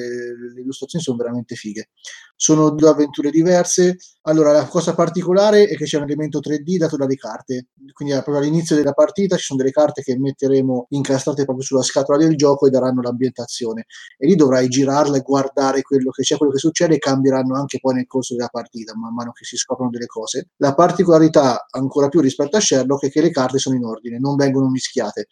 [0.52, 1.90] le illustrazioni sono veramente fighe.
[2.34, 3.98] Sono due avventure diverse.
[4.22, 7.68] Allora, la cosa particolare è che c'è un elemento 3D dato dalle carte.
[7.92, 12.18] Quindi proprio all'inizio della partita ci sono delle carte che metteremo incastrate proprio sulla scatola
[12.18, 13.86] del gioco e daranno l'ambientazione.
[14.18, 17.78] E lì dovrai girarla e guardare quello che c'è, quello che succede e cambieranno anche
[17.78, 20.15] poi nel corso della partita, man mano che si scoprono delle cose.
[20.56, 24.36] La particolarità ancora più rispetto a Sherlock è che le carte sono in ordine, non
[24.36, 25.28] vengono mischiate.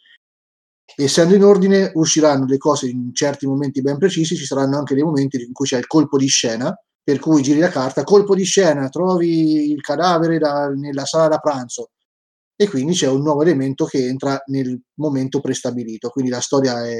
[0.95, 5.03] Essendo in ordine usciranno le cose in certi momenti ben precisi, ci saranno anche dei
[5.03, 6.73] momenti in cui c'è il colpo di scena
[7.05, 11.37] per cui giri la carta, colpo di scena, trovi il cadavere da, nella sala da
[11.37, 11.91] pranzo.
[12.55, 16.97] E quindi c'è un nuovo elemento che entra nel momento prestabilito, quindi la storia è,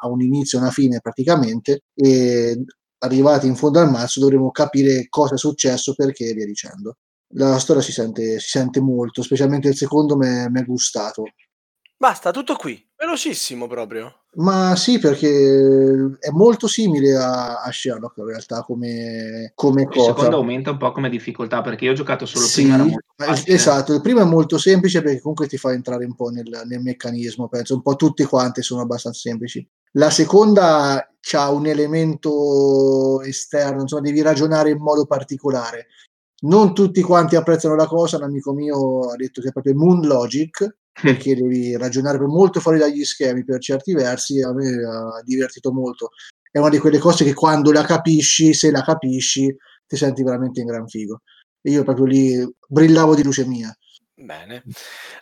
[0.00, 2.64] ha un inizio e una fine praticamente e
[2.98, 6.96] arrivati in fondo al mazzo dovremo capire cosa è successo, perché e via dicendo.
[7.32, 11.24] La storia si sente, si sente molto, specialmente il secondo mi è gustato.
[11.96, 12.80] Basta, tutto qui.
[12.96, 14.22] Velocissimo proprio.
[14.36, 15.26] Ma sì, perché
[16.20, 20.10] è molto simile a, a Sherlock in realtà come, come il cosa.
[20.10, 22.96] Il secondo aumenta un po' come difficoltà perché io ho giocato solo sì, prima.
[23.44, 26.80] esatto, il primo è molto semplice perché comunque ti fa entrare un po' nel, nel
[26.80, 27.74] meccanismo, penso.
[27.74, 29.68] Un po' tutti quanti sono abbastanza semplici.
[29.92, 35.86] La seconda ha un elemento esterno, insomma, devi ragionare in modo particolare.
[36.40, 40.06] Non tutti quanti apprezzano la cosa, un amico mio ha detto che è proprio Moon
[40.06, 45.72] Logic, perché devi ragionare molto fuori dagli schemi per certi versi, a me ha divertito
[45.72, 46.10] molto.
[46.50, 49.54] È una di quelle cose che quando la capisci, se la capisci,
[49.86, 51.22] ti senti veramente in gran figo.
[51.60, 53.74] E io proprio lì brillavo di luce mia.
[54.20, 54.64] Bene.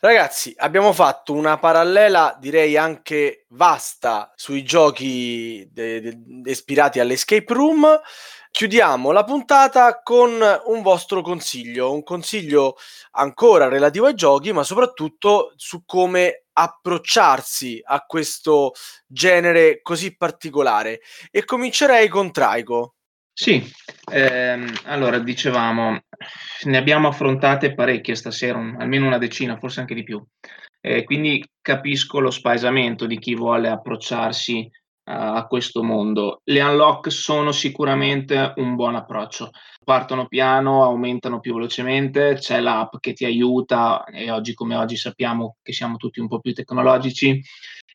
[0.00, 8.00] Ragazzi, abbiamo fatto una parallela, direi anche vasta, sui giochi de- de- ispirati all'escape room
[8.50, 12.76] chiudiamo la puntata con un vostro consiglio, un consiglio
[13.10, 18.72] ancora relativo ai giochi, ma soprattutto su come approcciarsi a questo
[19.06, 21.00] genere così particolare.
[21.30, 22.95] E comincerei con Traico.
[23.38, 23.62] Sì,
[24.12, 26.00] ehm, allora dicevamo,
[26.64, 30.24] ne abbiamo affrontate parecchie stasera, un, almeno una decina, forse anche di più.
[30.80, 34.66] Eh, quindi capisco lo spaesamento di chi vuole approcciarsi
[35.08, 36.40] a questo mondo.
[36.44, 39.50] Le unlock sono sicuramente un buon approccio.
[39.84, 45.58] Partono piano, aumentano più velocemente, c'è l'app che ti aiuta e oggi come oggi sappiamo
[45.62, 47.38] che siamo tutti un po' più tecnologici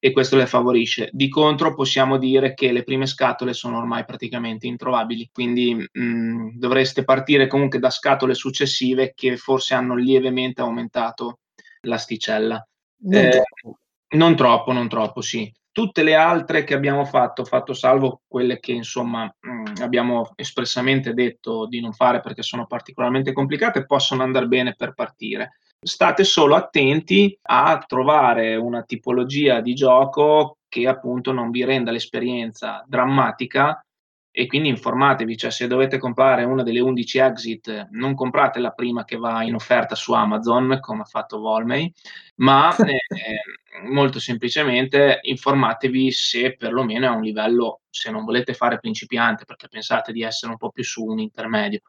[0.04, 1.10] e questo le favorisce.
[1.14, 7.04] Di contro possiamo dire che le prime scatole sono ormai praticamente introvabili, quindi mh, dovreste
[7.04, 11.42] partire comunque da scatole successive che forse hanno lievemente aumentato
[11.82, 12.68] l'asticella.
[13.04, 13.78] Non, eh, troppo.
[14.16, 15.54] non troppo, non troppo, sì.
[15.74, 21.14] Tutte le altre che abbiamo fatto, fatto salvo quelle che insomma mh, mm, abbiamo espressamente
[21.14, 25.60] detto di non fare perché sono particolarmente complicate, possono andare bene per partire.
[25.82, 32.84] State solo attenti a trovare una tipologia di gioco che appunto non vi renda l'esperienza
[32.88, 33.84] drammatica
[34.34, 39.04] e quindi informatevi, cioè se dovete comprare una delle 11 exit, non comprate la prima
[39.04, 41.94] che va in offerta su Amazon, come ha fatto Volmei,
[42.36, 43.42] ma eh,
[43.84, 49.68] molto semplicemente informatevi se perlomeno è a un livello, se non volete fare principiante perché
[49.68, 51.82] pensate di essere un po' più su un intermedio,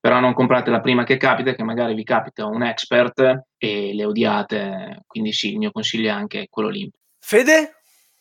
[0.00, 4.04] però non comprate la prima che capita, che magari vi capita un expert e le
[4.04, 6.90] odiate, quindi sì, il mio consiglio è anche quello lì.
[7.18, 7.72] Fede?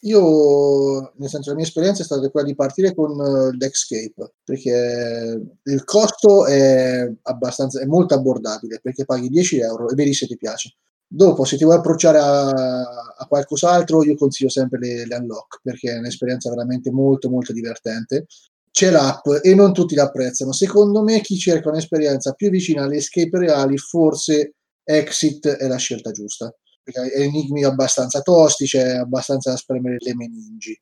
[0.01, 5.41] Io, nel senso, la mia esperienza è stata quella di partire con uh, Dexcape perché
[5.63, 10.37] il costo è abbastanza, è molto abbordabile perché paghi 10 euro e vedi se ti
[10.37, 10.75] piace.
[11.09, 15.91] Dopo, se ti vuoi approcciare a, a qualcos'altro, io consiglio sempre le, le, Unlock perché
[15.91, 18.25] è un'esperienza veramente molto, molto divertente.
[18.69, 20.51] C'è l'app e non tutti l'apprezzano.
[20.51, 24.53] Secondo me, chi cerca un'esperienza più vicina alle escape reali, forse
[24.83, 26.53] Exit è la scelta giusta
[26.93, 30.79] enigmi abbastanza tosti, c'è abbastanza da spremere le meningi.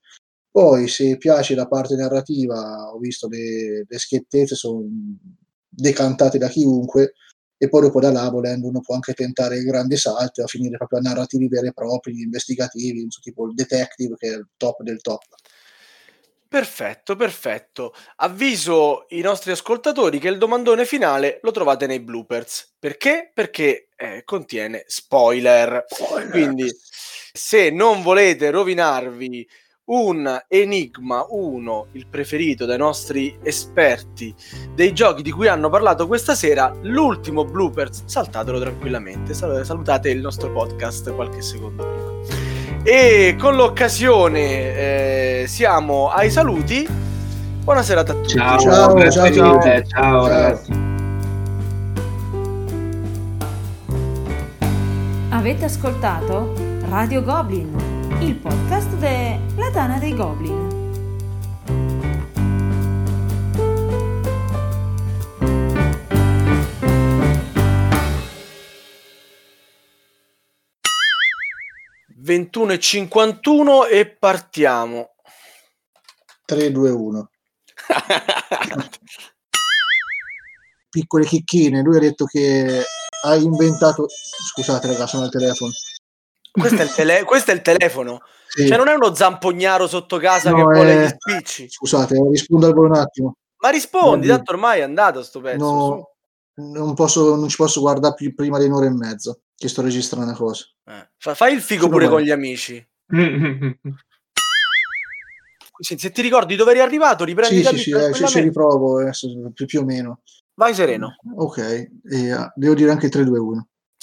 [0.49, 4.84] Poi, se piace la parte narrativa, ho visto le, le schiettezze sono
[5.68, 7.14] decantate da chiunque,
[7.57, 10.77] e poi dopo da là, volendo, uno può anche tentare il grande salto a finire
[10.77, 15.02] proprio a narrativi veri e propri, investigativi, tipo il detective che è il top del
[15.02, 15.23] top.
[16.48, 17.94] Perfetto, perfetto.
[18.18, 22.76] Avviso i nostri ascoltatori che il domandone finale lo trovate nei bloopers.
[22.80, 23.32] Perché?
[23.34, 25.84] Perché eh, contiene spoiler.
[25.88, 26.30] spoiler.
[26.30, 26.72] Quindi,
[27.34, 29.45] se non volete rovinarvi
[29.86, 34.34] un Enigma 1, il preferito dai nostri esperti
[34.74, 40.52] dei giochi di cui hanno parlato questa sera, l'ultimo bloopers, saltatelo tranquillamente, salutate il nostro
[40.52, 42.84] podcast qualche secondo prima.
[42.84, 46.88] E con l'occasione eh, siamo ai saluti.
[47.64, 48.30] Buona serata a tutti.
[48.30, 49.62] Ciao, ciao, ciao, ciao.
[49.62, 50.72] ciao, ciao ragazzi.
[55.30, 56.53] Avete ascoltato
[56.90, 57.76] Radio Goblin,
[58.22, 59.44] il podcast della
[59.76, 60.72] Tana dei Goblin.
[72.23, 75.15] 21.51 e partiamo.
[76.45, 77.30] 3, 2, 1.
[80.89, 82.81] Piccole chicchine, lui ha detto che
[83.23, 84.07] ha inventato...
[84.07, 85.73] Scusate ragazzi, sono al telefono.
[86.49, 87.23] Questo è il, tele...
[87.26, 88.22] Questo è il telefono.
[88.56, 88.68] Sì.
[88.68, 91.06] Cioè non è uno zampognaro sotto casa no, che vuole è...
[91.06, 91.69] gli spicci.
[91.69, 93.36] Scusate, rispondo al volo un attimo.
[93.57, 95.57] Ma rispondi, tanto ormai è andato sto pezzo.
[95.57, 96.11] No,
[96.72, 100.26] non, posso, non ci posso guardare più prima di un'ora e mezza che sto registrando
[100.27, 100.64] una cosa.
[100.86, 101.10] Eh.
[101.18, 102.86] fai il figo pure con gli amici.
[105.77, 109.27] se ti ricordi dove eri arrivato, riprendi sì, sì, sì, eh, ci, ci riprovo adesso,
[109.53, 110.22] più, più, o meno.
[110.53, 111.18] Vai sereno.
[111.36, 113.60] Ok, e, uh, devo dire anche 3-2-1.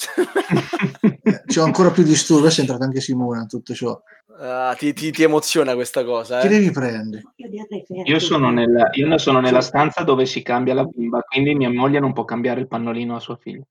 [1.23, 3.99] eh, c'ho ancora più disturbo, è entrata anche Simona in tutto ciò.
[4.27, 6.39] Uh, ti, ti, ti, emoziona questa cosa.
[6.39, 6.41] Eh?
[6.41, 7.23] Ti devi prendere.
[8.05, 11.99] Io sono, nel, io sono nella stanza dove si cambia la bimba, quindi mia moglie
[11.99, 13.63] non può cambiare il pannolino a sua figlia.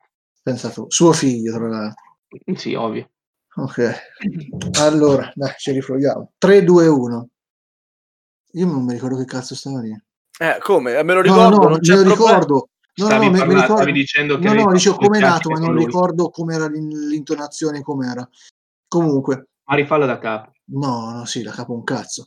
[0.43, 2.03] Pensa tu, suo figlio, tra l'altro.
[2.55, 3.11] Sì, ovvio.
[3.55, 3.93] Ok,
[4.81, 6.33] allora, dai, ci riproviamo.
[6.39, 7.29] 3, 2, 1.
[8.53, 9.91] Io non mi ricordo che cazzo stava lì.
[10.39, 11.03] Eh, come?
[11.03, 12.69] Me lo ricordo, no, no, non me lo ricordo.
[12.95, 13.83] No, stavi, no, parlando, mi ricordo...
[13.83, 14.45] stavi dicendo che...
[14.49, 15.85] No, no, dicevo come è nato, ma non lui.
[15.87, 18.29] ricordo com'era l'intonazione, com'era.
[18.87, 19.49] Comunque...
[19.65, 20.53] Ma rifallo da capo.
[20.65, 22.27] No, no, sì, da capo un cazzo.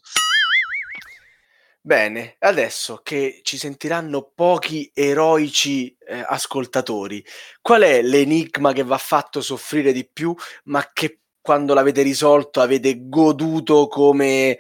[1.86, 7.24] Bene, adesso che ci sentiranno pochi eroici eh, ascoltatori,
[7.62, 10.34] qual è l'enigma che va fatto soffrire di più,
[10.64, 14.58] ma che quando l'avete risolto avete goduto come,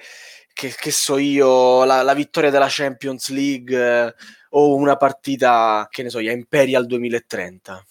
[0.53, 4.13] che, che so io, la, la, vittoria della Champions League eh,
[4.57, 7.85] o una partita, che ne so, a Imperial 2030?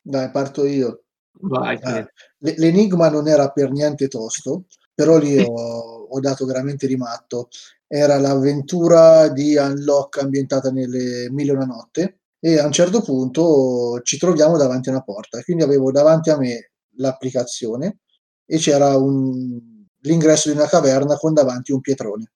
[0.00, 1.02] Dai, parto io.
[1.40, 2.12] Vai, eh,
[2.56, 7.48] l'enigma non era per niente tosto, però lì ho, ho dato veramente rimatto.
[7.86, 14.00] Era l'avventura di Unlock ambientata nelle Mille e una notte e a un certo punto
[14.02, 15.42] ci troviamo davanti a una porta.
[15.42, 17.98] Quindi avevo davanti a me l'applicazione
[18.46, 19.60] e c'era un,
[20.00, 22.32] l'ingresso di una caverna con davanti un pietrone.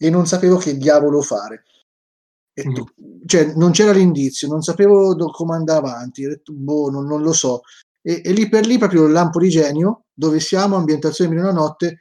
[0.00, 1.62] E non sapevo che diavolo fare
[2.60, 3.26] e, mm.
[3.26, 7.32] cioè non c'era l'indizio non sapevo do, come andare avanti detto, boh, non, non, lo
[7.32, 7.60] so
[8.02, 11.52] e, e, lì per lì proprio il lampo di genio dove siamo ambientazione e una
[11.52, 11.98] notte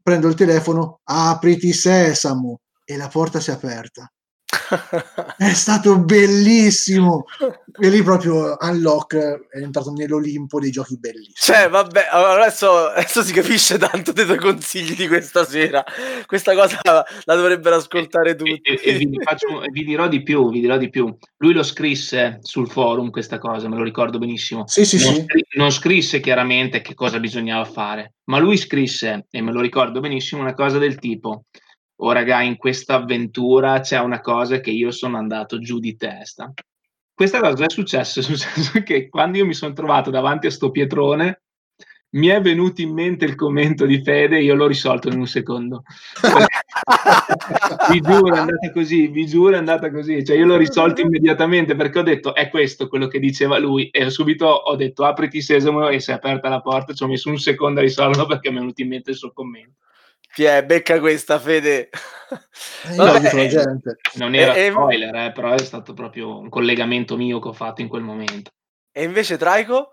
[0.00, 4.10] prendo il telefono, apriti sesamo e la porta si è aperta.
[5.36, 7.24] È stato bellissimo.
[7.80, 9.16] E lì proprio Unlock
[9.48, 11.34] è entrato nell'Olimpo dei giochi bellissimi.
[11.34, 15.82] Cioè vabbè adesso, adesso si capisce tanto dei tuoi consigli di questa sera.
[16.26, 16.80] Questa cosa
[17.24, 20.76] la dovrebbero ascoltare tutti e, e, e vi, faccio, vi, dirò di più vi dirò
[20.76, 21.16] di più.
[21.38, 24.66] Lui lo scrisse sul forum questa cosa me lo ricordo benissimo.
[24.66, 25.46] Sì, sì, non, sì.
[25.56, 30.42] Non scrisse chiaramente che cosa bisognava fare ma lui scrisse e me lo ricordo benissimo
[30.42, 31.44] una cosa del tipo
[32.04, 36.52] oh raga, in questa avventura c'è una cosa che io sono andato giù di testa.
[37.14, 40.70] Questa cosa è successa, è successo che quando io mi sono trovato davanti a sto
[40.70, 41.42] pietrone,
[42.14, 45.26] mi è venuto in mente il commento di Fede e io l'ho risolto in un
[45.26, 45.84] secondo.
[47.90, 50.24] vi giuro, è andata così, vi giuro, è andata così.
[50.24, 54.10] Cioè, io l'ho risolto immediatamente perché ho detto è questo quello che diceva lui e
[54.10, 56.92] subito ho detto apriti sesamo e si è aperta la porta.
[56.92, 59.32] Ci ho messo un secondo a risolverlo perché mi è venuto in mente il suo
[59.32, 59.78] commento.
[60.34, 61.90] Ti è, becca questa, Fede.
[62.88, 63.98] Eh, Vabbè, gente.
[64.14, 67.82] Non era e, spoiler, eh, però è stato proprio un collegamento mio che ho fatto
[67.82, 68.50] in quel momento.
[68.94, 69.92] E invece Traico?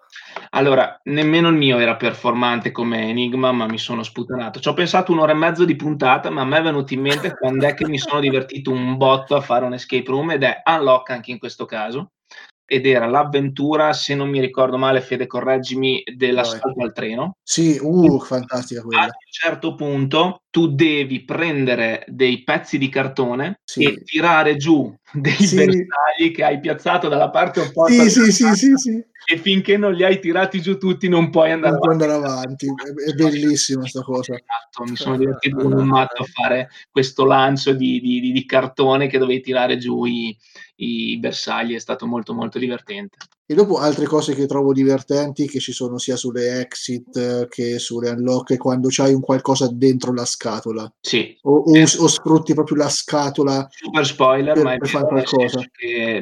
[0.51, 4.59] Allora, nemmeno il mio era performante come Enigma, ma mi sono sputanato.
[4.59, 7.33] Ci ho pensato un'ora e mezzo di puntata, ma a me è venuto in mente
[7.37, 10.61] quando è che mi sono divertito un botto a fare un escape room ed è
[10.65, 12.11] Unlock anche in questo caso.
[12.69, 17.37] Ed era l'avventura, se non mi ricordo male, Fede correggimi, dell'assalto al treno.
[17.41, 19.01] Sì, uh, fantastica quella.
[19.01, 23.83] A un certo punto tu devi prendere dei pezzi di cartone Sì.
[23.85, 25.55] e tirare giù dei Sì.
[25.55, 29.03] bersagli che hai piazzato dalla parte opposta Sì, sì, sì, sì, sì.
[29.31, 32.03] e finché non li hai tirati giù tutti non puoi andare Non avanti.
[32.03, 32.65] andare avanti.
[32.67, 34.33] È, è bellissima sta cosa.
[34.33, 38.45] Esatto, mi sono divertito come un matto a fare questo lancio di, di- di- di
[38.45, 40.35] cartone che dovevi tirare giù i,
[40.81, 43.17] i bersagli, è stato molto molto divertente.
[43.45, 47.79] E dopo altre cose che trovo divertenti che ci sono sia sulle exit eh, che
[47.79, 51.81] sulle unlock, quando c'hai un qualcosa dentro la scatola Sì, o, o, Eh.
[51.81, 53.67] o sfrutti proprio la scatola.
[53.71, 55.63] super spoiler, Per- ma è per fare qualcosa.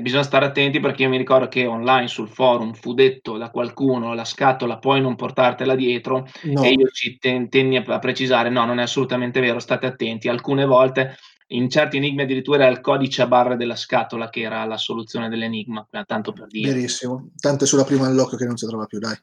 [0.02, 4.14] bisogna stare attenti perché io mi ricordo che online sul forum fu detto da qualcuno
[4.14, 8.66] la scatola puoi non portartela dietro No, e io ci ten- tenni a precisare no,
[8.66, 11.18] non è assolutamente vero, state attenti, alcune volte
[11.48, 15.30] in certi enigmi addirittura era il codice a barre della scatola che era la soluzione
[15.30, 16.74] dell'enigma, eh, tanto per dire.
[16.74, 17.30] verissimo.
[17.40, 19.16] Tanto è sulla prima unlock che non si trova più, dai.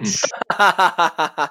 [0.00, 0.06] Mm.